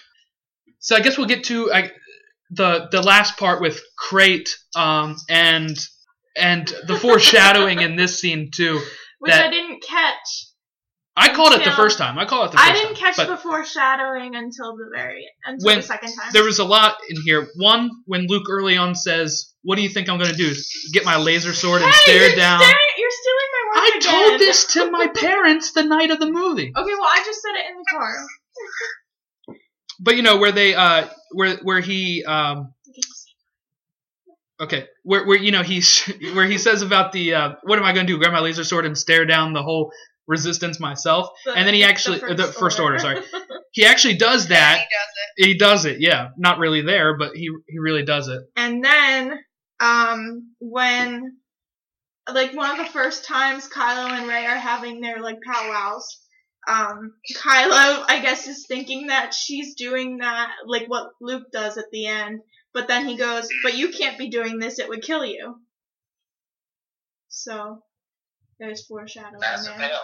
So 0.79 0.95
I 0.95 0.99
guess 0.99 1.17
we'll 1.17 1.27
get 1.27 1.45
to 1.45 1.73
I, 1.73 1.91
the 2.51 2.87
the 2.91 3.01
last 3.01 3.37
part 3.37 3.61
with 3.61 3.81
Crait, 3.97 4.55
um, 4.75 5.15
and 5.29 5.75
and 6.37 6.67
the 6.85 6.97
foreshadowing 6.99 7.81
in 7.81 7.95
this 7.95 8.19
scene 8.19 8.51
too. 8.53 8.79
Which 9.19 9.31
That- 9.31 9.47
I 9.47 9.49
didn't 9.49 9.81
catch. 9.83 10.46
I 11.19 11.33
called 11.33 11.53
it 11.53 11.65
the 11.65 11.71
first 11.71 11.97
time. 11.97 12.19
I 12.19 12.25
call 12.25 12.45
it 12.45 12.51
the 12.51 12.57
first 12.57 12.69
I 12.69 12.73
didn't 12.73 12.95
time, 12.95 13.13
catch 13.13 13.27
the 13.27 13.37
foreshadowing 13.37 14.35
until 14.35 14.77
the 14.77 14.87
very 14.93 15.27
until 15.43 15.65
When 15.65 15.77
the 15.77 15.81
second 15.81 16.13
time. 16.13 16.29
there 16.31 16.43
was 16.43 16.59
a 16.59 16.63
lot 16.63 16.97
in 17.09 17.19
here. 17.23 17.47
One, 17.55 17.89
when 18.05 18.27
Luke 18.27 18.45
early 18.51 18.77
on 18.77 18.93
says, 18.93 19.51
"What 19.63 19.77
do 19.77 19.81
you 19.81 19.89
think 19.89 20.09
I'm 20.09 20.19
going 20.19 20.29
to 20.29 20.37
do? 20.37 20.53
Get 20.93 21.05
my 21.05 21.17
laser 21.17 21.53
sword 21.53 21.81
and 21.81 21.91
hey, 21.91 22.01
stare 22.03 22.27
you're 22.27 22.35
down?" 22.35 22.59
Staring, 22.59 22.77
you're 22.97 23.09
stealing 23.09 23.49
my 23.51 23.81
I 23.81 23.91
words 23.95 24.05
told 24.05 24.39
this 24.39 24.65
to 24.73 24.91
my 24.91 25.07
parents 25.15 25.71
the 25.71 25.83
night 25.83 26.11
of 26.11 26.19
the 26.19 26.29
movie. 26.29 26.71
Okay, 26.75 26.93
well 26.93 27.09
I 27.11 27.23
just 27.25 27.41
said 27.41 27.55
it 27.55 27.71
in 27.71 27.77
the 27.77 27.85
car. 27.89 28.13
But 29.99 30.15
you 30.17 30.21
know 30.21 30.37
where 30.37 30.51
they 30.51 30.75
uh 30.75 31.07
where 31.31 31.57
where 31.57 31.79
he 31.79 32.23
um 32.25 32.73
okay 34.61 34.85
where 35.03 35.25
where 35.25 35.37
you 35.37 35.51
know 35.51 35.63
he's 35.63 36.03
where 36.33 36.45
he 36.45 36.59
says 36.59 36.83
about 36.83 37.11
the 37.11 37.33
uh 37.33 37.51
what 37.63 37.79
am 37.79 37.85
I 37.85 37.93
going 37.93 38.05
to 38.05 38.13
do? 38.13 38.19
Grab 38.19 38.33
my 38.33 38.39
laser 38.39 38.63
sword 38.63 38.85
and 38.85 38.95
stare 38.95 39.25
down 39.25 39.53
the 39.53 39.63
whole 39.63 39.91
resistance 40.27 40.79
myself. 40.79 41.29
The- 41.45 41.53
And 41.53 41.65
then 41.67 41.73
he 41.73 41.81
the 41.81 41.87
actually 41.87 42.21
uh, 42.21 42.33
the 42.33 42.43
first 42.45 42.79
order, 42.79 42.99
sorry. 42.99 43.21
He 43.73 43.85
actually 43.85 44.15
does 44.17 44.45
And 44.45 44.51
that. 44.55 44.79
he 44.79 44.85
does 44.85 45.45
it. 45.45 45.45
He 45.47 45.57
does 45.57 45.85
it. 45.85 45.97
Yeah, 45.99 46.29
not 46.37 46.57
really 46.57 46.81
there, 46.81 47.15
but 47.15 47.35
he 47.35 47.49
he 47.67 47.77
really 47.77 48.03
does 48.03 48.27
it. 48.27 48.41
And 48.55 48.83
then, 48.83 49.37
um, 49.79 50.55
when, 50.59 51.37
like, 52.33 52.53
one 52.55 52.71
of 52.71 52.77
the 52.83 52.91
first 52.91 53.25
times 53.25 53.69
Kylo 53.69 54.09
and 54.09 54.27
Rey 54.27 54.47
are 54.47 54.55
having 54.55 54.99
their, 55.01 55.21
like, 55.21 55.37
powwows, 55.45 56.07
um, 56.67 57.13
Kylo, 57.35 58.03
I 58.09 58.19
guess, 58.23 58.47
is 58.47 58.65
thinking 58.67 59.07
that 59.07 59.35
she's 59.35 59.75
doing 59.75 60.17
that, 60.19 60.49
like, 60.65 60.87
what 60.87 61.09
Luke 61.21 61.51
does 61.53 61.77
at 61.77 61.85
the 61.91 62.07
end, 62.07 62.39
but 62.73 62.87
then 62.87 63.05
he 63.07 63.15
goes, 63.15 63.47
but 63.63 63.75
you 63.77 63.89
can't 63.89 64.17
be 64.17 64.29
doing 64.29 64.57
this, 64.57 64.79
it 64.79 64.89
would 64.89 65.03
kill 65.03 65.23
you. 65.23 65.59
So, 67.29 67.83
there's 68.59 68.85
foreshadowing 68.87 69.39
Massive 69.39 69.77
there. 69.77 69.89
payoff. 69.89 70.01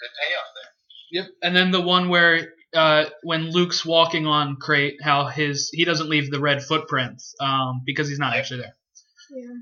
Good 0.00 0.10
payoff 0.20 0.44
there. 0.54 1.22
Yep. 1.22 1.26
And 1.42 1.56
then 1.56 1.70
the 1.70 1.80
one 1.80 2.08
where 2.08 2.48
uh, 2.74 3.04
when 3.22 3.50
Luke's 3.50 3.84
walking 3.86 4.26
on 4.26 4.56
Crait, 4.56 4.96
how 5.02 5.26
his 5.26 5.70
he 5.72 5.84
doesn't 5.84 6.08
leave 6.08 6.30
the 6.30 6.40
red 6.40 6.62
footprints 6.62 7.34
um, 7.40 7.82
because 7.86 8.08
he's 8.08 8.18
not 8.18 8.34
actually 8.36 8.60
there. 8.60 8.76
Yeah. 9.30 9.54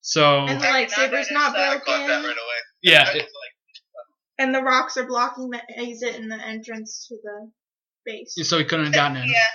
So 0.00 0.40
And 0.46 0.60
the 0.60 0.66
I 0.68 0.84
did 0.84 0.90
not 0.90 0.98
lightsaber's 1.10 1.30
not 1.30 1.52
that. 1.54 1.70
That 1.74 1.84
broken, 1.84 2.08
right 2.08 2.24
away. 2.24 2.60
yeah, 2.82 3.10
it- 3.14 3.28
and 4.38 4.52
the 4.54 4.62
rocks 4.62 4.96
are 4.96 5.06
blocking 5.06 5.50
the 5.50 5.60
exit 5.78 6.16
and 6.16 6.30
the 6.30 6.36
entrance 6.36 7.06
to 7.08 7.16
the 7.22 7.50
base. 8.04 8.34
so 8.48 8.58
he 8.58 8.64
couldn't 8.64 8.86
have 8.86 8.94
gotten 8.94 9.16
in. 9.18 9.28
Yeah. 9.28 9.46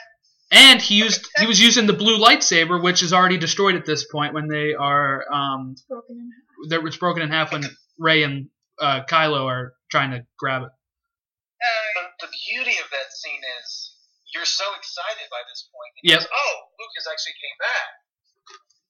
And 0.52 0.82
he 0.82 0.96
used 0.96 1.28
he 1.38 1.46
was 1.46 1.62
using 1.62 1.86
the 1.86 1.94
blue 1.94 2.18
lightsaber, 2.18 2.82
which 2.82 3.04
is 3.04 3.14
already 3.14 3.38
destroyed 3.38 3.76
at 3.76 3.86
this 3.86 4.06
point 4.06 4.34
when 4.34 4.48
they 4.48 4.74
are 4.74 5.26
um 5.32 5.76
broken 5.88 6.16
in 6.18 6.30
half. 6.32 6.70
that 6.82 6.88
it's 6.88 6.98
broken 6.98 7.22
in 7.24 7.30
half 7.30 7.52
when 7.52 7.64
Rey 8.00 8.24
and 8.24 8.50
uh, 8.80 9.04
Kylo 9.06 9.46
are 9.46 9.76
trying 9.92 10.12
to 10.12 10.26
grab 10.38 10.64
it. 10.64 10.72
Uh, 10.72 11.88
The, 12.20 12.28
the 12.28 12.32
beauty 12.50 12.76
of 12.80 12.88
that 12.92 13.12
scene 13.12 13.44
is 13.62 13.96
you're 14.34 14.48
so 14.48 14.66
excited 14.78 15.28
by 15.34 15.42
this 15.50 15.68
point. 15.74 15.92
And 16.00 16.04
Yep. 16.16 16.22
you 16.24 16.30
oh, 16.32 16.56
Luke 16.80 16.94
has 16.98 17.08
actually 17.10 17.36
came 17.42 17.58
back. 17.60 17.90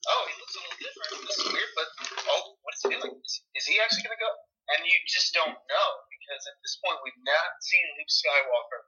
Oh, 0.08 0.24
he 0.30 0.34
looks 0.40 0.56
a 0.56 0.62
little 0.64 0.80
different. 0.80 1.10
This 1.28 1.38
is 1.44 1.48
weird, 1.52 1.72
but 1.76 1.88
oh, 2.32 2.56
what 2.64 2.72
is 2.76 2.82
he 2.88 2.90
doing? 2.96 3.14
Is, 3.20 3.34
is 3.56 3.66
he 3.68 3.76
actually 3.84 4.04
going 4.08 4.16
to 4.16 4.24
go? 4.24 4.32
And 4.76 4.86
you 4.86 4.96
just 5.10 5.34
don't 5.34 5.58
know 5.58 5.90
because 6.14 6.42
at 6.46 6.58
this 6.62 6.78
point 6.86 7.02
we've 7.04 7.24
not 7.26 7.50
seen 7.66 7.84
Luke 7.98 8.12
Skywalker 8.14 8.82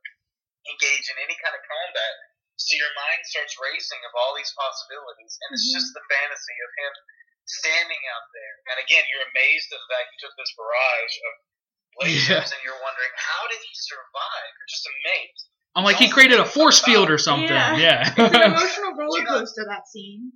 engage 0.71 1.09
in 1.09 1.17
any 1.19 1.35
kind 1.41 1.57
of 1.57 1.61
combat. 1.65 2.13
So 2.61 2.77
your 2.77 2.93
mind 2.93 3.25
starts 3.25 3.57
racing 3.57 3.97
of 4.05 4.13
all 4.13 4.37
these 4.37 4.53
possibilities, 4.53 5.33
and 5.41 5.49
it's 5.57 5.65
Mhm. 5.73 5.75
just 5.81 5.89
the 5.97 6.05
fantasy 6.05 6.57
of 6.61 6.71
him 6.77 6.93
standing 7.45 8.01
out 8.13 8.25
there. 8.31 8.55
And 8.73 8.77
again, 8.85 9.03
you're 9.11 9.25
amazed 9.33 9.67
at 9.73 9.79
the 9.79 9.89
fact 9.89 10.13
he 10.13 10.17
took 10.21 10.35
this 10.37 10.51
barrage 10.55 11.15
of 11.21 11.33
lasers, 11.99 12.27
Yeah. 12.29 12.55
and 12.55 12.61
you're 12.63 12.81
wondering 12.81 13.11
how 13.17 13.43
did 13.51 13.61
he 13.61 13.73
survive? 13.75 14.51
You're 14.55 14.71
just 14.71 14.87
amazed. 14.87 15.43
I'm 15.75 15.87
like 15.87 15.99
he 15.99 16.11
created 16.11 16.39
a 16.39 16.47
force 16.47 16.83
field 16.83 17.07
or 17.07 17.17
something. 17.17 17.47
Yeah. 17.47 17.79
Yeah. 17.79 18.03
It's 18.03 18.35
an 18.35 18.43
emotional 18.51 18.91
roller 18.95 19.23
coaster, 19.23 19.63
that 19.67 19.87
scene. 19.87 20.31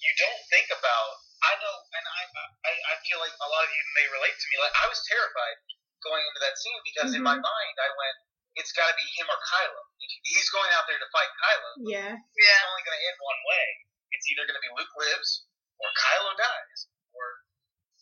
You 0.00 0.12
don't 0.20 0.42
think 0.52 0.68
about. 0.72 1.10
I 1.40 1.56
know, 1.56 1.76
and 1.96 2.04
I, 2.04 2.22
I, 2.68 2.72
I 2.76 2.94
feel 3.00 3.16
like 3.16 3.32
a 3.32 3.48
lot 3.48 3.64
of 3.64 3.72
you 3.72 3.82
may 3.96 4.06
relate 4.12 4.36
to 4.36 4.46
me. 4.52 4.56
Like 4.60 4.76
I 4.76 4.86
was 4.92 5.00
terrified 5.08 5.56
going 6.04 6.20
into 6.20 6.40
that 6.44 6.56
scene 6.60 6.80
because 6.84 7.16
in 7.16 7.24
my 7.24 7.36
mm-hmm. 7.36 7.44
mind 7.44 7.76
I 7.80 7.88
went, 7.96 8.16
it's 8.60 8.72
got 8.76 8.92
to 8.92 8.96
be 8.96 9.06
him 9.16 9.24
or 9.24 9.40
Kylo. 9.40 9.80
He's 10.28 10.48
going 10.52 10.68
out 10.76 10.84
there 10.84 11.00
to 11.00 11.08
fight 11.08 11.32
Kylo. 11.40 11.70
Yeah. 11.88 12.12
It's 12.12 12.36
yeah. 12.36 12.68
only 12.68 12.82
going 12.84 12.96
to 12.96 13.04
end 13.08 13.18
one 13.24 13.40
way. 13.48 13.66
It's 14.12 14.26
either 14.28 14.44
going 14.44 14.58
to 14.58 14.64
be 14.64 14.72
Luke 14.76 14.92
lives 15.00 15.48
or 15.80 15.88
Kylo 15.96 16.32
dies, 16.36 16.80
or 17.12 17.24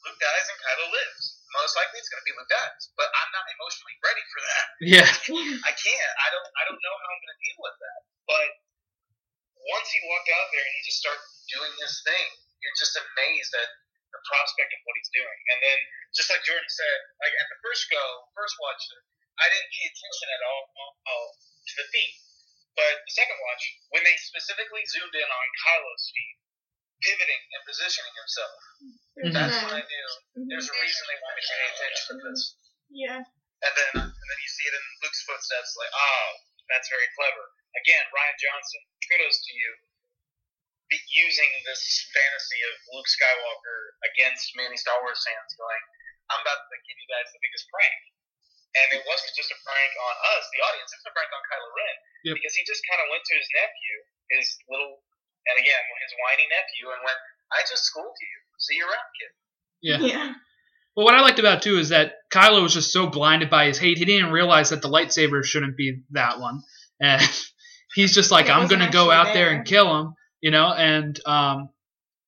Luke 0.07 0.18
dies 0.18 0.47
and 0.51 0.59
Kylo 0.59 0.87
lives. 0.91 1.39
Most 1.57 1.74
likely, 1.79 1.97
it's 2.03 2.12
going 2.12 2.20
to 2.20 2.29
be 2.29 2.35
Luke 2.37 2.51
dies. 2.51 2.93
But 2.99 3.09
I'm 3.09 3.31
not 3.33 3.47
emotionally 3.49 3.97
ready 4.05 4.24
for 4.29 4.41
that. 4.45 4.66
yeah. 4.85 5.09
I 5.68 5.72
can't. 5.72 6.14
I 6.20 6.29
don't. 6.35 6.49
I 6.59 6.62
don't 6.68 6.81
know 6.83 6.95
how 6.99 7.09
I'm 7.09 7.20
going 7.22 7.35
to 7.35 7.43
deal 7.43 7.59
with 7.62 7.76
that. 7.81 8.01
But 8.29 8.49
once 9.72 9.89
he 9.91 9.99
walked 10.07 10.29
out 10.35 10.49
there 10.53 10.62
and 10.62 10.74
he 10.76 10.83
just 10.85 11.01
started 11.01 11.24
doing 11.49 11.72
his 11.81 11.95
thing, 12.05 12.26
you're 12.61 12.79
just 12.79 12.95
amazed 12.99 13.53
at 13.57 13.68
the 14.12 14.20
prospect 14.29 14.70
of 14.72 14.81
what 14.85 14.97
he's 14.97 15.12
doing. 15.12 15.39
And 15.53 15.59
then, 15.64 15.79
just 16.16 16.29
like 16.33 16.45
Jordan 16.45 16.68
said, 16.68 16.99
like 17.20 17.35
at 17.37 17.49
the 17.49 17.59
first 17.64 17.89
go, 17.93 18.05
first 18.37 18.57
watch, 18.61 18.83
I 19.39 19.47
didn't 19.53 19.70
pay 19.70 19.87
attention 19.87 20.29
at 20.35 20.43
all, 20.43 20.62
to 21.68 21.74
the 21.79 21.87
feet. 21.93 22.14
But 22.74 23.03
the 23.05 23.12
second 23.12 23.39
watch, 23.43 23.62
when 23.91 24.03
they 24.07 24.14
specifically 24.16 24.87
zoomed 24.87 25.14
in 25.14 25.29
on 25.29 25.47
Kylo's 25.66 26.07
feet, 26.14 26.39
pivoting 27.03 27.42
and 27.55 27.62
positioning 27.66 28.14
himself, 28.18 28.53
There's 29.14 29.34
that's 29.34 29.55
that. 29.55 29.64
when 29.66 29.74
I 29.78 29.84
knew 29.86 30.09
mm-hmm. 30.38 30.46
there's 30.51 30.68
a 30.70 30.76
reason 30.82 31.03
they 31.07 31.18
want 31.22 31.34
me 31.38 31.42
to 31.42 31.53
pay 31.55 31.68
attention 31.70 32.05
to 32.09 32.14
this. 32.30 32.42
Yeah. 32.90 33.20
And 33.22 33.72
then 33.74 33.90
and 34.07 34.26
then 34.30 34.38
you 34.42 34.51
see 34.51 34.66
it 34.70 34.74
in 34.74 34.84
Luke's 35.03 35.22
footsteps, 35.26 35.74
like, 35.78 35.90
oh, 35.90 36.26
that's 36.70 36.86
very 36.90 37.09
clever. 37.18 37.44
Again, 37.82 38.05
Rian 38.14 38.36
Johnson, 38.38 38.80
kudos 39.07 39.38
to 39.46 39.53
you. 39.55 39.70
be 40.88 40.96
using 41.12 41.51
this 41.68 41.84
fantasy 42.16 42.61
of 42.72 42.74
Luke 42.96 43.09
Skywalker 43.12 43.80
against 44.09 44.57
many 44.57 44.72
Star 44.80 44.96
Wars 45.05 45.20
fans, 45.20 45.53
going, 45.61 45.82
"I'm 46.32 46.40
about 46.40 46.64
to 46.64 46.76
give 46.88 46.96
you 46.96 47.09
guys 47.12 47.28
the 47.28 47.40
biggest 47.44 47.68
prank." 47.68 47.99
And 48.72 48.88
it 49.01 49.03
wasn't 49.05 49.32
just 49.36 49.53
a 49.53 49.59
prank 49.64 49.92
on 50.01 50.14
us, 50.36 50.44
the 50.49 50.61
audience. 50.64 50.88
It 50.92 51.01
was 51.05 51.09
a 51.12 51.16
prank 51.16 51.28
on 51.32 51.42
Kylo 51.44 51.68
Ren 51.76 51.96
Yep. 52.24 52.34
because 52.40 52.55
he 52.57 52.62
just 52.68 52.80
kind 52.88 53.01
of 53.05 53.09
went 53.12 53.24
to 53.24 53.34
his 53.36 53.49
nephew, 53.57 53.94
his 54.32 54.46
little, 54.68 55.05
and 55.47 55.57
again 55.59 55.82
his 56.03 56.12
whiny 56.18 56.47
nephew, 56.51 56.91
and 56.91 57.01
went, 57.05 57.18
"I 57.53 57.61
just 57.68 57.84
schooled 57.84 58.16
you. 58.20 58.34
See 58.59 58.76
you 58.76 58.84
around, 58.86 59.09
kid." 59.18 59.30
Yeah. 59.80 60.01
Yeah. 60.01 60.34
Well, 60.97 61.05
what 61.05 61.14
I 61.14 61.20
liked 61.20 61.39
about 61.39 61.59
it, 61.59 61.62
too 61.62 61.78
is 61.78 61.91
that 61.91 62.14
Kylo 62.32 62.62
was 62.62 62.74
just 62.74 62.93
so 62.93 63.07
blinded 63.07 63.51
by 63.51 63.66
his 63.66 63.78
hate, 63.78 63.99
he 63.99 64.05
didn't 64.05 64.32
realize 64.32 64.70
that 64.70 64.82
the 64.82 64.89
lightsaber 64.89 65.45
shouldn't 65.45 65.76
be 65.76 66.03
that 66.11 66.41
one, 66.41 66.62
and 67.01 67.22
he's 67.95 68.14
just 68.14 68.30
like, 68.30 68.47
It 68.47 68.53
"I'm 68.53 68.66
gonna 68.68 68.91
go 68.91 69.11
out 69.11 69.26
there 69.32 69.47
there. 69.47 69.55
and 69.55 69.64
kill 69.64 70.01
him," 70.01 70.14
you 70.41 70.51
know. 70.51 70.72
And 70.72 71.18
um, 71.26 71.68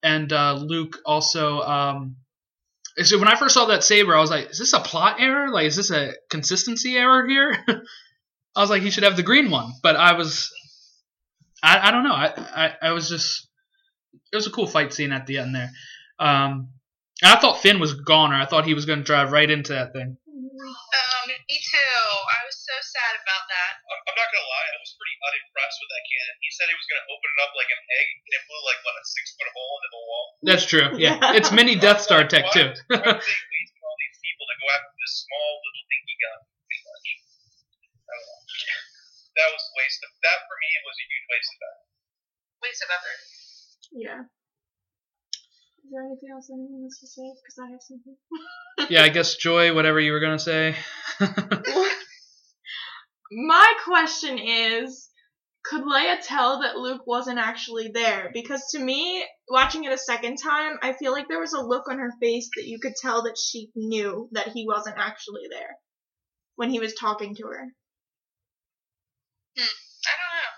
and 0.02 0.32
uh, 0.32 0.54
Luke 0.54 0.98
also 1.04 1.60
um, 1.62 2.16
so 2.98 3.18
when 3.18 3.28
I 3.28 3.36
first 3.36 3.54
saw 3.54 3.66
that 3.66 3.84
saber, 3.84 4.16
I 4.16 4.20
was 4.20 4.30
like, 4.30 4.50
"Is 4.50 4.58
this 4.58 4.72
a 4.72 4.80
plot 4.80 5.16
error? 5.20 5.48
Like, 5.50 5.66
is 5.66 5.76
this 5.76 5.90
a 5.90 6.14
consistency 6.28 6.96
error 6.96 7.26
here?" 7.26 7.56
I 8.56 8.60
was 8.60 8.70
like, 8.70 8.82
"He 8.82 8.90
should 8.90 9.04
have 9.04 9.16
the 9.16 9.22
green 9.22 9.50
one," 9.50 9.72
but 9.82 9.96
I 9.96 10.12
was, 10.14 10.50
I, 11.62 11.88
I 11.88 11.90
don't 11.90 12.04
know. 12.04 12.14
I, 12.14 12.32
I 12.36 12.88
I 12.88 12.90
was 12.92 13.08
just, 13.08 13.48
it 14.32 14.36
was 14.36 14.46
a 14.46 14.50
cool 14.50 14.66
fight 14.66 14.92
scene 14.92 15.12
at 15.12 15.26
the 15.26 15.38
end 15.38 15.54
there. 15.54 15.70
Um, 16.18 16.70
and 17.22 17.32
I 17.32 17.36
thought 17.40 17.60
Finn 17.60 17.80
was 17.80 17.92
a 17.92 18.00
goner. 18.02 18.34
I 18.36 18.46
thought 18.46 18.64
he 18.64 18.74
was 18.74 18.86
going 18.86 19.00
to 19.00 19.04
drive 19.04 19.32
right 19.32 19.48
into 19.50 19.72
that 19.76 19.92
thing. 19.92 20.16
Um, 20.30 21.24
me 21.28 21.56
too. 21.60 22.00
I 22.32 22.38
was 22.48 22.56
so 22.56 22.76
sad 22.80 23.12
about 23.16 23.44
that. 23.48 23.72
I'm 23.80 24.00
I'm 24.08 24.16
not 24.16 24.28
gonna 24.28 24.44
lie, 24.44 24.68
I 24.72 24.78
was 24.80 24.92
pretty 24.96 25.16
unimpressed 25.20 25.78
with 25.80 25.90
that 25.92 26.04
cannon. 26.04 26.36
He 26.44 26.50
said 26.52 26.66
he 26.68 26.76
was 26.76 26.88
gonna 26.88 27.06
open 27.12 27.28
it 27.32 27.40
up 27.44 27.52
like 27.56 27.70
an 27.72 27.80
egg, 27.80 28.08
and 28.24 28.32
it 28.36 28.42
blew 28.44 28.62
like 28.68 28.80
what 28.84 28.94
a 29.00 29.04
six 29.08 29.24
foot 29.36 29.50
hole 29.56 29.72
into 29.80 29.90
the 29.90 30.02
wall. 30.04 30.26
That's 30.44 30.64
true. 30.68 30.88
Yeah, 31.00 31.16
Yeah. 31.20 31.36
it's 31.40 31.50
mini 31.52 31.74
Death 31.80 32.00
Star 32.04 32.24
tech 32.28 32.48
Why- 32.52 32.56
too. 32.56 32.68
Why 32.92 33.00
would 33.00 33.20
they 33.24 33.40
waste 33.56 33.76
all 33.80 33.96
these 34.00 34.18
people 34.20 34.44
to 34.48 34.56
go 34.60 34.66
after 34.68 34.94
this 35.00 35.14
small 35.24 35.48
little 35.64 35.84
dinky 35.90 36.16
gun? 36.20 36.38
Pretty 36.60 36.80
much. 36.84 37.06
I 38.04 38.12
don't 38.16 38.26
know. 38.28 38.40
That 39.36 39.48
was 39.54 39.62
a 39.62 39.72
waste 39.78 40.02
of 40.02 40.10
that 40.22 40.38
for 40.46 40.56
me. 40.58 40.68
It 40.74 40.84
was 40.86 40.98
a 40.98 41.06
huge 41.06 41.26
waste 41.30 41.50
of 41.54 41.58
time. 41.60 41.80
Waste 42.62 42.82
of 42.82 42.90
effort. 42.90 43.20
Yeah. 43.92 44.22
Is 45.84 45.90
there 45.90 46.04
anything 46.04 46.30
else 46.30 46.50
anyone 46.50 46.82
wants 46.82 47.00
to 47.00 47.06
say? 47.06 47.26
Because 47.26 47.58
I 47.58 47.70
have 47.70 47.82
something. 47.82 48.16
yeah, 48.90 49.02
I 49.02 49.08
guess 49.08 49.36
Joy, 49.36 49.74
whatever 49.74 49.98
you 49.98 50.12
were 50.12 50.20
going 50.20 50.38
to 50.38 50.44
say. 50.44 50.76
My 53.32 53.74
question 53.84 54.38
is 54.38 55.10
could 55.62 55.84
Leia 55.84 56.18
tell 56.22 56.62
that 56.62 56.76
Luke 56.76 57.02
wasn't 57.06 57.38
actually 57.38 57.90
there? 57.92 58.30
Because 58.32 58.70
to 58.72 58.78
me, 58.78 59.24
watching 59.48 59.84
it 59.84 59.92
a 59.92 59.98
second 59.98 60.36
time, 60.36 60.78
I 60.82 60.94
feel 60.94 61.12
like 61.12 61.28
there 61.28 61.40
was 61.40 61.52
a 61.52 61.60
look 61.60 61.88
on 61.88 61.98
her 61.98 62.12
face 62.20 62.48
that 62.56 62.66
you 62.66 62.78
could 62.80 62.94
tell 62.96 63.24
that 63.24 63.36
she 63.38 63.70
knew 63.74 64.28
that 64.32 64.48
he 64.48 64.66
wasn't 64.66 64.96
actually 64.98 65.42
there 65.50 65.76
when 66.56 66.70
he 66.70 66.80
was 66.80 66.94
talking 66.94 67.34
to 67.36 67.46
her. 67.46 67.66
I 69.58 70.12
don't 70.14 70.34
know. 70.38 70.52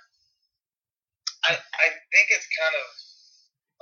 I, 1.43 1.53
I 1.59 1.87
think 1.91 2.27
it's 2.31 2.49
kind 2.55 2.77
of 2.77 2.87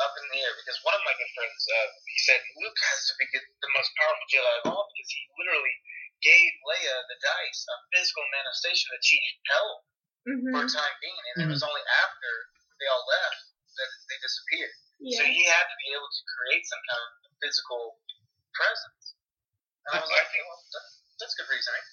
up 0.01 0.15
in 0.17 0.25
the 0.33 0.39
air 0.41 0.55
because 0.57 0.81
one 0.81 0.97
of 0.97 1.05
my 1.05 1.13
good 1.19 1.33
friends, 1.37 1.61
uh, 1.69 1.89
he 2.09 2.19
said 2.25 2.41
Luke 2.57 2.79
has 2.89 3.01
to 3.11 3.15
be 3.21 3.27
the 3.37 3.71
most 3.77 3.91
powerful 4.01 4.27
Jedi 4.33 4.55
of 4.65 4.73
all 4.73 4.89
because 4.89 5.11
he 5.13 5.21
literally 5.37 5.77
gave 6.25 6.51
Leia 6.69 6.97
the 7.09 7.19
dice, 7.21 7.61
a 7.69 7.77
physical 7.93 8.25
manifestation 8.33 8.89
that 8.93 9.05
she 9.05 9.21
held 9.49 9.85
Mm-hmm. 10.29 10.53
for 10.53 10.61
a 10.61 10.69
time 10.69 10.97
being, 11.01 11.17
and 11.33 11.49
it 11.49 11.49
was 11.49 11.65
only 11.65 11.81
after 12.05 12.33
they 12.77 12.85
all 12.93 13.05
left 13.09 13.41
that 13.73 13.91
they 14.13 14.21
disappeared. 14.21 14.75
Yeah. 15.01 15.17
So 15.17 15.23
he 15.25 15.49
had 15.49 15.65
to 15.65 15.77
be 15.81 15.97
able 15.97 16.13
to 16.13 16.23
create 16.37 16.65
some 16.69 16.83
kind 16.85 17.01
of 17.01 17.33
physical 17.41 17.97
presence. 18.53 19.17
And 19.89 19.97
I 19.97 20.05
was 20.05 20.13
like, 20.13 20.29
okay, 20.29 20.45
well, 20.45 20.61
that's 21.17 21.33
good 21.41 21.49
reasoning. 21.49 21.87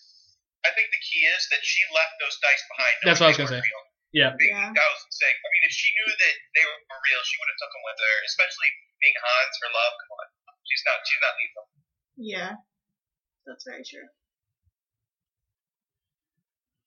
I 0.67 0.75
think 0.75 0.91
the 0.91 0.99
key 0.99 1.23
is 1.31 1.41
that 1.55 1.63
she 1.63 1.79
left 1.95 2.13
those 2.19 2.35
dice 2.43 2.63
behind. 2.67 2.93
That's 3.07 3.19
what 3.23 3.27
I 3.27 3.31
was 3.31 3.39
gonna 3.39 3.55
say. 3.55 3.63
weren't 3.63 3.71
real. 3.71 3.83
Yeah. 4.15 4.31
Yeah. 4.35 4.67
That 4.75 4.87
was 4.91 5.01
sick. 5.15 5.35
I 5.35 5.47
mean, 5.55 5.63
if 5.67 5.73
she 5.75 5.87
knew 5.95 6.09
that 6.11 6.35
they 6.55 6.63
were 6.67 6.79
real, 6.99 7.21
she 7.23 7.35
would 7.39 7.49
have 7.51 7.59
took 7.63 7.71
them 7.71 7.83
with 7.87 7.99
her. 8.03 8.15
Especially 8.27 8.69
being 8.99 9.17
Hans, 9.23 9.55
her 9.63 9.71
love. 9.71 9.93
Come 9.95 10.11
on, 10.19 10.27
she's 10.67 10.83
not. 10.87 10.97
She's 11.07 11.21
not 11.23 11.33
lethal. 11.39 11.65
Yeah. 12.19 12.51
That's 13.47 13.63
very 13.63 13.83
true. 13.87 14.07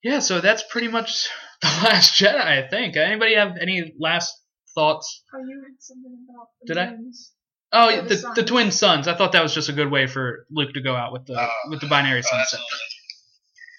Yeah, 0.03 0.19
so 0.19 0.41
that's 0.41 0.63
pretty 0.63 0.87
much 0.87 1.29
the 1.61 1.67
Last 1.83 2.19
Jedi, 2.19 2.41
I 2.41 2.67
think. 2.67 2.97
Anybody 2.97 3.35
have 3.35 3.57
any 3.61 3.93
last 3.99 4.33
thoughts? 4.73 5.23
Oh, 5.33 5.39
you 5.39 5.61
had 5.61 5.77
something 5.79 6.25
about 6.29 6.47
the 6.61 6.67
Did 6.73 6.77
I? 6.77 6.85
twins. 6.87 7.31
Oh, 7.73 7.89
Oh, 7.89 8.01
the 8.01 8.15
the, 8.15 8.31
the 8.37 8.43
twin 8.43 8.71
sons. 8.71 9.07
I 9.07 9.15
thought 9.15 9.31
that 9.31 9.43
was 9.43 9.53
just 9.53 9.69
a 9.69 9.73
good 9.73 9.89
way 9.91 10.07
for 10.07 10.45
Luke 10.51 10.73
to 10.73 10.81
go 10.81 10.95
out 10.95 11.13
with 11.13 11.25
the 11.25 11.39
Oh. 11.39 11.49
with 11.69 11.79
the 11.81 11.87
binary 11.87 12.19
Oh, 12.19 12.21
sunset. 12.21 12.59
absolutely. 12.59 12.77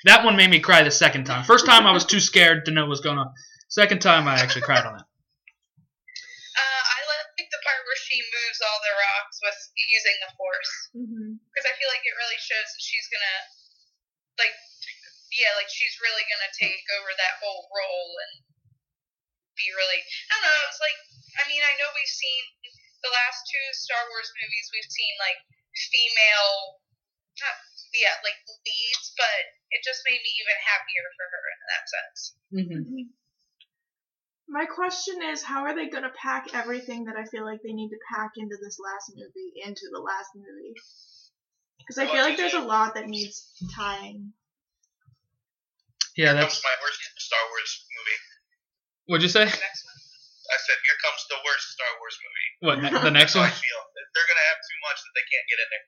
That 0.05 0.25
one 0.25 0.35
made 0.37 0.51
me 0.51 0.59
cry 0.59 0.83
the 0.83 0.91
second 0.91 1.25
time. 1.25 1.45
First 1.45 1.67
time 1.67 1.87
I 1.87 1.93
was 1.95 2.05
too 2.05 2.19
scared 2.21 2.67
to 2.67 2.71
know 2.75 2.83
what 2.83 2.99
was 2.99 3.07
going 3.07 3.19
on. 3.19 3.31
Second 3.69 4.03
time 4.03 4.27
I 4.27 4.37
actually 4.41 4.67
cried 4.67 4.85
on 4.85 4.99
that. 4.99 5.07
Uh, 5.07 6.83
I 6.85 6.99
like 7.07 7.49
the 7.49 7.63
part 7.63 7.81
where 7.87 8.01
she 8.03 8.19
moves 8.21 8.61
all 8.61 8.81
the 8.83 8.95
rocks 8.99 9.39
with 9.41 9.59
using 9.79 10.17
the 10.27 10.31
force 10.37 10.73
Mm-hmm. 10.93 11.41
because 11.41 11.65
I 11.65 11.73
feel 11.81 11.89
like 11.89 12.05
it 12.05 12.19
really 12.21 12.37
shows 12.37 12.69
that 12.69 12.83
she's 12.85 13.09
gonna, 13.09 13.39
like, 14.37 14.53
yeah, 15.33 15.57
like 15.57 15.73
she's 15.73 15.97
really 16.05 16.21
gonna 16.29 16.53
take 16.53 16.85
over 17.01 17.09
that 17.17 17.41
whole 17.41 17.65
role 17.73 18.13
and 18.29 18.45
be 19.57 19.73
really. 19.73 20.01
I 20.29 20.37
don't 20.37 20.45
know. 20.45 20.61
It's 20.69 20.83
like 20.85 20.99
I 21.41 21.49
mean 21.49 21.65
I 21.65 21.73
know 21.81 21.89
we've 21.97 22.13
seen 22.13 22.43
the 23.01 23.09
last 23.09 23.41
two 23.49 23.67
Star 23.73 24.05
Wars 24.13 24.29
movies. 24.37 24.69
We've 24.77 24.93
seen 24.93 25.15
like 25.17 25.41
female, 25.73 26.85
not, 27.41 27.57
yeah, 27.97 28.21
like 28.21 28.37
leads, 28.45 29.17
but 29.17 29.41
it 29.73 29.81
just 29.81 30.05
made 30.05 30.21
me 30.21 30.33
even 30.37 30.59
happier 30.69 31.07
for 31.17 31.27
her 31.33 31.45
in 31.53 31.61
that 31.73 31.85
sense. 31.89 32.19
Mm-hmm. 32.53 33.13
My 34.53 34.69
question 34.69 35.25
is, 35.33 35.41
how 35.43 35.65
are 35.65 35.75
they 35.75 35.89
going 35.89 36.05
to 36.05 36.13
pack 36.13 36.53
everything 36.53 37.09
that 37.09 37.17
I 37.17 37.25
feel 37.25 37.49
like 37.49 37.65
they 37.65 37.73
need 37.73 37.89
to 37.89 38.01
pack 38.13 38.37
into 38.37 38.61
this 38.61 38.77
last 38.77 39.17
movie 39.17 39.65
into 39.65 39.89
the 39.89 40.01
last 40.01 40.37
movie? 40.37 40.77
Because 41.81 41.97
I 41.97 42.07
feel 42.07 42.23
like 42.23 42.37
there's 42.37 42.55
a 42.55 42.61
lot 42.63 42.95
that 42.95 43.09
needs 43.09 43.49
tying. 43.75 44.37
Yeah, 46.17 46.37
that's. 46.37 46.61
comes 46.61 46.69
my 46.69 46.77
worst 46.85 47.01
Star 47.17 47.41
Wars 47.49 47.73
movie. 47.89 48.19
What'd 49.09 49.25
you 49.25 49.33
say? 49.33 49.49
Next 49.49 49.83
one. 49.89 49.99
I 50.53 50.59
said, 50.61 50.77
here 50.85 50.99
comes 51.01 51.21
the 51.33 51.41
worst 51.41 51.67
Star 51.73 51.93
Wars 51.97 52.17
movie. 52.21 52.49
What 52.61 52.77
ne- 52.85 53.03
the 53.09 53.15
next 53.21 53.33
one? 53.33 53.49
I 53.49 53.57
feel. 53.57 53.81
They're 54.13 54.29
gonna 54.29 54.49
have 54.53 54.61
too 54.61 54.79
much 54.85 55.01
that 55.01 55.13
they 55.17 55.25
can't 55.33 55.47
get 55.49 55.59
in 55.65 55.69
there. 55.73 55.87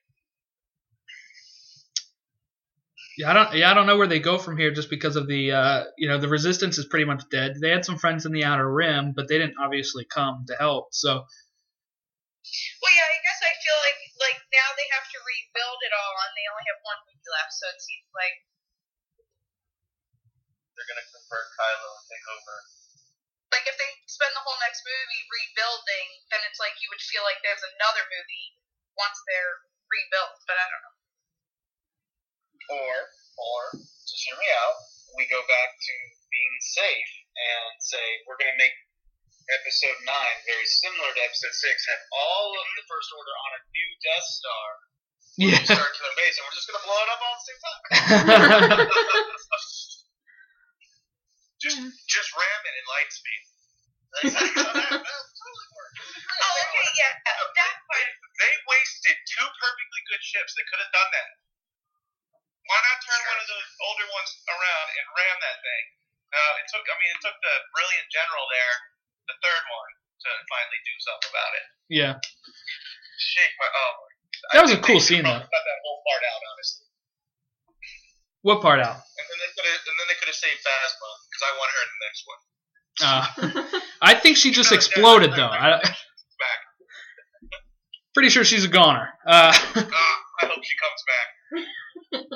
Yeah, 3.17 3.31
I 3.31 3.33
don't. 3.33 3.53
Yeah, 3.55 3.71
I 3.71 3.73
don't 3.73 3.87
know 3.87 3.97
where 3.97 4.07
they 4.07 4.19
go 4.19 4.37
from 4.37 4.57
here, 4.57 4.71
just 4.71 4.89
because 4.89 5.15
of 5.15 5.27
the. 5.27 5.51
Uh, 5.51 5.83
you 5.97 6.07
know, 6.09 6.17
the 6.19 6.27
resistance 6.27 6.77
is 6.77 6.85
pretty 6.85 7.05
much 7.05 7.23
dead. 7.31 7.55
They 7.61 7.69
had 7.71 7.85
some 7.85 7.97
friends 7.97 8.25
in 8.25 8.31
the 8.33 8.43
Outer 8.43 8.67
Rim, 8.67 9.13
but 9.15 9.27
they 9.29 9.37
didn't 9.37 9.55
obviously 9.61 10.05
come 10.05 10.43
to 10.47 10.55
help. 10.59 10.89
So 10.91 11.11
Well, 12.81 12.93
yeah, 12.93 13.07
I 13.07 13.19
guess 13.23 13.39
I 13.43 13.53
feel 13.63 13.77
like 13.83 13.99
like 14.19 14.39
now 14.51 14.67
they 14.75 14.87
have 14.95 15.07
to 15.11 15.19
rebuild 15.23 15.79
it 15.83 15.93
all, 15.95 16.15
and 16.27 16.31
they 16.35 16.45
only 16.51 16.65
have 16.71 16.79
one 16.83 16.99
movie 17.07 17.29
left, 17.31 17.51
so 17.55 17.65
it 17.71 17.79
seems 17.79 18.07
like 18.15 18.35
They're 20.75 20.87
gonna 20.91 21.07
convert 21.07 21.47
Kylo 21.55 21.89
and 21.99 22.05
take 22.11 22.27
over. 22.31 22.55
like 23.51 23.65
if 23.67 23.75
they 23.79 23.91
spend 24.11 24.35
the 24.35 24.43
whole 24.43 24.59
next 24.59 24.83
movie 24.83 25.23
rebuilding, 25.31 26.07
then 26.31 26.41
it's 26.51 26.59
like 26.59 26.75
you 26.83 26.87
would 26.91 26.99
feel 27.03 27.23
like 27.23 27.39
there's 27.43 27.63
another 27.79 28.03
movie 28.11 28.47
once 28.99 29.15
they're 29.27 29.55
rebuilt. 29.87 30.35
But 30.47 30.59
I 30.59 30.67
don't 30.67 30.83
know. 30.83 30.94
Or, 32.69 33.09
or, 33.37 33.77
just 33.77 34.23
hear 34.25 34.37
me 34.37 34.49
out, 34.65 34.77
we 35.13 35.27
go 35.29 35.41
back 35.45 35.77
to 35.77 35.93
being 36.33 36.57
safe 36.61 37.11
and 37.35 37.79
say, 37.79 38.23
we're 38.25 38.37
going 38.41 38.51
to 38.51 38.61
make 38.61 38.73
episode 39.53 40.01
9 40.01 40.49
very 40.49 40.65
similar 40.65 41.13
to 41.13 41.21
episode 41.21 41.53
6, 41.53 41.61
have 41.61 42.03
all 42.09 42.57
of 42.57 42.65
the 42.73 42.81
First 42.89 43.13
Order 43.13 43.29
on 43.29 43.53
a 43.57 43.59
new 43.69 43.89
Death 44.01 44.25
Star, 44.25 44.65
yeah. 45.37 45.61
start 45.61 45.93
to 45.93 46.01
their 46.01 46.17
base, 46.17 46.41
and 46.41 46.49
we're 46.49 46.57
just 46.57 46.65
going 46.65 46.81
to 46.81 46.85
blow 46.87 46.97
it 46.97 47.09
up 47.13 47.21
all 47.21 47.35
at 47.35 47.37
the 47.37 47.45
same 47.45 47.61
time. 47.61 47.85
just, 51.61 51.77
just 52.09 52.33
ram 52.33 52.61
it 52.65 52.73
in 52.73 52.85
light 52.89 53.13
speed. 53.13 53.45
that 54.23 54.31
totally 54.31 55.67
works. 55.75 55.99
Oh, 56.39 56.55
okay, 56.55 56.87
yeah, 56.95 57.19
that 57.19 57.75
part. 57.83 58.07
They 58.39 58.53
wasted 58.63 59.19
two 59.27 59.43
perfectly 59.59 60.01
good 60.07 60.23
ships 60.23 60.55
that 60.55 60.63
could 60.71 60.79
have 60.79 60.95
done 60.95 61.11
that. 61.11 61.35
Why 62.65 62.77
not 62.81 62.97
turn 63.05 63.21
one 63.29 63.39
of 63.41 63.47
those 63.49 63.69
older 63.85 64.07
ones 64.09 64.29
around 64.49 64.87
and 64.97 65.05
ram 65.13 65.37
that 65.41 65.57
thing? 65.61 65.83
Uh, 66.33 66.59
it 66.61 66.65
took, 66.73 66.83
I 66.89 66.95
mean, 66.97 67.11
it 67.13 67.21
took 67.21 67.37
the 67.37 67.55
brilliant 67.77 68.07
general 68.09 68.45
there, 68.49 68.73
the 69.29 69.37
third 69.39 69.63
one, 69.69 69.91
to 70.25 70.29
finally 70.49 70.81
do 70.83 70.95
something 71.05 71.29
about 71.31 71.51
it. 71.55 71.65
yeah. 71.93 72.13
Shake 73.15 73.53
my, 73.61 73.69
oh 73.69 73.91
my. 74.01 74.09
That 74.53 74.61
was 74.67 74.73
a 74.75 74.81
cool 74.83 74.99
scene, 74.99 75.23
though. 75.23 75.39
Cut 75.39 75.63
that 75.63 75.79
whole 75.85 76.01
part 76.03 76.23
out, 76.27 76.41
honestly. 76.51 76.85
What 78.43 78.59
part 78.61 78.79
out? 78.83 78.99
And 78.99 79.25
then 79.31 79.37
they 79.39 79.51
could 79.55 79.65
have, 79.65 79.81
and 79.87 79.95
then 79.95 80.07
they 80.11 80.17
could 80.19 80.29
have 80.29 80.35
saved 80.37 80.59
Phasma 80.61 81.09
because 81.31 81.43
I 81.45 81.51
want 81.55 81.69
her 81.71 81.81
in 81.81 81.89
the 81.95 82.01
next 82.05 82.21
one. 82.27 82.41
Uh, 83.01 83.23
I 84.01 84.13
think 84.19 84.37
she 84.37 84.51
just 84.51 84.71
exploded 84.71 85.31
though. 85.33 85.47
I, 85.49 85.79
Back. 85.81 86.59
pretty 88.13 88.29
sure 88.29 88.43
she's 88.43 88.63
a 88.65 88.67
goner. 88.67 89.09
Uh, 89.25 89.51
Ah, 89.75 90.15
I 90.41 90.45
hope 90.47 90.63
she 90.63 90.75
comes 90.77 91.01
back. 91.07 91.27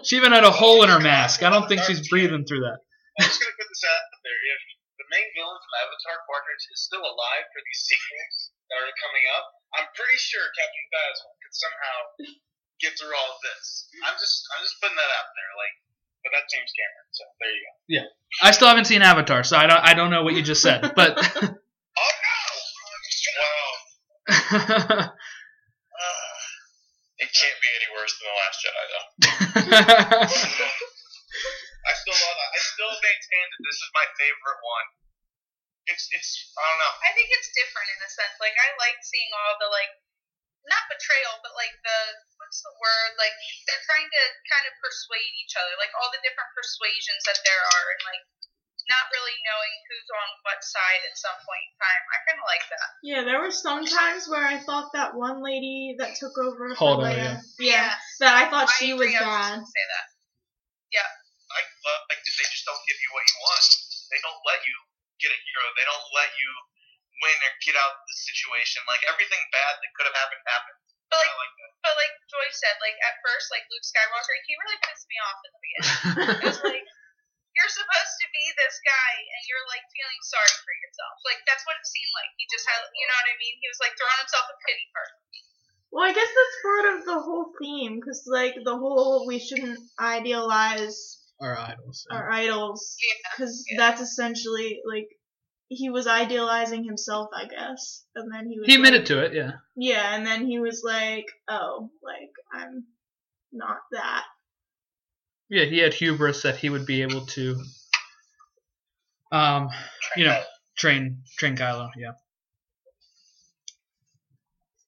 She 0.03 0.17
even 0.17 0.31
had 0.31 0.43
a 0.43 0.51
hole 0.53 0.83
in 0.83 0.89
her 0.89 0.99
mask. 0.99 1.43
I 1.43 1.49
don't 1.49 1.67
think 1.67 1.81
she's 1.83 2.07
breathing 2.07 2.45
through 2.45 2.63
that. 2.67 2.79
I'm 3.19 3.27
just 3.27 3.39
gonna 3.41 3.55
put 3.57 3.67
this 3.67 3.83
out 3.83 4.03
there. 4.23 4.39
If 4.55 4.61
the 4.99 5.07
main 5.11 5.27
villain 5.35 5.59
from 5.59 5.73
Avatar, 5.83 6.17
Quadrant, 6.27 6.61
is 6.71 6.81
still 6.83 7.03
alive 7.03 7.45
for 7.51 7.61
these 7.63 7.81
sequels 7.83 8.35
that 8.71 8.79
are 8.79 8.95
coming 9.01 9.25
up, 9.35 9.45
I'm 9.75 9.87
pretty 9.97 10.19
sure 10.19 10.43
Captain 10.55 10.87
Phasma 10.93 11.29
could 11.43 11.55
somehow 11.55 11.97
get 12.79 12.95
through 12.95 13.11
all 13.11 13.35
of 13.35 13.41
this. 13.43 13.91
I'm 14.07 14.15
just, 14.15 14.45
I'm 14.55 14.61
just 14.63 14.79
putting 14.79 14.95
that 14.95 15.11
out 15.11 15.29
there. 15.35 15.51
Like, 15.59 15.75
but 16.23 16.31
that's 16.35 16.47
James 16.51 16.71
Cameron. 16.71 17.07
So 17.11 17.23
there 17.39 17.51
you 17.51 17.61
go. 17.63 17.73
Yeah, 17.87 18.07
I 18.43 18.51
still 18.51 18.67
haven't 18.71 18.87
seen 18.87 19.01
Avatar, 19.01 19.43
so 19.43 19.57
I 19.57 19.67
don't. 19.67 19.83
I 19.83 19.93
don't 19.93 20.11
know 20.11 20.23
what 20.23 20.35
you 20.35 20.43
just 20.43 20.61
said, 20.61 20.93
but 20.95 21.15
Oh 21.99 22.11
no! 22.23 22.45
Wow. 23.39 25.11
It 27.19 27.27
can't 27.35 27.59
be 27.59 27.67
any 27.67 27.89
worse 27.91 28.15
than 28.15 28.31
the 28.31 28.37
Last 28.39 28.63
Jedi, 28.63 28.85
though. 28.87 29.07
I 31.89 31.91
still 31.99 32.15
love 32.15 32.37
it. 32.39 32.49
I 32.55 32.59
still 32.63 32.95
maintain 32.95 33.45
that 33.51 33.61
this 33.63 33.79
is 33.79 33.89
my 33.91 34.07
favorite 34.15 34.61
one. 34.63 34.87
It's, 35.89 36.05
it's, 36.15 36.53
I 36.55 36.63
don't 36.63 36.79
know. 36.79 36.93
I 37.03 37.11
think 37.17 37.27
it's 37.33 37.49
different 37.51 37.89
in 37.91 37.99
a 38.05 38.09
sense. 38.09 38.39
Like 38.39 38.55
I 38.55 38.71
like 38.79 39.03
seeing 39.03 39.27
all 39.35 39.59
the 39.59 39.67
like 39.67 39.91
not 40.67 40.83
betrayal, 40.91 41.39
but 41.43 41.55
like 41.55 41.73
the 41.83 41.99
what's 42.39 42.61
the 42.63 42.73
word? 42.79 43.11
Like 43.19 43.35
they're 43.67 43.87
trying 43.89 44.07
to 44.07 44.23
kind 44.47 44.65
of 44.67 44.73
persuade 44.79 45.33
each 45.39 45.55
other, 45.55 45.75
like 45.79 45.91
all 45.97 46.11
the 46.11 46.21
different 46.23 46.51
persuasions 46.55 47.23
that 47.25 47.39
there 47.43 47.63
are, 47.63 47.85
and 47.95 48.01
like 48.05 48.23
not 48.89 49.05
really 49.13 49.37
knowing 49.45 49.75
who's 49.87 50.09
on 50.09 50.27
what 50.43 50.59
side 50.65 51.01
at 51.05 51.15
some 51.15 51.37
point 51.45 51.63
in 51.69 51.73
time. 51.77 52.01
I 52.09 52.17
kind 52.25 52.39
of 52.41 52.47
like 52.49 52.65
that. 52.73 52.87
Yeah, 53.05 53.21
there 53.23 53.39
were 53.39 53.53
some 53.53 53.85
times 53.85 54.25
where 54.25 54.43
I 54.43 54.57
thought 54.59 54.91
that 54.97 55.13
one 55.13 55.45
lady 55.45 55.95
that 56.01 56.17
took 56.17 56.33
over 56.41 56.73
for 56.73 56.81
Hold 56.81 57.05
on, 57.05 57.13
Leia, 57.13 57.37
yeah. 57.37 57.37
yeah, 57.61 57.89
that 58.25 58.33
I 58.33 58.49
thought 58.49 58.67
I 58.67 58.75
she 58.81 58.91
was 58.97 59.05
agree, 59.05 59.15
I 59.15 59.23
was 59.23 59.29
bad. 59.29 59.53
gonna 59.61 59.69
say 59.69 59.85
that. 59.93 60.05
Yeah. 60.89 61.09
I 61.49 61.61
love, 61.85 62.01
like, 62.13 62.21
they 62.21 62.45
just 62.49 62.65
don't 62.65 62.83
give 62.85 62.97
you 63.01 63.09
what 63.13 63.25
you 63.25 63.37
want. 63.41 63.65
They 64.13 64.21
don't 64.21 64.41
let 64.45 64.61
you 64.65 64.75
get 65.21 65.33
a 65.33 65.39
hero. 65.39 65.65
They 65.77 65.85
don't 65.85 66.07
let 66.17 66.29
you 66.37 66.49
win 67.25 67.37
or 67.45 67.53
get 67.65 67.73
out 67.77 67.93
of 67.93 68.01
the 68.05 68.17
situation. 68.21 68.85
Like, 68.85 69.01
everything 69.09 69.41
bad 69.49 69.73
that 69.81 69.89
could 69.97 70.05
have 70.09 70.17
happened 70.17 70.45
happened. 70.45 70.77
But 71.09 71.25
like, 71.25 71.33
like 71.33 71.53
that. 71.57 71.71
but 71.81 71.93
like 71.97 72.13
Joy 72.29 72.47
said, 72.53 72.77
like 72.85 72.93
at 73.01 73.17
first, 73.25 73.49
like 73.49 73.65
Luke 73.73 73.81
Skywalker, 73.81 74.33
he 74.45 74.53
really 74.61 74.77
pissed 74.85 75.09
me 75.09 75.17
off 75.25 75.37
in 75.41 75.49
the 75.49 75.61
beginning. 75.65 75.89
It 76.37 76.45
was 76.53 76.61
like 76.61 76.85
you're 77.57 77.71
supposed 77.71 78.15
to 78.23 78.27
be 78.31 78.45
this 78.59 78.75
guy, 78.85 79.11
and 79.19 79.41
you're 79.49 79.67
like 79.71 79.83
feeling 79.91 80.21
sorry 80.25 80.53
for 80.63 80.73
yourself. 80.73 81.15
Like 81.25 81.41
that's 81.49 81.65
what 81.65 81.75
it 81.79 81.85
seemed 81.87 82.13
like. 82.15 82.31
He 82.39 82.45
just 82.51 82.65
had, 82.69 82.79
you 82.93 83.05
know 83.09 83.17
what 83.19 83.29
I 83.31 83.35
mean? 83.41 83.55
He 83.59 83.67
was 83.69 83.81
like 83.81 83.93
throwing 83.97 84.19
himself 84.21 84.45
a 84.49 84.57
pity 84.63 84.85
party. 84.93 85.17
Well, 85.91 86.05
I 86.05 86.13
guess 86.13 86.29
that's 86.29 86.57
part 86.61 86.85
of 86.93 86.97
the 87.09 87.19
whole 87.19 87.49
theme, 87.57 87.97
because 87.97 88.21
like 88.29 88.53
the 88.61 88.77
whole 88.77 89.25
we 89.25 89.41
shouldn't 89.41 89.79
idealize 89.97 91.17
Our 91.41 91.57
idols. 91.57 92.05
our 92.11 92.29
idols, 92.29 92.95
Yeah. 93.01 93.17
because 93.33 93.65
Yeah. 93.69 93.77
that's 93.81 94.01
essentially 94.01 94.81
like 94.85 95.09
he 95.69 95.89
was 95.89 96.07
idealizing 96.07 96.83
himself, 96.83 97.29
I 97.33 97.45
guess, 97.45 98.05
and 98.15 98.31
then 98.33 98.47
he 98.49 98.57
was 98.59 98.67
He 98.67 98.77
like, 98.77 98.79
admitted 98.87 99.05
to 99.07 99.23
it, 99.25 99.33
yeah. 99.33 99.51
Yeah, 99.75 100.15
and 100.15 100.25
then 100.25 100.45
he 100.47 100.59
was 100.59 100.81
like, 100.83 101.25
"Oh, 101.47 101.89
like 102.01 102.31
I'm 102.51 102.85
not 103.51 103.77
that." 103.91 104.25
Yeah, 105.49 105.65
he 105.65 105.81
had 105.81 105.97
hubris 105.97 106.45
that 106.45 106.57
he 106.61 106.69
would 106.69 106.85
be 106.85 107.01
able 107.01 107.25
to, 107.33 107.57
um, 109.33 109.69
you 110.15 110.25
know, 110.25 110.37
train 110.77 111.25
train 111.37 111.57
Kylo. 111.57 111.89
Yeah. 111.97 112.13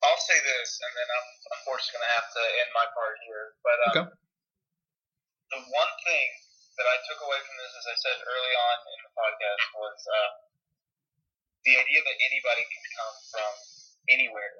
I'll 0.01 0.21
say 0.21 0.37
this, 0.37 0.69
and 0.81 0.93
then 0.97 1.09
I'm 1.13 1.29
unfortunately 1.61 1.97
going 1.97 2.09
to 2.09 2.13
have 2.17 2.29
to 2.29 2.43
end 2.61 2.69
my 2.77 2.85
part 2.93 3.17
here. 3.25 3.45
But 3.65 3.77
um, 3.81 3.93
Okay. 3.93 4.07
the 5.49 5.61
one 5.65 5.93
thing 6.05 6.27
that 6.77 6.87
I 6.89 6.97
took 7.09 7.21
away 7.25 7.41
from 7.41 7.55
this, 7.57 7.73
as 7.81 7.85
I 7.89 7.97
said 7.97 8.17
early 8.21 8.53
on 8.53 8.77
in 8.85 8.99
the 9.05 9.13
podcast, 9.17 9.65
was 9.77 9.97
uh, 9.97 10.31
the 11.65 11.73
idea 11.77 12.01
that 12.05 12.17
anybody 12.21 12.65
can 12.69 12.85
come 12.97 13.15
from 13.33 13.51
anywhere 14.09 14.55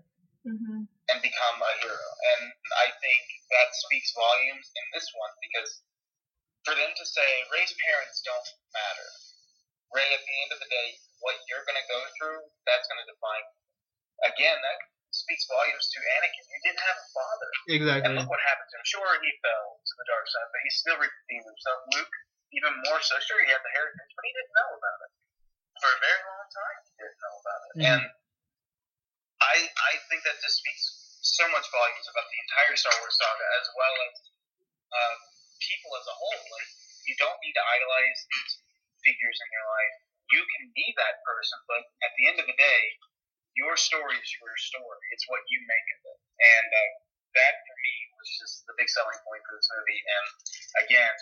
hmm 0.46 0.82
and 1.10 1.20
become 1.20 1.58
a 1.60 1.74
hero. 1.84 2.08
And 2.38 2.44
I 2.80 2.88
think 3.04 3.22
that 3.52 3.68
speaks 3.86 4.16
volumes 4.16 4.68
in 4.72 4.86
this 4.96 5.10
one 5.18 5.34
because 5.44 5.84
for 6.66 6.74
them 6.78 6.92
to 6.94 7.06
say 7.06 7.30
Rey's 7.50 7.74
parents 7.90 8.22
don't 8.26 8.50
matter. 8.74 9.10
Rey, 9.92 10.08
at 10.14 10.24
the 10.24 10.36
end 10.48 10.52
of 10.56 10.60
the 10.64 10.70
day, 10.72 10.88
what 11.20 11.36
you're 11.52 11.66
going 11.68 11.78
to 11.80 11.88
go 11.92 12.00
through, 12.18 12.40
that's 12.64 12.88
going 12.88 13.02
to 13.04 13.08
define. 13.12 13.44
you. 13.44 14.32
Again, 14.32 14.58
that 14.62 14.78
speaks 15.12 15.44
volumes 15.50 15.86
to 15.92 16.00
Anakin. 16.00 16.46
You 16.48 16.60
didn't 16.72 16.84
have 16.88 16.98
a 16.98 17.08
father. 17.12 17.50
Exactly. 17.68 18.04
And 18.08 18.12
look 18.16 18.30
what 18.32 18.40
happened 18.48 18.70
to 18.72 18.76
him. 18.80 18.86
Sure, 18.88 19.12
he 19.20 19.32
fell 19.44 19.66
to 19.84 19.94
the 20.00 20.08
dark 20.08 20.26
side, 20.32 20.48
but 20.54 20.62
he 20.64 20.70
still 20.72 20.98
redeemed 21.02 21.44
himself. 21.50 21.80
Luke, 21.98 22.14
even 22.56 22.72
more 22.88 23.02
so. 23.04 23.20
Sure, 23.20 23.42
he 23.44 23.50
had 23.52 23.60
the 23.60 23.74
heritage, 23.76 24.12
but 24.16 24.24
he 24.24 24.32
didn't 24.32 24.56
know 24.56 24.70
about 24.80 24.98
it. 25.04 25.12
For 25.84 25.90
a 25.92 26.00
very 26.00 26.22
long 26.24 26.46
time, 26.54 26.78
he 26.88 26.92
didn't 27.02 27.20
know 27.20 27.36
about 27.42 27.60
it. 27.66 27.72
Mhm. 27.76 27.86
And 27.92 28.04
I, 29.42 29.56
I 29.68 29.94
think 30.08 30.22
that 30.24 30.38
just 30.40 30.62
speaks 30.62 30.84
so 31.26 31.46
much 31.52 31.66
volumes 31.74 32.08
about 32.08 32.26
the 32.32 32.40
entire 32.48 32.76
Star 32.78 32.96
Wars 33.02 33.18
saga, 33.18 33.46
as 33.60 33.68
well 33.76 33.96
as 34.08 34.14
um, 34.96 35.18
people 35.62 35.92
as 35.98 36.06
a 36.10 36.16
whole. 36.18 36.42
Like, 36.52 36.70
you 37.06 37.16
don't 37.22 37.38
need 37.42 37.56
to 37.58 37.64
idolize 37.64 38.20
these 38.30 38.54
figures 39.06 39.38
in 39.38 39.50
your 39.54 39.68
life. 39.70 39.96
You 40.34 40.42
can 40.58 40.64
be 40.74 40.88
that 40.98 41.22
person, 41.28 41.60
but 41.68 41.82
at 42.06 42.12
the 42.18 42.24
end 42.30 42.38
of 42.42 42.48
the 42.48 42.58
day, 42.58 42.82
your 43.58 43.76
story 43.76 44.16
is 44.16 44.30
your 44.40 44.56
story. 44.58 45.04
It's 45.12 45.28
what 45.28 45.44
you 45.52 45.60
make 45.68 45.88
of 45.98 46.00
it. 46.08 46.20
And 46.40 46.68
uh, 46.72 46.92
that, 47.36 47.54
for 47.68 47.76
me, 47.76 47.94
was 48.16 48.30
just 48.40 48.64
the 48.66 48.76
big 48.80 48.88
selling 48.88 49.20
point 49.28 49.44
for 49.44 49.54
this 49.60 49.68
movie. 49.76 50.00
And 50.00 50.26
again, 50.88 51.16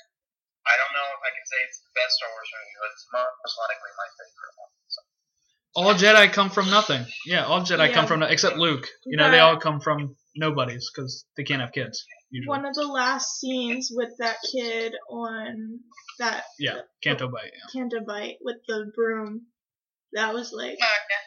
I 0.69 0.77
don't 0.77 0.93
know 0.93 1.07
if 1.09 1.21
I 1.25 1.31
can 1.33 1.45
say 1.49 1.57
it's 1.65 1.81
the 1.81 1.93
best 1.97 2.21
Star 2.21 2.29
Wars 2.29 2.49
movie, 2.53 2.75
but 2.77 2.89
it's 2.93 3.05
most 3.09 3.55
likely 3.57 3.91
my 3.97 4.07
favorite 4.13 4.55
one. 4.61 4.73
So, 4.93 4.99
All 5.73 5.93
Jedi 5.97 6.25
come 6.29 6.49
from 6.53 6.69
nothing. 6.69 7.01
Yeah, 7.25 7.49
all 7.49 7.65
Jedi 7.65 7.89
Yeah. 7.89 7.95
come 7.97 8.05
from 8.05 8.19
no- 8.21 8.29
except 8.29 8.57
Luke. 8.61 8.85
You 9.09 9.17
know, 9.17 9.31
they 9.31 9.39
all 9.41 9.57
come 9.57 9.81
from 9.81 10.13
nobodies 10.35 10.85
because 10.93 11.25
they 11.33 11.43
can't 11.43 11.61
have 11.65 11.71
kids. 11.73 12.05
Usually. 12.31 12.47
One 12.47 12.65
of 12.65 12.75
the 12.75 12.85
last 12.87 13.39
scenes 13.39 13.89
with 13.91 14.13
that 14.19 14.37
kid 14.51 14.93
on 15.09 15.79
that 16.19 16.43
Yeah, 16.59 16.81
Canto 17.01 17.27
Bight. 17.27 17.51
Yeah. 17.53 17.81
Canto 17.81 18.01
Bight 18.05 18.37
with 18.41 18.57
the 18.67 18.91
broom, 18.95 19.47
that 20.13 20.33
was 20.33 20.53
like 20.53 20.77
oh, 20.81 20.85
Okay. 20.85 21.21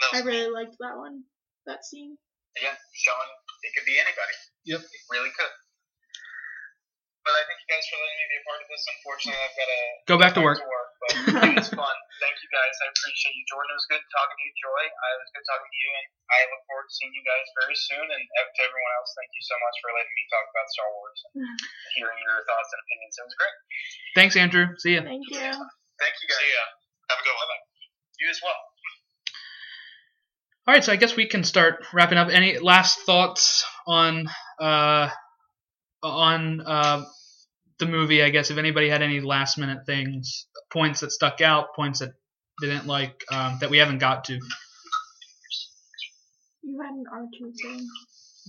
that 0.00 0.12
was 0.12 0.22
I 0.22 0.24
really 0.24 0.50
liked 0.52 0.76
that 0.80 0.96
one. 0.96 1.22
That 1.66 1.84
scene. 1.84 2.16
again, 2.58 2.76
showing 2.92 3.30
it 3.62 3.72
could 3.74 3.86
be 3.86 3.96
anybody. 3.98 4.36
Yep. 4.66 4.80
It 4.80 5.04
really 5.10 5.30
could. 5.36 5.50
But 7.24 7.32
I 7.32 7.42
thank 7.48 7.56
you 7.56 7.68
guys 7.72 7.84
for 7.88 7.96
letting 7.96 8.20
me 8.20 8.26
be 8.28 8.36
a 8.36 8.44
part 8.44 8.60
of 8.60 8.68
this. 8.68 8.84
Unfortunately, 8.84 9.40
I've 9.40 9.56
got 9.56 9.68
to 9.72 9.80
Go 10.04 10.16
back 10.20 10.32
to 10.36 10.42
work. 10.44 10.60
but 10.60 11.12
it 11.56 11.56
was 11.56 11.72
fun. 11.72 11.96
Thank 12.20 12.36
you 12.44 12.50
guys. 12.52 12.74
I 12.84 12.92
appreciate 12.92 13.32
you, 13.32 13.44
Jordan. 13.48 13.72
It 13.72 13.80
was 13.80 13.88
good 13.88 14.04
talking 14.12 14.36
to 14.36 14.44
you, 14.44 14.52
Joy. 14.60 14.84
I 14.84 15.06
it 15.08 15.20
was 15.24 15.32
good 15.32 15.46
talking 15.48 15.70
to 15.72 15.78
you, 15.80 15.90
and 15.96 16.06
I 16.28 16.38
look 16.52 16.62
forward 16.68 16.84
to 16.84 16.92
seeing 16.92 17.16
you 17.16 17.24
guys 17.24 17.46
very 17.64 17.76
soon. 17.80 18.04
And 18.04 18.22
to 18.28 18.60
everyone 18.60 18.92
else, 19.00 19.10
thank 19.16 19.32
you 19.32 19.40
so 19.40 19.56
much 19.56 19.76
for 19.80 19.88
letting 19.96 20.12
me 20.12 20.24
talk 20.28 20.46
about 20.52 20.66
Star 20.68 20.88
Wars 20.92 21.20
and 21.24 21.32
hearing 21.96 22.20
your 22.20 22.44
thoughts 22.44 22.70
and 22.76 22.80
opinions. 22.84 23.14
It 23.16 23.24
was 23.24 23.36
great. 23.40 23.56
Thanks, 24.20 24.34
Andrew. 24.36 24.66
See 24.76 24.92
ya. 24.92 25.00
Thank 25.00 25.24
you. 25.32 25.40
Thank 25.40 26.14
you 26.20 26.28
guys. 26.28 26.44
See 26.44 26.52
ya. 26.52 26.64
Have 27.08 27.20
a 27.20 27.24
good 27.24 27.36
one. 27.40 27.48
You 28.20 28.28
as 28.28 28.40
well. 28.44 28.60
All 30.66 30.72
right, 30.72 30.84
so 30.84 30.92
I 30.92 30.96
guess 30.96 31.16
we 31.16 31.24
can 31.28 31.44
start 31.44 31.84
wrapping 31.92 32.16
up. 32.16 32.28
Any 32.28 32.56
last 32.60 33.00
thoughts 33.04 33.64
on 33.86 34.28
uh, 34.60 35.08
on 36.04 36.60
uh, 36.60 37.04
the 37.78 37.86
movie? 37.86 38.22
I 38.22 38.30
guess 38.30 38.50
if 38.50 38.58
anybody 38.58 38.88
had 38.88 39.02
any 39.02 39.20
last 39.20 39.58
minute 39.58 39.86
things, 39.86 40.46
points 40.72 41.00
that 41.00 41.12
stuck 41.12 41.40
out, 41.40 41.74
points 41.74 42.00
that 42.00 42.12
they 42.60 42.68
didn't 42.68 42.86
like, 42.86 43.24
um, 43.32 43.58
that 43.60 43.70
we 43.70 43.78
haven't 43.78 43.98
got 43.98 44.24
to. 44.24 44.38
You 46.62 46.80
had 46.80 46.92
an 46.92 47.04
R 47.12 47.26
two 47.38 47.52
thing. 47.62 47.86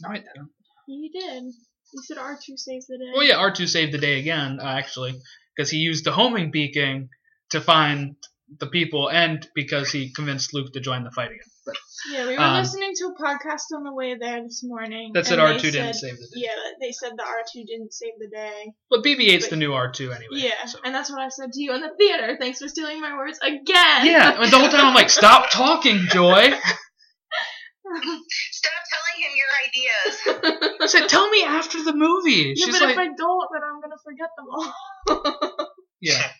No, 0.03 0.09
I 0.09 0.15
didn't. 0.15 0.49
You 0.87 1.09
did. 1.11 1.43
You 1.43 2.01
said 2.03 2.17
R 2.17 2.37
two 2.43 2.57
saves 2.57 2.87
the 2.87 2.97
day. 2.97 3.11
Well, 3.13 3.23
yeah, 3.23 3.35
R2 3.35 3.67
saved 3.67 3.93
the 3.93 3.97
day 3.97 4.19
again, 4.19 4.59
uh, 4.59 4.65
actually, 4.65 5.15
because 5.55 5.69
he 5.69 5.77
used 5.77 6.03
the 6.03 6.11
homing 6.11 6.51
beacon 6.51 7.09
to 7.51 7.61
find 7.61 8.15
the 8.59 8.67
people, 8.67 9.09
and 9.09 9.47
because 9.55 9.91
he 9.91 10.11
convinced 10.13 10.53
Luke 10.53 10.73
to 10.73 10.79
join 10.79 11.03
the 11.03 11.11
fight 11.11 11.31
again. 11.31 11.39
But 11.65 11.75
Yeah, 12.11 12.27
we 12.27 12.33
were 12.37 12.43
Um, 12.43 12.57
listening 12.57 12.91
to 12.97 13.05
a 13.07 13.15
podcast 13.21 13.73
on 13.75 13.83
the 13.83 13.91
way 13.93 14.15
there 14.19 14.41
this 14.43 14.61
morning. 14.63 15.11
that 15.13 15.25
said 15.25 15.39
R2 15.39 15.61
they 15.61 15.71
didn't 15.71 15.93
save 15.95 16.17
the 16.17 16.25
day. 16.25 16.45
Yeah, 16.45 16.55
they 16.79 16.91
said 16.91 17.13
the 17.17 17.23
R2 17.23 17.65
didn't 17.65 17.91
save 17.93 18.13
the 18.19 18.27
day. 18.27 18.73
But 18.89 19.03
BB-8's 19.03 19.47
the 19.49 19.55
new 19.55 19.71
R2 19.71 20.15
anyway. 20.15 20.27
Yeah, 20.31 20.65
so. 20.67 20.79
and 20.85 20.93
that's 20.93 21.09
what 21.09 21.19
I 21.21 21.29
said 21.29 21.51
to 21.53 21.61
you 21.61 21.73
in 21.73 21.81
the 21.81 21.91
theater. 21.97 22.37
Thanks 22.39 22.59
for 22.59 22.67
stealing 22.67 23.01
my 23.01 23.17
words 23.17 23.39
again. 23.41 24.05
Yeah, 24.05 24.39
and 24.41 24.51
the 24.51 24.59
whole 24.59 24.69
time 24.69 24.85
I'm 24.85 24.93
like, 24.95 25.09
stop 25.09 25.49
talking, 25.51 26.05
Joy. 26.09 26.53
Stop 27.85 28.81
telling 28.89 29.17
him 29.21 29.33
your 29.37 29.51
ideas. 29.61 30.13
I 30.81 30.87
said, 30.87 31.07
tell 31.07 31.29
me 31.29 31.43
after 31.43 31.83
the 31.83 31.93
movie. 31.93 32.53
yeah, 32.57 32.65
She's 32.65 32.73
but 32.79 32.81
like, 32.81 32.93
if 32.93 32.97
I 32.97 33.09
don't, 33.13 33.47
then 33.53 33.61
I'm 33.61 33.79
gonna 33.79 34.01
forget 34.03 34.29
them 34.35 34.47
all. 34.49 35.69
yeah. 36.01 36.17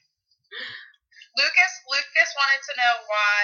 Lucas 1.38 1.74
Lucas 1.92 2.30
wanted 2.34 2.62
to 2.66 2.74
know 2.82 2.94
why 3.06 3.38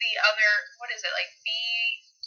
the 0.00 0.12
other 0.26 0.50
what 0.80 0.88
is 0.92 1.00
it 1.04 1.12
like 1.12 1.30
B 1.44 1.50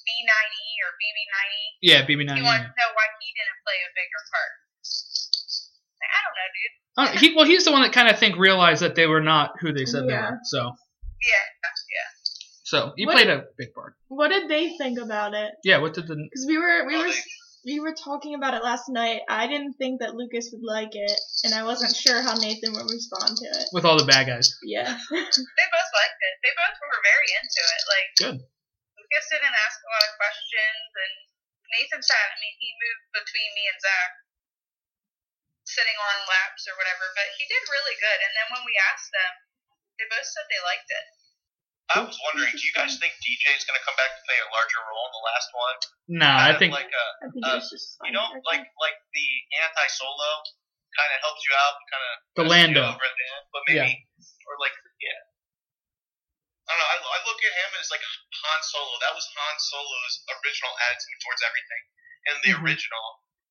B 0.05 0.07
ninety 0.23 0.67
or 0.85 0.89
BB 0.99 1.17
ninety? 1.33 1.65
Yeah, 1.81 1.99
BB 2.05 2.21
He 2.21 2.25
nine. 2.29 2.43
wanted 2.45 2.69
to 2.69 2.75
know 2.77 2.89
why 2.93 3.05
he 3.19 3.27
didn't 3.33 3.59
play 3.65 3.77
a 3.81 3.89
bigger 3.97 4.21
part. 4.29 4.53
Like, 5.99 6.11
I 6.13 6.19
don't 6.23 6.35
know, 6.37 6.49
dude. 6.53 6.73
Uh, 6.93 7.09
he 7.19 7.27
well, 7.35 7.45
he's 7.45 7.65
the 7.65 7.71
one 7.71 7.81
that 7.81 7.91
kind 7.93 8.07
of 8.09 8.19
think 8.19 8.37
realized 8.37 8.81
that 8.81 8.95
they 8.95 9.07
were 9.07 9.21
not 9.21 9.51
who 9.59 9.73
they 9.73 9.85
said 9.85 10.03
they 10.07 10.13
were. 10.13 10.39
So 10.45 10.59
Yeah, 10.59 11.45
yeah. 11.65 12.07
so 12.63 12.93
he 12.95 13.05
What- 13.05 13.13
played 13.15 13.29
a 13.29 13.45
big 13.57 13.73
part. 13.73 13.95
What 14.07 14.29
did 14.29 14.47
they 14.49 14.77
think 14.77 14.99
about 14.99 15.33
it? 15.33 15.51
Yeah. 15.63 15.79
What 15.79 15.93
did 15.95 16.05
the 16.07 16.15
Because 16.15 16.45
we 16.47 16.57
were 16.57 16.85
we 16.85 16.95
Oh, 16.95 16.99
were 16.99 17.07
they- 17.09 17.23
we 17.65 17.79
were 17.79 17.95
talking 17.95 18.35
about 18.35 18.53
it 18.53 18.63
last 18.63 18.91
night. 18.91 19.23
I 19.31 19.47
didn't 19.47 19.79
think 19.79 19.99
that 20.03 20.15
Lucas 20.15 20.51
would 20.51 20.63
like 20.63 20.91
it, 20.95 21.15
and 21.47 21.55
I 21.55 21.63
wasn't 21.63 21.95
sure 21.95 22.19
how 22.21 22.35
Nathan 22.35 22.75
would 22.75 22.91
respond 22.91 23.39
to 23.39 23.47
it. 23.47 23.67
with 23.71 23.87
all 23.87 23.95
the 23.95 24.07
bad 24.07 24.27
guys? 24.27 24.51
Yeah. 24.63 24.87
They 24.87 25.67
both 25.71 25.91
liked 25.99 26.21
it. 26.21 26.35
They 26.43 26.53
both 26.59 26.77
were 26.83 27.01
very 27.07 27.29
into 27.39 27.61
it. 27.63 27.81
Like 27.87 28.07
Good. 28.19 28.37
Lucas 28.99 29.25
didn't 29.31 29.55
ask 29.63 29.77
a 29.79 29.89
lot 29.95 30.07
of 30.11 30.13
questions, 30.19 30.89
and 30.91 31.13
Nathan 31.79 32.03
sat. 32.03 32.27
I 32.33 32.37
mean, 32.43 32.55
he 32.59 32.69
moved 32.75 33.23
between 33.23 33.49
me 33.55 33.63
and 33.71 33.79
Zach, 33.79 34.11
sitting 35.65 35.97
on 35.97 36.27
laps 36.27 36.67
or 36.67 36.75
whatever. 36.75 37.07
But 37.15 37.31
he 37.39 37.47
did 37.47 37.63
really 37.71 37.95
good. 37.97 38.19
And 38.19 38.33
then 38.35 38.47
when 38.53 38.63
we 38.67 38.75
asked 38.91 39.09
them, 39.09 39.33
they 39.97 40.05
both 40.11 40.27
said 40.27 40.45
they 40.51 40.61
liked 40.67 40.91
it. 40.91 41.05
I 41.91 41.99
was 41.99 42.15
wondering, 42.23 42.55
do 42.55 42.63
you 42.63 42.73
guys 42.73 42.95
think 42.97 43.11
DJ 43.19 43.51
is 43.53 43.67
going 43.67 43.75
to 43.75 43.83
come 43.83 43.93
back 43.99 44.15
to 44.15 44.21
play 44.23 44.39
a 44.39 44.47
larger 44.55 44.79
role 44.87 45.05
in 45.11 45.13
the 45.19 45.25
last 45.27 45.49
one? 45.51 45.77
Nah, 46.23 46.25
I 46.25 46.39
Kind 46.39 46.51
of 46.55 46.59
think 46.63 46.71
like 46.79 46.93
a, 46.95 47.05
I 47.19 47.27
think 47.29 47.43
Uh, 47.43 47.59
it 47.59 47.67
was 47.67 47.83
you 48.07 48.11
fun. 48.11 48.15
know, 48.15 48.25
like 48.47 48.63
like 48.79 48.97
the 49.13 49.27
anti-solo 49.67 50.31
kind 50.95 51.11
of 51.11 51.17
helps 51.27 51.41
you 51.43 51.53
out, 51.59 51.75
kind 51.91 52.03
of 52.07 52.13
The 52.39 52.45
Lando. 52.47 52.83
over 52.87 53.03
at 53.03 53.15
the 53.19 53.25
end, 53.35 53.45
but 53.51 53.61
maybe 53.67 53.93
or 54.47 54.55
like 54.63 54.73
yeah. 55.03 55.21
I 56.63 56.71
don't 56.71 56.79
know. 56.79 56.91
I, 56.95 56.97
I 57.03 57.19
look 57.27 57.39
at 57.43 57.53
him 57.59 57.71
as 57.75 57.91
like 57.91 58.01
Han 58.01 58.59
Solo. 58.63 58.95
That 59.03 59.11
was 59.11 59.27
Han 59.27 59.57
Solo's 59.59 60.15
original 60.39 60.73
attitude 60.87 61.19
towards 61.27 61.43
everything 61.43 61.83
in 62.31 62.35
the 62.47 62.51
Mhm. 62.55 62.63
original. 62.63 63.07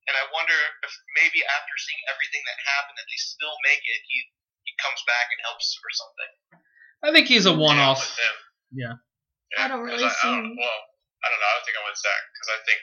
And 0.08 0.16
I 0.16 0.24
wonder 0.32 0.56
if 0.82 0.92
maybe 1.20 1.44
after 1.44 1.74
seeing 1.78 2.00
everything 2.08 2.42
that 2.48 2.58
happened, 2.64 2.96
that 2.98 3.06
they 3.06 3.20
still 3.20 3.54
make 3.62 3.84
it, 3.84 4.00
he 4.08 4.18
he 4.64 4.72
comes 4.80 4.98
back 5.04 5.28
and 5.30 5.38
helps 5.44 5.76
or 5.76 5.90
something. 5.92 6.61
I 7.02 7.10
think 7.10 7.26
he's 7.26 7.46
a 7.46 7.54
one-off. 7.54 7.98
with 7.98 8.14
him. 8.18 8.36
Yeah. 8.78 8.94
I 9.60 9.68
don't 9.68 9.82
really 9.84 10.06
I, 10.06 10.08
see 10.08 10.30
I 10.30 10.38
him. 10.38 10.48
don't, 10.48 10.56
well, 10.56 10.80
I 11.22 11.26
don't 11.28 11.40
know. 11.42 11.50
I 11.50 11.54
don't 11.58 11.64
think 11.66 11.76
I'm 11.76 11.86
with 11.90 12.00
Zach 12.00 12.22
because 12.32 12.50
I 12.54 12.58
think 12.64 12.80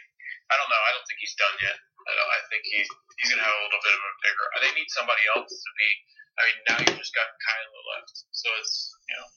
I 0.52 0.56
don't 0.60 0.70
know. 0.70 0.82
I 0.86 0.92
don't 0.94 1.06
think 1.10 1.20
he's 1.24 1.34
done 1.40 1.56
yet. 1.62 1.78
I, 1.78 2.12
don't, 2.14 2.30
I 2.30 2.40
think 2.52 2.62
he's 2.68 2.90
he's 3.22 3.30
gonna 3.34 3.46
have 3.46 3.58
a 3.58 3.64
little 3.66 3.82
bit 3.84 3.94
of 3.96 4.02
a 4.02 4.12
bigger. 4.22 4.46
They 4.66 4.74
need 4.78 4.90
somebody 4.94 5.24
else 5.34 5.50
to 5.50 5.72
be. 5.78 5.90
I 6.38 6.42
mean, 6.46 6.58
now 6.72 6.78
you've 6.80 7.00
just 7.02 7.12
got 7.18 7.28
Kylo 7.44 7.80
left, 7.98 8.16
so 8.32 8.48
it's 8.62 8.94
you 9.10 9.16
know. 9.18 9.28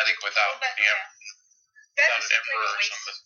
I 0.00 0.08
think 0.08 0.18
without 0.24 0.56
But, 0.56 0.72
him, 0.72 0.88
yeah. 0.88 1.04
That 2.00 2.16
without 2.16 2.24
an 2.24 2.32
emperor 2.32 2.64
or 2.64 2.80
something. 2.80 3.18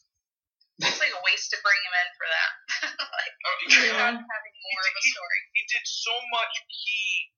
It's 0.83 1.01
like 1.01 1.15
a 1.15 1.23
waste 1.25 1.49
to 1.55 1.59
bring 1.63 1.79
him 1.79 1.95
in 1.95 2.09
for 2.19 2.27
that. 2.29 2.51
like, 3.17 3.33
Oh, 3.47 3.55
Yeah. 3.71 3.87
without 3.97 4.19
having 4.19 4.55
more 4.67 4.83
of 4.83 4.95
a 4.99 5.03
story. 5.09 5.41
he 5.57 5.63
did 5.73 5.85
so 5.87 6.13
much 6.35 6.53
key 6.69 7.31
key 7.31 7.36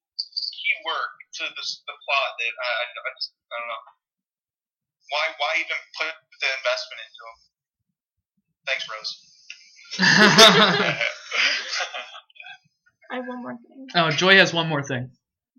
work 0.85 1.13
to 1.41 1.45
this, 1.57 1.83
the 1.87 1.97
plot 2.05 2.31
that 2.39 2.53
I, 2.55 2.71
I, 2.81 2.85
I 2.89 3.11
just 3.17 3.31
I 3.49 3.55
don't 3.59 3.69
know. 3.69 3.83
Why 5.11 5.25
why 5.41 5.51
even 5.63 5.79
put 5.97 6.13
the 6.41 6.49
investment 6.61 6.99
into 7.05 7.21
him? 7.25 7.37
Thanks, 8.69 8.85
Rose. 8.89 9.13
I 13.11 13.17
have 13.17 13.27
one 13.27 13.41
more 13.43 13.57
thing. 13.57 13.87
oh, 13.97 14.11
Joy 14.11 14.37
has 14.37 14.53
one 14.53 14.69
more 14.69 14.83
thing. 14.83 15.11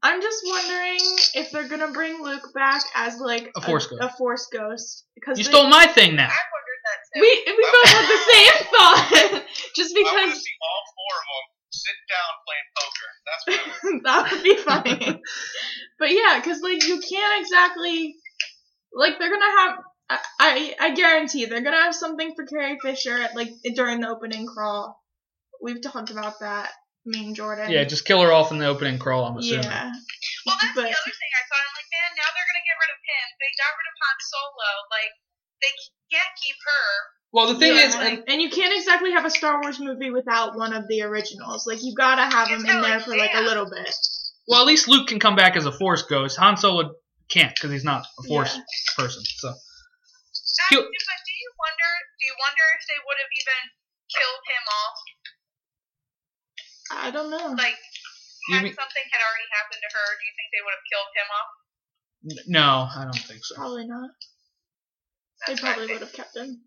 I'm 0.02 0.22
just 0.22 0.42
wondering 0.46 1.00
if 1.34 1.52
they're 1.52 1.68
gonna 1.68 1.92
bring 1.92 2.22
Luke 2.24 2.48
back 2.54 2.84
as 2.96 3.18
like 3.20 3.52
A 3.58 3.62
Force 3.62 3.88
ghost. 3.88 4.02
A 4.02 4.10
Force 4.18 4.48
ghost. 4.54 5.06
Because 5.16 5.38
You 5.40 5.44
they- 5.46 5.50
stole 5.52 5.68
my 5.68 5.88
thing 5.88 6.16
now. 6.16 6.30
I 6.30 6.44
wondered 6.56 6.82
that 6.86 6.98
too. 7.14 7.20
We 7.22 7.44
we 7.58 7.66
both 7.74 7.90
had 7.92 8.08
the 8.08 8.22
same 8.32 8.56
thought. 8.72 9.44
just 9.76 9.96
because. 9.96 10.14
I 10.14 10.16
want 10.16 10.30
to 10.30 10.30
because 10.30 10.44
see 10.44 10.58
all 10.62 10.84
four 10.96 11.16
of 11.20 11.26
them 11.26 11.59
sit 11.72 11.96
down 12.10 12.32
playing 12.46 12.70
poker. 12.78 13.10
That's 13.26 13.44
what 13.46 13.60
I 13.60 13.70
want. 13.70 14.04
that 14.08 14.32
would 14.32 14.44
be 14.44 14.58
funny. 14.58 15.22
but 16.00 16.12
yeah, 16.12 16.40
because 16.40 16.62
like 16.62 16.86
you 16.88 17.00
can't 17.00 17.42
exactly 17.42 18.16
like 18.94 19.20
they're 19.20 19.32
gonna 19.32 19.60
have. 19.62 19.74
I, 20.10 20.18
I 20.40 20.76
I 20.80 20.96
guarantee 20.96 21.46
they're 21.46 21.62
gonna 21.62 21.84
have 21.86 21.94
something 21.96 22.34
for 22.36 22.46
Carrie 22.46 22.80
Fisher 22.82 23.14
at 23.22 23.36
like 23.36 23.50
during 23.76 24.02
the 24.02 24.10
opening 24.10 24.48
crawl. 24.48 24.98
We've 25.62 25.82
talked 25.82 26.10
about 26.10 26.40
that. 26.42 26.72
Me 27.06 27.26
and 27.32 27.36
Jordan. 27.36 27.70
Yeah, 27.72 27.84
just 27.86 28.06
kill 28.06 28.22
her 28.22 28.32
off 28.34 28.52
in 28.52 28.60
the 28.60 28.68
opening 28.68 29.00
crawl. 29.00 29.26
I'm 29.26 29.38
assuming. 29.38 29.64
yeah. 29.66 29.92
Well, 30.46 30.58
that's 30.60 30.76
But- 30.76 30.90
the 30.90 30.94
other 30.94 31.14
thing 31.16 31.32
I 31.38 31.44
thought. 31.48 31.64
I'm 31.64 31.76
like, 31.78 31.90
man, 31.94 32.10
now 32.18 32.28
they're 32.34 32.50
gonna 32.50 32.66
get 32.68 32.76
rid 32.80 32.92
of 32.92 33.02
him. 33.02 33.26
They 33.40 33.52
got 33.56 33.72
rid 33.78 33.88
of 33.88 33.96
Han 34.04 34.18
Solo. 34.20 34.72
Like, 34.92 35.14
they 35.64 35.74
can't 36.12 36.34
keep 36.42 36.58
her. 36.60 36.86
Well, 37.32 37.48
the 37.54 37.60
thing 37.60 37.76
Yeah, 37.76 37.86
is, 37.88 37.96
and, 37.96 38.24
and 38.28 38.42
you 38.42 38.50
can't 38.50 38.74
exactly 38.76 39.12
have 39.12 39.26
a 39.26 39.30
Star 39.30 39.62
Wars 39.62 39.80
movie 39.80 40.10
without 40.10 40.58
one 40.58 40.74
of 40.74 40.88
the 40.88 41.04
originals. 41.04 41.68
Like 41.68 41.84
you 41.84 41.94
gotta 41.96 42.24
have 42.26 42.50
them 42.50 42.62
in 42.62 42.82
there 42.82 42.98
like 42.98 43.04
for 43.06 43.16
like 43.16 43.36
a 43.36 43.42
little 43.42 43.70
bit. 43.70 43.94
well, 44.48 44.62
at 44.62 44.68
least 44.68 44.88
Luke 44.88 45.08
can 45.08 45.20
come 45.20 45.36
back 45.36 45.56
as 45.56 45.66
a 45.66 45.72
Force 45.72 46.02
ghost. 46.04 46.38
Han 46.40 46.58
Solo 46.58 46.96
can't 47.30 47.54
because 47.54 47.70
he's 47.72 47.84
not 47.84 48.02
a 48.20 48.24
Force 48.28 48.56
Yeah. 48.56 48.64
person. 48.98 49.22
So 49.26 49.48
That, 49.50 50.70
but 50.72 50.82
do 50.82 51.34
you 51.38 51.50
wonder? 51.62 51.92
Do 52.18 52.26
you 52.26 52.36
wonder 52.42 52.66
if 52.82 52.84
they 52.90 52.98
would 53.06 53.18
have 53.22 53.34
even 53.38 53.60
killed 54.10 54.44
him 54.50 54.66
off? 54.82 54.98
I 56.92 57.12
don't 57.12 57.30
know. 57.30 57.54
Like, 57.62 57.78
had 58.52 58.64
mean- 58.64 58.74
something 58.74 59.06
had 59.14 59.22
already 59.22 59.48
happened 59.54 59.82
to 59.86 59.90
her, 59.94 60.06
do 60.18 60.24
you 60.26 60.34
think 60.34 60.50
they 60.50 60.64
would 60.66 60.74
have 60.74 60.88
killed 60.90 61.12
him 61.14 61.30
off? 61.38 61.50
n- 62.26 62.46
no, 62.50 62.90
I 62.90 63.04
don't 63.06 63.16
think 63.30 63.46
so. 63.46 63.56
Probably 63.56 63.86
not. 63.86 64.10
They 65.46 65.54
That's 65.54 65.62
what 65.62 65.70
I 65.70 65.74
probably 65.76 65.94
would 65.94 66.02
have 66.02 66.14
kept 66.14 66.36
him. 66.36 66.62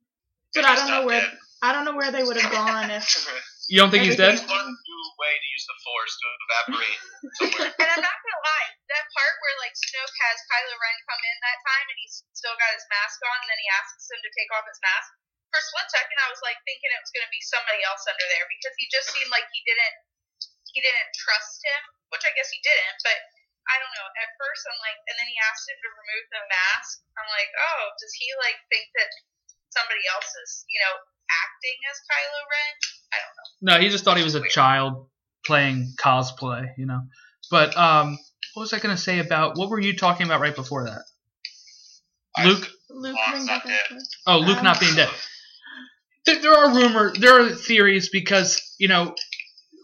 If 0.54 0.62
But 0.62 0.70
I 0.70 0.74
don't 0.76 0.90
know 0.90 1.04
where 1.06 1.20
dead. 1.22 1.38
I 1.62 1.70
don't 1.72 1.84
know 1.86 1.96
where 1.96 2.10
they 2.12 2.24
would 2.24 2.36
have 2.36 2.52
gone 2.52 2.90
if 2.90 3.06
You 3.70 3.78
don't 3.80 3.88
think 3.94 4.04
he's 4.04 4.18
dead? 4.18 4.36
Everything- 4.36 4.50
new 4.52 5.04
way 5.16 5.34
to 5.38 5.48
use 5.54 5.64
the 5.70 5.78
Force 5.86 6.14
to 6.18 6.26
evaporate 6.44 6.98
somewhere. 7.38 7.70
And 7.72 7.88
I'm 7.94 8.02
not 8.04 8.18
gonna 8.20 8.42
lie, 8.42 8.68
that 8.90 9.06
part 9.14 9.34
where 9.40 9.56
like 9.62 9.72
Snoke 9.78 10.16
has 10.28 10.36
Kylo 10.50 10.74
Ren 10.76 10.98
come 11.08 11.22
in 11.22 11.36
that 11.46 11.58
time 11.62 11.86
and 11.88 11.98
he's 12.02 12.16
still 12.34 12.56
got 12.58 12.74
his 12.74 12.84
mask 12.90 13.22
on, 13.22 13.38
and 13.40 13.48
then 13.48 13.60
he 13.62 13.68
asks 13.78 14.10
him 14.10 14.20
to 14.20 14.30
take 14.34 14.50
off 14.52 14.66
his 14.66 14.82
mask. 14.82 15.08
For 15.54 15.62
a 15.62 15.64
split 15.64 15.88
second, 15.94 16.18
I 16.20 16.28
was 16.28 16.42
like 16.42 16.58
thinking 16.66 16.90
it 16.90 17.00
was 17.00 17.12
gonna 17.14 17.30
be 17.32 17.40
somebody 17.40 17.80
else 17.86 18.02
under 18.10 18.26
there 18.34 18.44
because 18.50 18.74
he 18.76 18.90
just 18.90 19.08
seemed 19.14 19.30
like 19.30 19.46
he 19.54 19.62
didn't 19.64 19.96
he 20.74 20.80
didn't 20.82 21.10
trust 21.16 21.62
him, 21.62 21.82
which 22.10 22.24
I 22.26 22.32
guess 22.34 22.50
he 22.50 22.60
didn't, 22.64 22.98
but 23.04 23.18
I 23.70 23.78
don't 23.78 23.94
know. 23.94 24.08
At 24.18 24.30
first, 24.40 24.66
I'm 24.66 24.80
like, 24.82 24.98
and 25.06 25.16
then 25.16 25.28
he 25.30 25.38
asked 25.48 25.68
him 25.70 25.78
to 25.78 25.90
remove 25.92 26.24
the 26.34 26.42
mask. 26.50 27.04
I'm 27.14 27.28
like, 27.30 27.52
oh, 27.54 27.82
does 28.00 28.12
he 28.18 28.26
like 28.42 28.58
think 28.72 28.90
that 28.98 29.08
somebody 29.72 30.04
else 30.14 30.30
is, 30.44 30.64
you 30.68 30.80
know, 30.84 30.94
acting 31.32 31.78
as 31.90 31.96
Kylo 32.04 32.40
Ren? 32.44 32.74
I 33.12 33.16
don't 33.20 33.34
know. 33.36 33.48
No, 33.74 33.74
he 33.80 33.88
just 33.88 34.04
thought 34.04 34.16
he 34.16 34.24
was 34.24 34.34
a 34.34 34.46
child 34.48 35.08
playing 35.44 35.94
cosplay, 35.98 36.68
you 36.76 36.86
know. 36.86 37.00
But 37.50 37.76
um, 37.76 38.18
what 38.54 38.62
was 38.62 38.72
I 38.72 38.78
gonna 38.78 38.96
say 38.96 39.18
about 39.18 39.56
what 39.56 39.70
were 39.70 39.80
you 39.80 39.96
talking 39.96 40.26
about 40.26 40.40
right 40.40 40.54
before 40.54 40.84
that? 40.84 41.02
Luke. 42.44 42.68
Luke 42.90 43.16
Han's 43.16 43.38
being 43.38 43.46
not 43.46 43.64
back 43.64 43.88
dead. 43.90 43.98
Oh, 44.26 44.38
Luke 44.38 44.58
Um, 44.58 44.64
not 44.64 44.80
being 44.80 44.94
dead. 44.94 45.08
There, 46.26 46.40
there 46.40 46.54
are 46.54 46.74
rumors, 46.74 47.18
there 47.18 47.40
are 47.40 47.48
theories 47.50 48.10
because 48.10 48.60
you 48.78 48.88
know, 48.88 49.14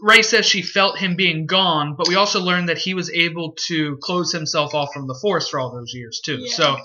Rey 0.02 0.22
says 0.22 0.46
she 0.46 0.62
felt 0.62 0.98
him 0.98 1.16
being 1.16 1.46
gone, 1.46 1.94
but 1.96 2.08
we 2.08 2.14
also 2.14 2.40
learned 2.40 2.68
that 2.68 2.78
he 2.78 2.94
was 2.94 3.10
able 3.10 3.54
to 3.66 3.96
close 4.00 4.32
himself 4.32 4.74
off 4.74 4.92
from 4.92 5.06
the 5.06 5.18
Force 5.20 5.48
for 5.48 5.58
all 5.58 5.72
those 5.72 5.92
years 5.94 6.20
too. 6.24 6.38
Yeah. 6.38 6.54
So 6.54 6.76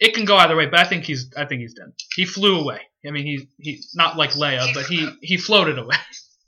it 0.00 0.14
can 0.14 0.24
go 0.24 0.36
either 0.36 0.56
way, 0.56 0.66
but 0.66 0.78
I 0.80 0.84
think 0.84 1.04
he's 1.04 1.30
I 1.36 1.44
think 1.46 1.60
he's 1.60 1.74
dead. 1.74 1.92
He 2.14 2.24
flew 2.24 2.60
away. 2.60 2.80
I 3.06 3.10
mean, 3.10 3.24
he 3.26 3.48
he 3.60 3.82
not 3.94 4.16
like 4.16 4.30
Leia, 4.30 4.72
but 4.74 4.86
he 4.86 5.08
he 5.22 5.36
floated 5.36 5.78
away. 5.78 5.96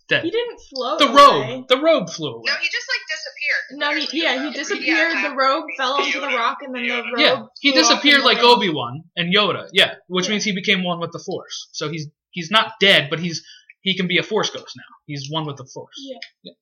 Dead. 0.08 0.24
He 0.24 0.30
didn't 0.32 0.58
float. 0.74 0.98
The 0.98 1.06
away. 1.06 1.14
robe, 1.54 1.68
the 1.68 1.80
robe 1.80 2.10
flew 2.10 2.30
away. 2.30 2.42
No, 2.48 2.52
he 2.60 2.66
just 2.68 2.88
like 2.90 3.00
disappeared. 3.08 3.78
No, 3.78 3.90
he, 3.94 4.00
literally. 4.00 4.22
yeah, 4.24 4.48
he 4.48 4.58
disappeared. 4.58 5.12
Yeah. 5.14 5.28
The 5.30 5.36
robe 5.36 5.64
fell 5.76 5.92
onto 5.92 6.20
the 6.20 6.26
rock, 6.26 6.58
and 6.62 6.74
then 6.74 6.82
the 6.82 6.88
Yoda. 6.88 7.12
robe. 7.12 7.18
Yeah, 7.20 7.44
he 7.60 7.70
flew 7.70 7.80
disappeared 7.80 8.18
in 8.18 8.24
like. 8.24 8.38
Obi 8.38 8.70
Wan 8.70 9.04
and 9.14 9.32
Yoda. 9.32 9.68
Yeah, 9.72 9.94
which 10.08 10.24
Yeah. 10.26 10.30
means 10.32 10.42
he 10.42 10.50
became 10.52 10.82
one 10.82 10.98
with 10.98 11.12
the 11.12 11.20
Force. 11.24 11.68
So 11.70 11.88
he's 11.88 12.08
he's 12.30 12.50
not 12.50 12.72
dead, 12.80 13.06
but 13.08 13.20
he's 13.20 13.44
he 13.82 13.96
can 13.96 14.08
be 14.08 14.18
a 14.18 14.24
Force 14.24 14.50
ghost 14.50 14.74
now. 14.76 14.82
He's 15.06 15.28
one 15.30 15.46
with 15.46 15.58
the 15.58 15.64
Force. 15.72 15.94
Yeah. 16.42 16.52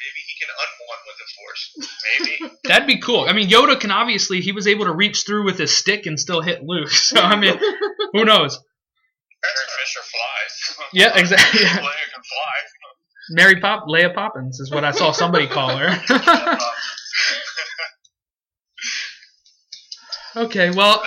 Maybe 0.00 0.20
he 0.26 0.34
can 0.40 0.48
unone 0.64 1.02
with 1.06 1.18
the 1.20 1.28
Force. 1.36 2.40
Maybe. 2.48 2.56
That'd 2.64 2.86
be 2.88 3.00
cool. 3.00 3.26
I 3.28 3.32
mean, 3.34 3.48
Yoda 3.50 3.78
can 3.78 3.90
obviously 3.90 4.40
he 4.40 4.52
was 4.52 4.66
able 4.66 4.86
to 4.86 4.92
reach 4.92 5.24
through 5.26 5.44
with 5.44 5.58
his 5.58 5.76
stick 5.76 6.06
and 6.06 6.18
still 6.18 6.40
hit 6.40 6.62
Luke. 6.64 6.88
So 7.10 7.20
I 7.20 7.36
mean, 7.36 7.56
who 8.12 8.24
knows? 8.24 8.56
Carrie 8.56 9.66
Fisher 9.78 10.00
flies. 10.00 10.88
Yeah, 10.92 11.18
exactly. 11.18 11.60
Leia 11.60 11.76
can 11.76 11.82
fly. 11.82 12.56
Mary 13.30 13.60
Pop 13.60 13.86
Leia 13.86 14.12
Poppins 14.12 14.58
is 14.58 14.70
what 14.72 14.84
I 14.84 14.90
saw 14.90 15.12
somebody 15.12 15.46
call 15.46 15.76
her. 15.76 15.96
okay, 20.36 20.70
well 20.70 21.02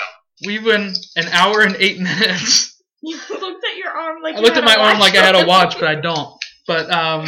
we've 0.46 0.64
been 0.64 0.94
an 1.18 1.28
hour 1.30 1.62
and 1.62 1.76
eight 1.80 2.00
minutes. 2.00 2.82
You 3.02 3.18
looked 3.30 3.66
at 3.66 3.78
your 3.78 3.90
arm 3.90 4.22
like 4.22 4.36
I 4.36 4.38
you 4.38 4.44
looked 4.44 4.56
had 4.56 4.64
at 4.64 4.66
my 4.66 4.76
a 4.76 4.80
arm 4.80 5.00
watch 5.00 5.12
like 5.12 5.16
I 5.22 5.26
had 5.26 5.36
a 5.36 5.46
watch, 5.46 5.76
but 5.80 5.88
I 5.90 5.96
don't. 5.96 6.34
But 6.66 6.90
um, 6.90 7.26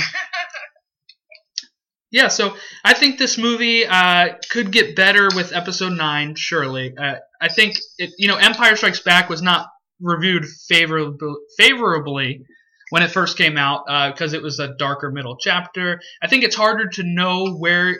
yeah, 2.16 2.30
so 2.30 2.56
I 2.86 2.94
think 2.94 3.18
this 3.18 3.38
movie 3.38 3.86
uh, 3.86 4.36
could 4.50 4.72
get 4.72 4.96
better 4.96 5.28
with 5.36 5.52
episode 5.52 5.92
nine. 5.92 6.36
Surely, 6.36 6.96
uh, 6.98 7.16
I 7.42 7.50
think 7.50 7.76
it. 7.98 8.12
You 8.18 8.30
know, 8.30 8.38
Empire 8.38 8.78
Strikes 8.78 9.02
Back 9.02 9.28
was 9.28 9.42
not 9.42 9.68
reviewed 10.00 10.46
favorably 10.70 11.36
favorably 11.58 12.46
when 12.92 13.04
it 13.04 13.12
first 13.12 13.38
came 13.38 13.58
out 13.58 13.84
because 14.14 14.32
it 14.32 14.42
was 14.42 14.60
a 14.60 14.76
darker 14.78 15.12
middle 15.12 15.36
chapter. 15.36 16.00
I 16.24 16.28
think 16.28 16.46
it's 16.46 16.56
harder 16.56 16.88
to 16.88 17.04
know 17.04 17.54
where 17.54 18.00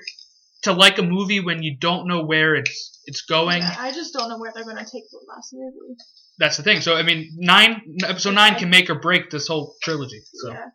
to 0.64 0.72
like 0.72 0.98
a 0.98 1.04
movie 1.04 1.42
when 1.42 1.62
you 1.62 1.76
don't 1.78 2.08
know 2.08 2.24
where 2.24 2.56
it's 2.56 3.02
it's 3.08 3.24
going. 3.24 3.64
Yeah, 3.64 3.76
I 3.78 3.92
just 3.92 4.14
don't 4.14 4.30
know 4.30 4.38
where 4.38 4.54
they're 4.56 4.64
gonna 4.64 4.86
take 4.86 5.04
the 5.12 5.20
last 5.28 5.52
movie. 5.52 5.98
That's 6.40 6.56
the 6.56 6.64
thing. 6.64 6.80
So 6.80 6.96
I 6.96 7.04
mean, 7.04 7.32
nine 7.36 7.82
episode 8.08 8.36
nine 8.36 8.56
can 8.56 8.70
make 8.70 8.90
or 8.90 8.96
break 8.96 9.30
this 9.30 9.50
whole 9.50 9.76
trilogy. 9.84 10.22
So. 10.36 10.54
Yeah. 10.54 10.68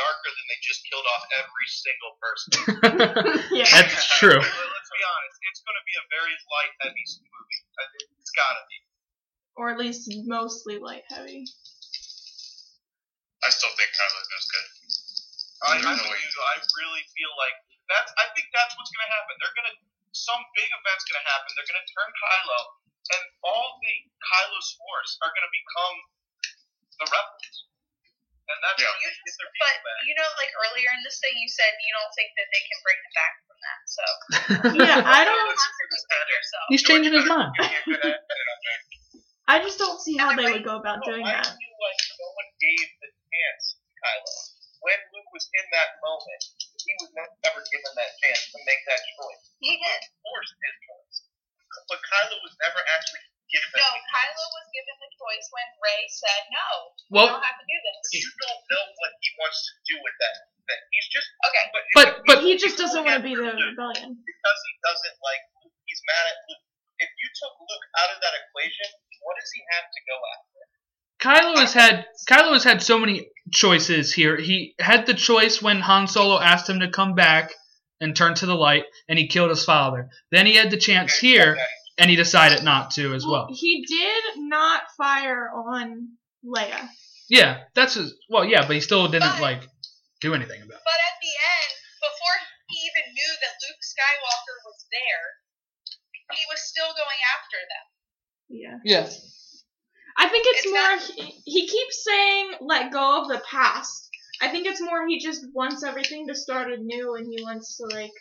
Darker 0.00 0.30
than 0.32 0.46
they 0.48 0.58
just 0.64 0.80
killed 0.88 1.04
off 1.12 1.22
every 1.36 1.68
single 1.68 2.12
person. 2.16 2.50
yeah. 3.60 3.68
That's 3.68 4.08
true. 4.16 4.40
Let's 4.40 4.90
be 4.96 5.02
honest. 5.04 5.36
It's 5.52 5.60
going 5.60 5.76
to 5.76 5.84
be 5.84 5.96
a 6.00 6.04
very 6.08 6.34
light, 6.48 6.72
heavy 6.80 7.04
movie. 7.20 7.60
It's 8.16 8.32
got 8.32 8.56
to 8.56 8.64
be. 8.72 8.76
or 9.60 9.68
at 9.68 9.76
least 9.76 10.08
mostly 10.24 10.80
light 10.80 11.04
heavy. 11.12 11.44
I 13.44 13.48
still 13.48 13.72
think 13.76 13.88
Kylo 13.92 14.20
Ren's 14.20 14.48
good. 14.52 14.66
I, 15.60 15.72
I, 15.76 15.92
no 15.96 16.04
way 16.08 16.16
think. 16.16 16.36
I 16.40 16.56
really 16.80 17.04
feel 17.12 17.32
like 17.36 17.56
that's. 17.88 18.12
I 18.16 18.32
think 18.32 18.48
that's 18.52 18.72
what's 18.76 18.92
going 18.92 19.04
to 19.04 19.12
happen. 19.12 19.32
They're 19.40 19.56
going 19.56 19.68
to. 19.72 19.76
Some 20.12 20.40
big 20.58 20.66
event's 20.66 21.06
going 21.06 21.20
to 21.20 21.26
happen. 21.28 21.48
They're 21.54 21.68
going 21.68 21.80
to 21.80 21.90
turn 21.94 22.10
Kylo, 22.16 22.60
and 23.16 23.22
all 23.46 23.78
the 23.78 23.94
Kylo's 24.20 24.70
Force 24.76 25.12
are 25.22 25.30
going 25.32 25.46
to 25.46 25.54
become 25.54 25.96
the 27.00 27.06
rebels. 27.08 27.69
And 28.50 28.58
that's 28.66 28.78
Yeah. 28.82 28.90
what 28.90 28.98
You, 29.00 29.10
but 29.14 29.48
big 29.54 29.74
event. 29.78 29.98
you 30.10 30.14
know, 30.18 30.28
like 30.36 30.50
earlier 30.66 30.90
in 30.90 31.00
this 31.06 31.18
thing, 31.22 31.34
you 31.38 31.46
said 31.48 31.70
you 31.70 31.92
don't 31.94 32.12
think 32.18 32.30
that 32.34 32.48
they 32.50 32.62
can 32.66 32.78
bring 32.82 32.98
him 32.98 33.12
back 33.14 33.34
from 33.46 33.58
that. 33.62 33.80
So 33.86 34.04
Yeah, 34.90 34.98
I 35.06 35.22
don't. 35.22 35.38
contradict 35.38 36.30
yourself. 36.30 36.66
He's 36.70 36.82
changing 36.82 37.14
his 37.14 37.26
mind. 37.30 37.50
Give 37.56 37.70
me 37.70 37.78
a 37.78 37.84
good 37.86 38.02
edit 38.10 38.48
on 38.50 38.58
there. 38.66 38.82
I 39.50 39.56
just 39.62 39.78
don't 39.78 39.98
see 40.02 40.14
how 40.18 40.34
they 40.34 40.46
would 40.50 40.62
go 40.66 40.78
about 40.78 41.02
No, 41.06 41.10
doing 41.14 41.26
I 41.26 41.34
that. 41.38 41.46
feel 41.46 41.76
like 41.82 42.00
no 42.18 42.26
one 42.38 42.50
gave 42.62 42.86
the 43.02 43.10
chance 43.10 43.64
to 43.78 43.90
Kylo. 43.98 44.34
When 44.80 44.96
Luke 45.12 45.30
was 45.34 45.44
in 45.52 45.66
that 45.76 45.98
moment, 46.00 46.42
he 46.80 46.92
was 47.02 47.10
never 47.14 47.60
given 47.68 47.92
that 47.98 48.10
chance 48.22 48.48
to 48.54 48.58
make 48.64 48.80
that 48.88 49.02
choice. 49.14 49.42
He 49.60 49.76
did. 49.76 50.00
Forced 50.24 50.54
his 50.56 50.76
choice. 50.86 51.16
But 51.90 52.00
Kylo 52.02 52.36
was 52.46 52.54
never 52.62 52.80
actually 52.94 53.20
given 53.26 53.29
No, 53.50 53.82
Kylo 53.82 54.46
was 54.54 54.66
given 54.70 54.94
the 55.02 55.10
choice 55.10 55.46
when 55.50 55.68
Rey 55.82 56.02
said 56.06 56.42
no. 56.54 56.68
you 56.94 57.10
Well, 57.10 57.28
don't 57.34 57.42
have 57.42 57.58
to 57.58 57.66
do 57.66 57.78
this. 57.82 57.98
You 58.14 58.30
don't 58.46 58.62
know 58.70 58.84
what 59.02 59.10
he 59.18 59.28
wants 59.42 59.58
to 59.66 59.72
do 59.90 59.96
with 60.06 60.14
that 60.22 60.34
thing. 60.70 60.82
He's 60.94 61.08
just 61.10 61.28
Okay. 61.50 61.64
but, 61.74 61.82
But 61.98 62.08
but 62.30 62.38
He 62.46 62.54
just 62.54 62.78
doesn't 62.78 63.02
want 63.02 63.18
to 63.18 63.26
be 63.26 63.34
the 63.34 63.50
rebellion. 63.50 64.10
because 64.22 64.58
he 64.62 64.74
doesn't 64.86 65.16
like 65.18 65.42
Luke, 65.66 65.74
he's 65.90 66.02
mad 66.06 66.24
at 66.30 66.38
Luke. 66.46 66.64
If 67.02 67.10
you 67.10 67.28
took 67.42 67.54
Luke 67.58 67.86
out 67.98 68.10
of 68.14 68.18
that 68.22 68.34
equation, 68.38 68.86
what 69.26 69.34
does 69.34 69.50
he 69.50 69.60
have 69.74 69.86
to 69.90 70.00
go 70.06 70.16
after? 70.36 70.60
Kylo 71.20 71.58
has 71.60 71.72
had 71.74 72.06
Kylo 72.30 72.52
has 72.54 72.64
had 72.64 72.82
so 72.82 72.98
many 72.98 73.28
choices 73.52 74.12
here. 74.14 74.36
He 74.38 74.74
had 74.78 75.06
the 75.06 75.14
choice 75.14 75.60
when 75.60 75.80
Han 75.80 76.06
Solo 76.06 76.38
asked 76.40 76.68
him 76.68 76.80
to 76.80 76.90
come 76.90 77.14
back 77.14 77.50
and 78.00 78.14
turn 78.16 78.34
to 78.36 78.46
the 78.46 78.54
light, 78.54 78.84
and 79.08 79.18
he 79.18 79.26
killed 79.28 79.50
his 79.50 79.64
father. 79.64 80.08
Then 80.30 80.46
he 80.46 80.54
had 80.54 80.70
the 80.70 80.78
chance 80.78 81.18
here, 81.18 81.58
and 82.00 82.10
he 82.10 82.16
decided 82.16 82.64
not 82.64 82.90
to 82.92 83.14
as 83.14 83.24
well. 83.26 83.46
He 83.52 83.84
did 83.86 84.42
not 84.48 84.82
fire 84.96 85.50
on 85.54 86.08
Leia. 86.44 86.88
Yeah, 87.28 87.62
that's 87.76 87.94
his. 87.94 88.14
Well, 88.28 88.44
yeah, 88.44 88.66
but 88.66 88.74
he 88.74 88.80
still 88.80 89.06
didn't 89.06 89.28
But- 89.38 89.40
like 89.42 89.62
do 90.20 90.34
anything 90.34 90.60
about 90.62 90.74
it. 90.80 90.82
But 90.84 91.00
at 91.06 91.16
the 91.22 91.34
end, 91.60 91.70
before 92.00 92.36
he 92.68 92.78
even 92.90 93.12
knew 93.14 93.32
that 93.42 93.54
Luke 93.62 93.82
Skywalker 93.84 94.56
was 94.66 94.86
there, 94.90 95.26
he 96.32 96.44
was 96.50 96.60
still 96.68 96.90
going 96.96 97.20
after 97.36 97.58
them. 97.70 97.86
Yeah. 98.48 98.78
Yeah. 98.84 99.10
I 100.18 100.28
think 100.28 100.44
it's, 100.48 100.64
It's 100.64 100.72
more. 100.72 100.82
not- 100.82 101.02
He, 101.44 101.60
he 101.60 101.66
keeps 101.68 102.04
saying 102.04 102.52
let 102.60 102.92
go 102.92 103.22
of 103.22 103.28
the 103.28 103.42
past. 103.48 104.08
I 104.42 104.48
think 104.48 104.66
it's 104.66 104.80
more 104.80 105.06
he 105.06 105.20
just 105.20 105.44
wants 105.54 105.84
everything 105.84 106.26
to 106.28 106.34
start 106.34 106.72
anew, 106.72 107.14
and 107.14 107.26
he 107.30 107.42
wants 107.44 107.76
to 107.76 107.84
like 107.94 108.12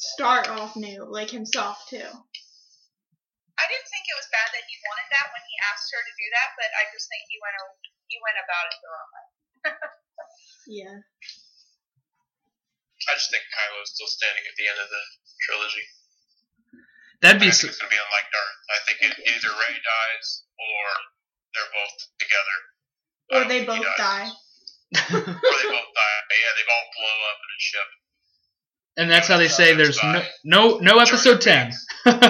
start 0.00 0.48
off 0.48 0.74
new, 0.76 1.04
like 1.04 1.28
himself 1.30 1.76
too. 1.92 2.08
I 3.60 3.64
didn't 3.68 3.88
think 3.92 4.04
it 4.08 4.16
was 4.16 4.24
bad 4.32 4.48
that 4.56 4.64
he 4.64 4.74
wanted 4.88 5.08
that 5.12 5.28
when 5.36 5.44
he 5.44 5.54
asked 5.68 5.92
her 5.92 6.00
to 6.00 6.14
do 6.16 6.26
that, 6.32 6.48
but 6.56 6.70
I 6.80 6.88
just 6.96 7.04
think 7.12 7.28
he 7.28 7.36
went 7.44 7.56
he 8.08 8.16
went 8.24 8.40
about 8.40 8.66
it 8.72 8.78
the 8.80 8.88
wrong 8.90 9.10
way. 9.12 9.26
Yeah. 10.70 11.02
I 13.08 13.12
just 13.16 13.32
think 13.32 13.42
Kylo 13.50 13.80
is 13.82 13.90
still 13.96 14.06
standing 14.06 14.44
at 14.46 14.54
the 14.54 14.66
end 14.70 14.78
of 14.78 14.86
the 14.92 15.02
trilogy. 15.48 15.82
That'd 17.24 17.42
I 17.42 17.48
be. 17.48 17.50
think 17.50 17.58
s- 17.58 17.64
it's 17.64 17.80
going 17.80 17.90
to 17.90 17.96
be 17.96 17.98
unlike 17.98 18.28
Darth. 18.30 18.60
I 18.70 18.78
think 18.86 18.98
it, 19.02 19.12
either 19.24 19.50
Rey 19.50 19.74
dies 19.82 20.28
or 20.60 20.84
they're 21.56 21.72
both 21.74 21.96
together. 22.22 22.56
Or 23.34 23.40
they 23.50 23.60
both 23.66 23.88
die. 23.98 24.28
Or 24.30 25.20
they 25.26 25.66
both 25.74 25.90
die. 25.96 26.18
Yeah, 26.38 26.52
they 26.54 26.66
both 26.70 26.88
blow 26.94 27.16
up 27.34 27.40
in 27.40 27.50
a 27.50 27.60
ship. 27.60 27.88
And 28.96 29.10
that's 29.10 29.28
how 29.28 29.36
they 29.38 29.48
say 29.48 29.74
there's 29.74 30.02
no 30.02 30.22
no 30.44 30.78
no 30.78 30.98
episode 30.98 31.40
ten. 31.40 31.72
Jar 32.04 32.20
Jar 32.20 32.28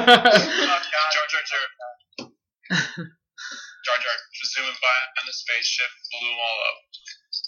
Jar. 1.47 2.31
Jar 2.69 3.97
Jar 3.97 4.13
just 4.41 4.55
zooming 4.57 4.71
by 4.71 5.21
on 5.21 5.25
the 5.27 5.33
spaceship, 5.33 5.87
blew 6.13 6.29
them 6.29 6.39
all 6.39 6.59
up, 6.69 6.77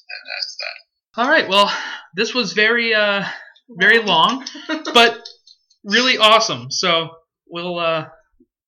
and 0.08 0.22
that's 0.30 0.56
that. 0.60 1.22
All 1.22 1.28
right. 1.28 1.48
Well, 1.48 1.70
this 2.16 2.34
was 2.34 2.52
very 2.54 2.94
uh 2.94 3.24
very 3.70 4.02
long, 4.02 4.46
but 4.94 5.20
really 5.84 6.18
awesome. 6.18 6.70
So 6.70 7.10
we'll 7.48 7.78
uh 7.78 8.06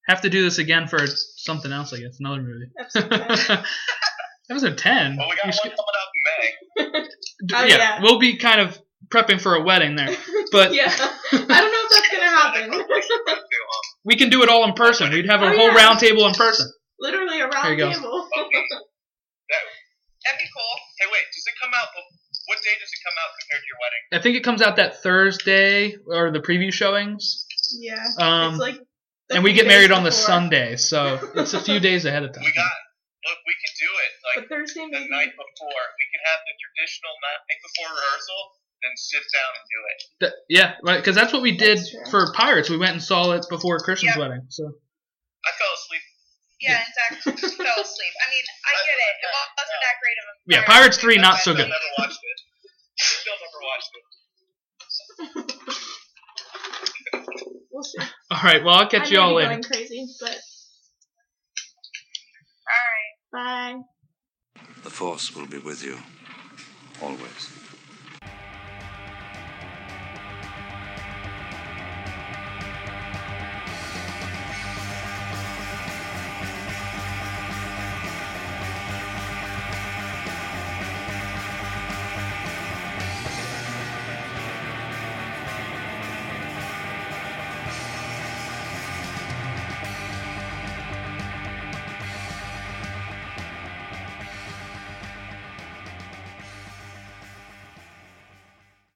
have 0.08 0.20
to 0.22 0.30
do 0.30 0.42
this 0.42 0.58
again 0.58 0.86
for 0.88 1.06
something 1.06 1.72
else. 1.72 1.92
I 1.94 1.98
guess 2.00 2.18
another 2.20 2.42
movie. 2.42 2.70
Episode 2.78 3.08
10. 3.10 3.64
Episode 4.50 4.76
ten. 4.78 5.16
Well, 5.16 5.28
we 5.30 5.36
got 5.36 5.44
You 5.44 5.48
one 5.48 5.52
skip- 5.52 5.72
coming 5.72 5.96
out 5.96 6.08
in 6.14 6.92
May. 7.02 7.08
Oh, 7.54 7.64
yeah, 7.64 7.76
yeah. 7.76 8.02
we'll 8.02 8.18
be 8.18 8.36
kind 8.38 8.60
of 8.60 8.78
prepping 9.14 9.40
for 9.40 9.54
a 9.54 9.62
wedding 9.62 9.94
there, 9.94 10.10
but 10.52 10.74
yeah. 10.74 10.90
I 10.90 11.36
don't 11.38 11.48
know 11.48 11.82
if 11.86 11.90
that's 11.90 12.08
gonna 12.10 12.28
happen. 12.28 12.84
we 14.04 14.16
can 14.16 14.28
do 14.30 14.42
it 14.42 14.48
all 14.48 14.64
in 14.64 14.72
person. 14.74 15.10
We'd 15.12 15.26
have 15.30 15.42
a 15.42 15.46
Oh, 15.46 15.56
whole 15.56 15.68
yeah. 15.70 15.76
round 15.76 15.98
table 16.00 16.26
in 16.26 16.34
person. 16.34 16.66
Literally 16.98 17.38
a 17.40 17.48
round 17.48 17.52
There 17.52 17.60
round 17.62 17.78
you 17.78 17.84
go. 17.84 17.92
table. 17.92 18.28
That'd 20.24 20.40
be 20.40 20.48
cool. 20.56 20.74
Hey, 21.00 21.06
wait, 21.12 21.24
does 21.36 21.44
it 21.46 21.54
come 21.60 21.70
out? 21.76 21.88
What 22.48 22.58
day 22.64 22.72
does 22.80 22.88
it 22.92 23.00
come 23.04 23.16
out 23.20 23.30
compared 23.40 23.60
to 23.60 23.68
your 23.68 23.80
wedding? 23.80 24.02
I 24.16 24.18
think 24.24 24.36
it 24.36 24.44
comes 24.44 24.60
out 24.64 24.76
that 24.76 25.02
Thursday 25.04 25.96
or 26.08 26.30
the 26.32 26.40
preview 26.40 26.72
showings, 26.72 27.44
yeah. 27.76 28.00
Um, 28.20 28.54
it's 28.56 28.60
like. 28.60 28.78
and 29.30 29.44
we 29.44 29.52
get 29.52 29.66
married 29.66 29.88
days 29.92 29.96
on 29.96 30.04
the. 30.04 30.12
Sunday, 30.12 30.76
so 30.76 31.20
it's 31.36 31.52
a 31.54 31.60
few 31.60 31.80
days 31.80 32.04
ahead 32.04 32.22
of 32.24 32.32
time. 32.32 32.44
We 32.44 32.52
got. 32.52 32.72
Look, 33.24 33.40
we 33.48 33.56
can 33.56 33.72
do 33.80 33.88
it 33.88 34.10
like 34.24 34.36
But 34.36 34.44
Thursday 34.52 34.84
the 34.84 35.00
night 35.08 35.32
before. 35.32 35.84
We 35.96 36.04
can 36.12 36.20
have 36.28 36.40
the 36.44 36.54
traditional 36.60 37.14
night 37.24 37.40
before 37.64 37.88
rehearsal, 37.96 38.40
then 38.82 38.92
sit 38.96 39.22
down 39.32 39.50
and 39.54 39.64
do 39.70 39.80
it. 39.90 39.98
Th- 40.20 40.38
yeah, 40.48 40.74
right. 40.84 40.98
Because 40.98 41.14
that's 41.16 41.32
what 41.32 41.42
we 41.42 41.56
did 41.56 41.78
for 42.10 42.32
Pirates. 42.32 42.68
We 42.70 42.76
went 42.76 42.92
and 42.92 43.02
saw 43.02 43.32
it 43.32 43.46
before 43.48 43.78
Christian's 43.78 44.16
Yeah. 44.16 44.20
wedding. 44.22 44.46
So 44.50 44.64
I 44.66 45.50
fell 45.58 45.74
asleep. 45.74 46.02
Yeah, 46.60 46.80
and 46.80 46.94
Zach 46.94 47.38
fell 47.40 47.80
asleep. 47.82 48.14
I 48.16 48.26
mean, 48.30 48.44
I 48.64 48.70
get 48.86 48.96
it. 48.96 49.14
It 49.20 49.28
wasn't 49.56 49.80
that 49.84 49.96
great 50.00 50.16
of 50.18 50.24
a. 50.28 50.32
yeah, 50.46 50.64
Pirates 50.64 50.96
three 50.98 51.16
not 51.18 51.36
so 51.36 51.52
Still 51.52 51.56
good. 51.56 51.68
never 51.68 51.90
watched 51.98 52.20
it. 52.22 52.38
Still 52.96 53.34
never 53.40 53.60
watched 53.68 53.90
it. 53.94 54.04
We'll 57.70 57.82
see. 57.82 57.98
All 58.30 58.40
right. 58.44 58.62
Well, 58.64 58.74
I'll 58.76 58.88
catch 58.88 59.10
may 59.10 59.16
you 59.16 59.20
all 59.20 59.30
be 59.30 59.36
later. 59.36 59.48
going 59.50 59.62
crazy, 59.64 60.06
but 60.20 60.38
All 63.32 63.34
right. 63.34 63.76
bye. 63.76 63.82
The 64.84 64.90
Force 64.90 65.34
will 65.34 65.46
be 65.46 65.58
with 65.58 65.82
you 65.84 65.98
always. 67.02 67.50